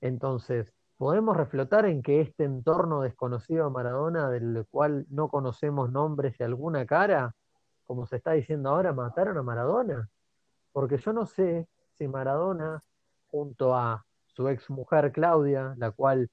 Entonces, 0.00 0.72
podemos 0.96 1.36
reflotar 1.36 1.86
en 1.86 2.02
que 2.02 2.20
este 2.20 2.44
entorno 2.44 3.02
desconocido 3.02 3.66
a 3.66 3.70
Maradona, 3.70 4.30
del 4.30 4.66
cual 4.70 5.06
no 5.10 5.28
conocemos 5.28 5.90
nombres 5.90 6.38
y 6.38 6.44
alguna 6.44 6.86
cara, 6.86 7.34
como 7.88 8.06
se 8.06 8.16
está 8.16 8.32
diciendo 8.32 8.68
ahora, 8.68 8.92
mataron 8.92 9.38
a 9.38 9.42
Maradona. 9.42 10.10
Porque 10.72 10.98
yo 10.98 11.14
no 11.14 11.24
sé 11.24 11.66
si 11.94 12.06
Maradona, 12.06 12.84
junto 13.30 13.74
a 13.74 14.04
su 14.26 14.46
ex 14.46 14.68
mujer 14.68 15.10
Claudia, 15.10 15.74
la 15.78 15.90
cual 15.90 16.30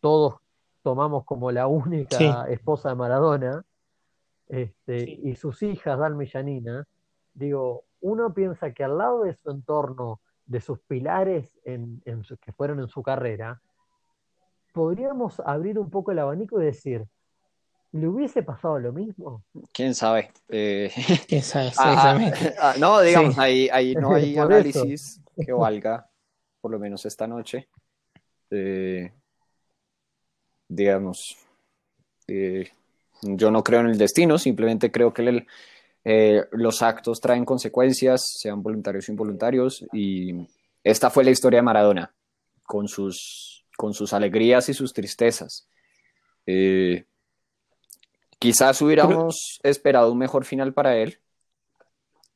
todos 0.00 0.36
tomamos 0.82 1.24
como 1.24 1.50
la 1.50 1.66
única 1.66 2.44
esposa 2.50 2.90
de 2.90 2.94
Maradona, 2.94 3.64
este, 4.48 5.10
y 5.10 5.34
sus 5.34 5.62
hijas, 5.62 5.98
Dalma 5.98 6.24
y 6.24 6.28
Janina, 6.28 6.86
digo, 7.32 7.84
uno 8.02 8.34
piensa 8.34 8.72
que 8.72 8.84
al 8.84 8.98
lado 8.98 9.22
de 9.22 9.32
su 9.32 9.50
entorno, 9.50 10.20
de 10.44 10.60
sus 10.60 10.78
pilares 10.80 11.58
en, 11.64 12.02
que 12.02 12.52
fueron 12.52 12.80
en 12.80 12.88
su 12.88 13.02
carrera, 13.02 13.62
podríamos 14.74 15.40
abrir 15.40 15.78
un 15.78 15.88
poco 15.88 16.12
el 16.12 16.18
abanico 16.18 16.60
y 16.60 16.66
decir, 16.66 17.06
¿le 17.92 18.08
hubiese 18.08 18.42
pasado 18.42 18.78
lo 18.78 18.92
mismo? 18.92 19.44
¿Quién 19.72 19.94
sabe? 19.94 20.30
Eh, 20.48 20.92
¿Quién 21.28 21.42
sabe? 21.42 21.72
Ah, 21.78 22.16
ah, 22.16 22.32
ah, 22.60 22.74
no, 22.78 23.00
digamos, 23.00 23.38
ahí, 23.38 23.94
no 23.94 24.14
hay 24.14 24.36
análisis 24.36 25.20
que 25.36 25.52
valga, 25.52 26.08
por 26.60 26.70
lo 26.70 26.78
menos 26.78 27.04
esta 27.06 27.26
noche. 27.26 27.68
Eh, 28.50 29.12
digamos, 30.68 31.36
eh, 32.26 32.70
yo 33.22 33.50
no 33.50 33.62
creo 33.62 33.80
en 33.80 33.88
el 33.88 33.98
destino, 33.98 34.38
simplemente 34.38 34.92
creo 34.92 35.12
que 35.12 35.46
eh, 36.04 36.44
los 36.52 36.82
actos 36.82 37.20
traen 37.20 37.44
consecuencias, 37.44 38.22
sean 38.38 38.62
voluntarios 38.62 39.08
o 39.08 39.12
involuntarios, 39.12 39.84
y 39.92 40.46
esta 40.84 41.10
fue 41.10 41.24
la 41.24 41.30
historia 41.30 41.58
de 41.58 41.64
Maradona, 41.64 42.14
con 42.62 42.86
sus, 42.86 43.64
con 43.76 43.94
sus 43.94 44.12
alegrías 44.12 44.68
y 44.68 44.74
sus 44.74 44.92
tristezas. 44.92 45.68
Eh, 46.46 47.04
quizás 48.38 48.80
hubiéramos 48.82 49.60
esperado 49.62 50.12
un 50.12 50.18
mejor 50.18 50.44
final 50.44 50.72
para 50.72 50.96
él, 50.96 51.20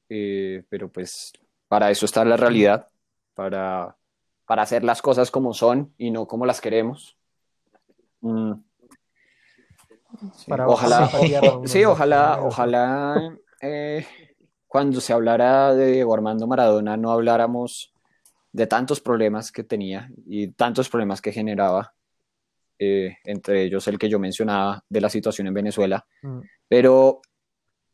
eh, 0.08 0.64
pero 0.68 0.90
pues 0.90 1.32
para 1.68 1.90
eso 1.90 2.06
está 2.06 2.24
la 2.24 2.36
realidad, 2.36 2.88
para, 3.34 3.96
para 4.46 4.62
hacer 4.62 4.84
las 4.84 5.00
cosas 5.02 5.30
como 5.30 5.54
son 5.54 5.94
y 5.98 6.10
no 6.10 6.26
como 6.26 6.46
las 6.46 6.60
queremos. 6.60 7.16
Mm 8.20 8.52
ojalá, 10.66 11.08
sí, 11.64 11.84
ojalá, 11.84 12.38
ojalá 12.42 13.38
eh, 13.60 14.06
cuando 14.66 15.00
se 15.00 15.12
hablara 15.12 15.74
de 15.74 15.92
Diego 15.92 16.14
Armando 16.14 16.46
Maradona 16.46 16.96
no 16.96 17.10
habláramos 17.10 17.92
de 18.52 18.66
tantos 18.66 19.00
problemas 19.00 19.50
que 19.50 19.64
tenía 19.64 20.10
y 20.26 20.48
tantos 20.48 20.88
problemas 20.88 21.20
que 21.22 21.32
generaba. 21.32 21.94
Eh, 22.82 23.18
entre 23.24 23.64
ellos 23.64 23.86
el 23.88 23.98
que 23.98 24.08
yo 24.08 24.18
mencionaba 24.18 24.84
de 24.88 25.00
la 25.00 25.08
situación 25.08 25.46
en 25.46 25.54
Venezuela. 25.54 26.06
Mm, 26.22 26.40
Pero 26.68 27.20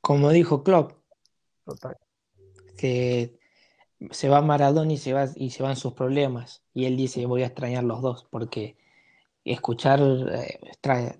Como 0.01 0.31
dijo 0.31 0.62
Klopp, 0.62 0.93
total. 1.65 1.97
que 2.77 3.39
se 4.10 4.28
va 4.28 4.40
Maradona 4.43 4.93
y 4.93 4.97
se 4.97 5.12
va, 5.12 5.27
y 5.35 5.51
se 5.51 5.62
van 5.62 5.77
sus 5.77 5.93
problemas. 5.94 6.62
Y 6.73 6.86
él 6.86 6.97
dice, 6.97 7.27
voy 7.27 7.43
a 7.43 7.47
extrañar 7.47 7.85
los 7.85 8.01
dos, 8.01 8.27
porque 8.31 8.77
escuchar, 9.44 10.01
eh, 10.01 10.59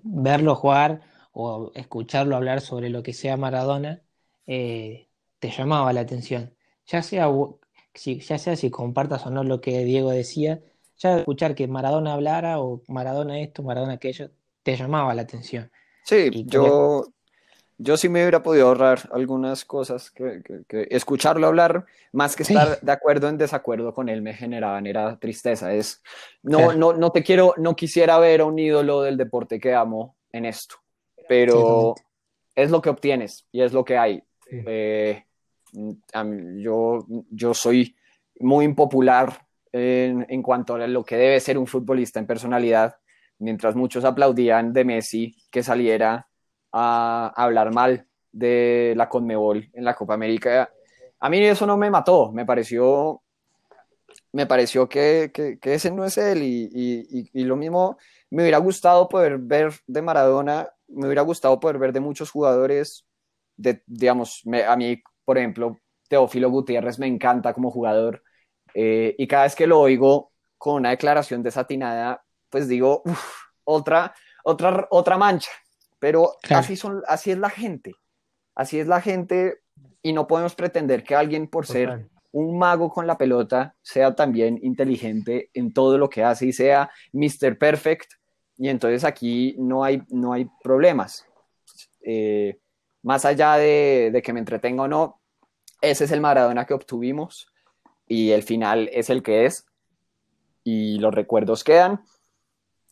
verlo 0.03 0.55
jugar 0.55 1.01
o 1.33 1.73
escucharlo 1.75 2.37
hablar 2.37 2.61
sobre 2.61 2.89
lo 2.91 3.03
que 3.03 3.13
sea 3.13 3.37
Maradona, 3.37 4.03
eh, 4.47 5.09
te 5.39 5.51
llamaba 5.51 5.93
la 5.93 6.01
atención. 6.01 6.55
Ya 6.87 7.03
sea, 7.03 7.29
si, 7.95 8.21
ya 8.21 8.39
sea 8.39 8.57
si 8.57 8.71
compartas 8.71 9.27
o 9.27 9.31
no 9.31 9.45
lo 9.45 9.61
que 9.61 9.85
Diego 9.85 10.11
decía, 10.11 10.63
ya 10.99 11.19
escuchar 11.19 11.55
que 11.55 11.67
Maradona 11.69 12.15
hablara 12.15 12.61
o 12.61 12.83
Maradona 12.89 13.39
esto, 13.41 13.63
Maradona 13.63 13.95
aquello, 13.95 14.31
te 14.63 14.77
llamaba 14.77 15.15
la 15.15 15.23
atención. 15.23 15.71
sí, 16.03 16.29
Y 16.33 16.45
yo, 16.47 17.05
yo 17.79 17.97
sí 17.97 18.09
me 18.09 18.23
hubiera 18.23 18.43
podido 18.43 18.69
ahorrar 18.69 19.09
algunas 19.13 19.65
cosas 19.65 20.11
que, 20.11 20.43
que- 20.45 20.65
que 20.67 20.89
escucharlo 20.91 21.47
hablar, 21.47 21.85
más 22.13 22.35
que 22.35 22.45
Sí. 22.45 22.55
estar 22.55 22.81
de 22.81 22.93
acuerdo 22.93 23.29
en 23.29 23.39
desacuerdo 23.39 23.95
con 23.95 24.09
él, 24.09 24.21
me 24.23 24.35
generaban, 24.35 24.87
era 24.87 25.17
tristeza. 25.19 25.73
Es, 25.73 26.03
no, 26.43 26.59
Claro. 26.59 26.73
no, 26.79 26.93
no 26.95 27.13
te 27.13 27.23
quiero, 27.23 27.55
no 27.59 27.77
quisiera 27.77 28.19
ver 28.19 28.41
a 28.41 28.47
un 28.47 28.59
ídolo 28.59 29.03
del 29.03 29.17
deporte 29.17 29.61
que 29.61 29.75
amo 29.75 30.17
en 30.33 30.45
esto, 30.47 30.77
pero 31.29 31.55
Totalmente. 31.55 32.03
es 32.57 32.71
lo 32.71 32.83
que 32.83 32.91
obtienes 32.91 33.47
y 33.53 33.61
es 33.63 33.73
lo 33.73 33.85
que 33.85 33.97
hay. 33.99 34.23
Sí. 34.49 34.63
Eh, 34.67 35.25
mí- 36.25 36.63
yo, 36.63 37.05
yo 37.31 37.55
soy 37.55 37.95
muy 38.41 38.65
impopular 38.65 39.47
en, 39.73 40.43
cuanto 40.43 40.75
a 40.75 40.87
lo 40.87 41.05
que 41.05 41.17
debe 41.17 41.41
ser 41.41 41.59
un 41.59 41.67
futbolista 41.67 42.19
en 42.19 42.27
personalidad, 42.27 42.97
mientras 43.39 43.77
muchos 43.77 44.05
aplaudían 44.05 44.73
de 44.73 44.85
Messi 44.85 45.37
que 45.51 45.63
saliera 45.63 46.29
a 46.73 47.33
hablar 47.37 47.73
mal 47.73 48.07
de 48.33 48.95
la 48.97 49.09
Conmebol 49.09 49.69
en 49.73 49.85
la 49.85 49.95
Copa 49.95 50.15
América. 50.15 50.71
A 51.21 51.31
mí 51.31 51.39
eso 51.45 51.67
no 51.67 51.77
me 51.77 51.91
mató, 51.91 52.33
me 52.33 52.45
pareció, 52.45 53.23
me 54.33 54.47
pareció 54.47 54.89
que, 54.89 55.31
que- 55.33 55.59
ese 55.75 55.91
no 55.91 56.05
es 56.05 56.19
él 56.19 56.43
y, 56.43 56.69
y- 56.73 57.21
y- 57.21 57.31
y 57.33 57.45
lo 57.45 57.57
mismo 57.57 57.97
me 58.31 58.43
hubiera 58.43 58.59
gustado 58.59 59.09
poder 59.09 59.39
ver 59.39 59.73
de 59.87 60.03
Maradona, 60.03 60.69
me 60.89 61.07
hubiera 61.07 61.23
gustado 61.23 61.59
poder 61.61 61.79
ver 61.79 61.93
de 61.93 62.01
muchos 62.01 62.31
jugadores, 62.31 63.07
de, 63.57 63.83
digamos, 63.87 64.43
me- 64.45 64.65
a 64.65 64.77
mí, 64.77 65.03
por 65.25 65.39
ejemplo, 65.39 65.79
Teófilo 66.09 66.51
Gutiérrez 66.51 66.99
me 66.99 67.07
encanta 67.07 67.53
como 67.53 67.71
jugador 67.71 68.23
eh, 68.81 69.15
y 69.19 69.27
cada 69.27 69.43
vez 69.43 69.57
que 69.57 69.67
lo 69.67 69.81
oigo 69.81 70.31
con 70.57 70.75
una 70.77 70.91
declaración 70.91 71.43
desatinada, 71.43 72.23
pues 72.49 72.69
digo, 72.69 73.03
"Uf, 73.05 73.21
otra, 73.65 74.15
otra, 74.45 74.87
otra 74.91 75.19
mancha, 75.19 75.51
pero 75.99 76.37
Claro. 76.43 76.61
así, 76.61 76.77
son, 76.77 77.03
así 77.09 77.33
es 77.33 77.39
la 77.39 77.51
gente, 77.51 77.95
así 78.55 78.79
es 78.79 78.87
la 78.87 79.01
gente 79.01 79.63
y 80.03 80.13
no 80.13 80.27
podemos 80.29 80.55
pretender 80.55 81.03
que 81.03 81.17
alguien 81.17 81.49
por 81.49 81.67
ser 81.67 81.89
Total. 81.89 82.11
un 82.33 82.57
mago 82.59 82.89
con 82.89 83.07
la 83.07 83.19
pelota 83.19 83.75
sea 83.83 84.15
también 84.15 84.59
inteligente 84.63 85.51
en 85.55 85.73
todo 85.73 85.99
lo 85.99 86.09
que 86.09 86.23
hace 86.23 86.47
y 86.47 86.53
sea 86.53 86.89
Mr. 87.13 87.59
Perfect. 87.59 88.13
Y 88.57 88.69
entonces 88.69 89.03
aquí 89.05 89.55
no 89.59 89.83
hay, 89.85 90.03
no 90.09 90.33
hay 90.33 90.49
problemas. 90.63 91.25
Eh, 92.01 92.59
más 93.03 93.25
allá 93.25 93.57
de, 93.57 94.11
de 94.13 94.23
que 94.23 94.33
me 94.33 94.41
entretenga 94.41 94.83
o 94.85 94.89
no, 94.89 95.21
ese 95.81 96.05
es 96.05 96.11
el 96.13 96.21
Maradona 96.21 96.65
que 96.65 96.75
obtuvimos 96.75 97.47
y 98.09 98.31
el 98.31 98.43
final 98.43 98.89
es 98.93 99.11
el 99.11 99.23
que 99.23 99.45
es 99.47 99.67
y 100.65 100.99
los 100.99 101.15
recuerdos 101.15 101.65
quedan. 101.65 102.03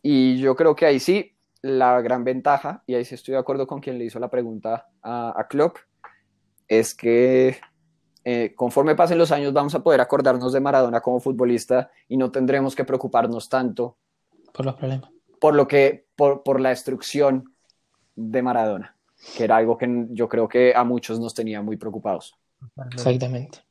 Y 0.02 0.38
yo 0.38 0.54
creo 0.54 0.76
que 0.76 0.86
ahí 0.86 1.00
sí, 1.00 1.36
la 1.62 2.00
gran 2.00 2.22
ventaja, 2.22 2.82
y 2.86 2.94
ahí 2.94 3.04
sí 3.04 3.14
estoy 3.14 3.32
de 3.32 3.38
acuerdo 3.38 3.66
con 3.66 3.80
quien 3.80 3.98
le 3.98 4.04
hizo 4.04 4.18
la 4.18 4.30
pregunta 4.30 4.88
a, 5.02 5.38
a 5.38 5.48
Klopp, 5.48 5.78
es 6.68 6.94
que 6.94 7.58
eh, 8.24 8.54
conforme 8.56 8.96
pasen 8.96 9.18
los 9.18 9.30
años 9.30 9.52
vamos 9.52 9.74
a 9.74 9.82
poder 9.82 10.00
acordarnos 10.00 10.52
de 10.52 10.60
Maradona 10.60 11.00
como 11.00 11.20
futbolista 11.20 11.90
y 12.08 12.16
no 12.16 12.30
tendremos 12.30 12.74
que 12.74 12.84
preocuparnos 12.84 13.48
tanto 13.48 13.98
Por 14.52 14.66
los 14.66 14.74
problemas. 14.74 15.10
por 15.40 15.54
lo 15.54 15.68
que 15.68 16.06
por, 16.16 16.42
por 16.42 16.60
la 16.60 16.70
destrucción 16.70 17.54
de 18.16 18.42
Maradona, 18.42 18.96
que 19.36 19.44
era 19.44 19.56
algo 19.56 19.78
que 19.78 20.06
yo 20.10 20.28
creo 20.28 20.48
que 20.48 20.74
a 20.74 20.82
muchos 20.82 21.20
nos 21.20 21.34
tenía 21.34 21.62
muy 21.62 21.76
preocupados. 21.76 22.36
Exactamente. 22.92 23.65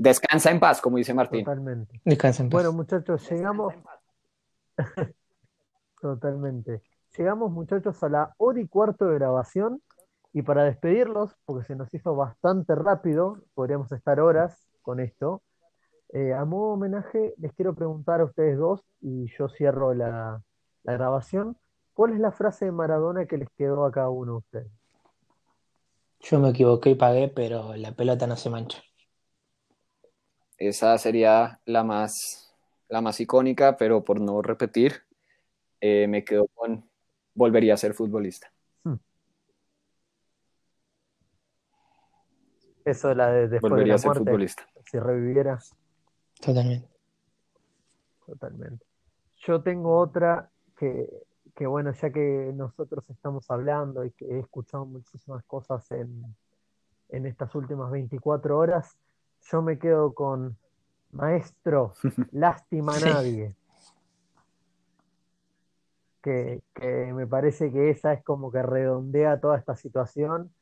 Descansa 0.00 0.52
en 0.52 0.60
paz, 0.60 0.80
como 0.80 0.96
dice 0.96 1.12
Martín. 1.12 1.44
Totalmente. 1.44 2.00
Descansa 2.04 2.44
en 2.44 2.50
paz. 2.50 2.54
Bueno, 2.62 2.72
muchachos, 2.72 3.28
llegamos. 3.28 3.74
Totalmente. 6.00 6.82
Llegamos, 7.16 7.50
muchachos, 7.50 8.00
a 8.04 8.08
la 8.08 8.34
hora 8.38 8.60
y 8.60 8.68
cuarto 8.68 9.06
de 9.06 9.14
grabación. 9.14 9.82
Y 10.32 10.42
para 10.42 10.62
despedirlos, 10.62 11.34
porque 11.44 11.66
se 11.66 11.74
nos 11.74 11.92
hizo 11.92 12.14
bastante 12.14 12.76
rápido, 12.76 13.42
podríamos 13.54 13.90
estar 13.90 14.20
horas 14.20 14.68
con 14.82 15.00
esto. 15.00 15.42
eh, 16.12 16.32
a 16.32 16.44
modo 16.44 16.68
de 16.68 16.74
homenaje, 16.74 17.34
les 17.38 17.52
quiero 17.54 17.74
preguntar 17.74 18.20
a 18.20 18.24
ustedes 18.24 18.56
dos, 18.56 18.80
y 19.00 19.26
yo 19.36 19.48
cierro 19.48 19.94
la, 19.94 20.40
la 20.84 20.92
grabación. 20.92 21.56
¿Cuál 21.92 22.12
es 22.12 22.20
la 22.20 22.30
frase 22.30 22.66
de 22.66 22.72
Maradona 22.72 23.26
que 23.26 23.36
les 23.38 23.48
quedó 23.56 23.84
a 23.84 23.90
cada 23.90 24.10
uno 24.10 24.32
de 24.32 24.38
ustedes? 24.38 24.72
Yo 26.20 26.38
me 26.38 26.50
equivoqué 26.50 26.90
y 26.90 26.94
pagué, 26.94 27.28
pero 27.28 27.74
la 27.74 27.92
pelota 27.92 28.26
no 28.28 28.36
se 28.36 28.48
mancha. 28.50 28.80
Esa 30.58 30.98
sería 30.98 31.60
la 31.64 31.84
más, 31.84 32.52
la 32.88 33.00
más 33.00 33.20
icónica, 33.20 33.76
pero 33.76 34.04
por 34.04 34.20
no 34.20 34.42
repetir, 34.42 35.04
eh, 35.80 36.06
me 36.08 36.24
quedo 36.24 36.48
con 36.48 36.88
volvería 37.34 37.74
a 37.74 37.76
ser 37.76 37.94
futbolista. 37.94 38.52
Eso 42.84 43.08
de 43.08 43.14
la 43.14 43.30
de 43.30 43.48
después 43.48 43.60
de 43.62 43.68
Volvería 43.68 43.92
la 43.92 43.94
a 43.96 43.98
ser 43.98 44.06
muerte, 44.08 44.24
futbolista. 44.24 44.66
si 44.90 44.98
reviviera. 44.98 45.58
Totalmente. 46.40 46.88
Totalmente. 48.26 48.86
Yo 49.46 49.62
tengo 49.62 49.98
otra 49.98 50.50
que, 50.76 51.06
que, 51.54 51.66
bueno, 51.66 51.92
ya 51.92 52.10
que 52.10 52.50
nosotros 52.54 53.04
estamos 53.10 53.50
hablando 53.50 54.04
y 54.04 54.10
que 54.12 54.24
he 54.24 54.38
escuchado 54.40 54.86
muchísimas 54.86 55.44
cosas 55.44 55.90
en, 55.92 56.34
en 57.10 57.26
estas 57.26 57.54
últimas 57.54 57.90
24 57.90 58.58
horas, 58.58 58.96
yo 59.42 59.62
me 59.62 59.78
quedo 59.78 60.14
con 60.14 60.56
Maestro, 61.12 61.94
lástima 62.32 62.96
a 62.96 63.00
nadie. 63.00 63.54
Que, 66.22 66.62
que 66.74 67.12
me 67.14 67.26
parece 67.26 67.72
que 67.72 67.90
esa 67.90 68.12
es 68.12 68.24
como 68.24 68.50
que 68.50 68.62
redondea 68.62 69.40
toda 69.40 69.56
esta 69.56 69.76
situación 69.76 70.52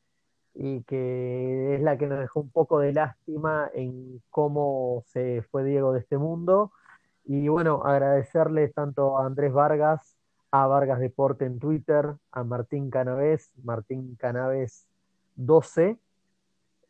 y 0.53 0.83
que 0.83 1.75
es 1.75 1.81
la 1.81 1.97
que 1.97 2.07
nos 2.07 2.19
dejó 2.19 2.39
un 2.39 2.49
poco 2.49 2.79
de 2.79 2.93
lástima 2.93 3.69
en 3.73 4.21
cómo 4.29 5.03
se 5.07 5.43
fue 5.51 5.63
Diego 5.63 5.93
de 5.93 5.99
este 5.99 6.17
mundo. 6.17 6.71
Y 7.25 7.47
bueno, 7.47 7.83
agradecerle 7.83 8.69
tanto 8.69 9.17
a 9.17 9.25
Andrés 9.25 9.53
Vargas, 9.53 10.15
a 10.49 10.65
Vargas 10.65 10.99
Deporte 10.99 11.45
en 11.45 11.59
Twitter, 11.59 12.15
a 12.31 12.43
Martín 12.43 12.89
Canavés, 12.89 13.51
Martín 13.63 14.15
Canavés 14.15 14.87
12, 15.35 15.97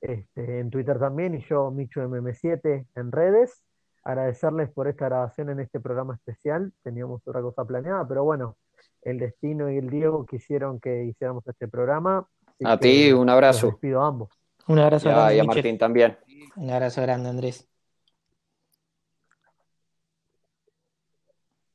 este, 0.02 0.60
en 0.60 0.70
Twitter 0.70 1.00
también, 1.00 1.36
y 1.36 1.42
yo, 1.42 1.72
Micho 1.72 2.02
MM7 2.02 2.86
en 2.96 3.12
redes. 3.12 3.64
Agradecerles 4.04 4.72
por 4.72 4.88
esta 4.88 5.06
grabación 5.06 5.50
en 5.50 5.60
este 5.60 5.80
programa 5.80 6.16
especial. 6.16 6.72
Teníamos 6.82 7.22
otra 7.28 7.42
cosa 7.42 7.66
planeada, 7.66 8.08
pero 8.08 8.24
bueno, 8.24 8.56
el 9.02 9.20
destino 9.20 9.70
y 9.70 9.78
el 9.78 9.90
Diego 9.90 10.26
quisieron 10.26 10.80
que 10.80 11.04
hiciéramos 11.04 11.46
este 11.48 11.68
programa. 11.68 12.26
A 12.64 12.78
ti, 12.78 13.12
un 13.12 13.30
abrazo. 13.30 13.68
despido 13.68 14.02
a 14.02 14.08
ambos. 14.08 14.30
Un 14.68 14.80
abrazo 14.80 15.10
grande, 15.10 15.36
y 15.36 15.40
a 15.40 15.44
Michel. 15.44 15.56
Martín 15.56 15.78
también. 15.78 16.18
Un 16.56 16.70
abrazo 16.70 17.02
grande, 17.02 17.30
Andrés. 17.30 17.70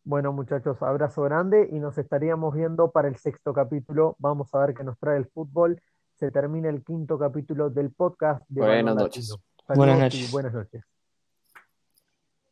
Bueno, 0.04 0.32
muchachos, 0.32 0.82
abrazo 0.82 1.22
grande 1.22 1.68
y 1.70 1.78
nos 1.78 1.96
estaríamos 1.96 2.54
viendo 2.54 2.90
para 2.90 3.08
el 3.08 3.16
sexto 3.16 3.52
capítulo. 3.52 4.16
Vamos 4.18 4.52
a 4.52 4.58
ver 4.58 4.74
qué 4.74 4.82
nos 4.82 4.98
trae 4.98 5.16
el 5.16 5.26
fútbol. 5.26 5.80
Se 6.22 6.30
termina 6.30 6.68
el 6.68 6.84
quinto 6.84 7.18
capítulo 7.18 7.68
del 7.68 7.90
podcast 7.90 8.44
de 8.48 8.60
Buenas 8.60 8.94
noches. 8.94 9.36
Buenas 9.74 9.98
noches. 9.98 10.30
buenas 10.30 10.52
noches. 10.52 10.84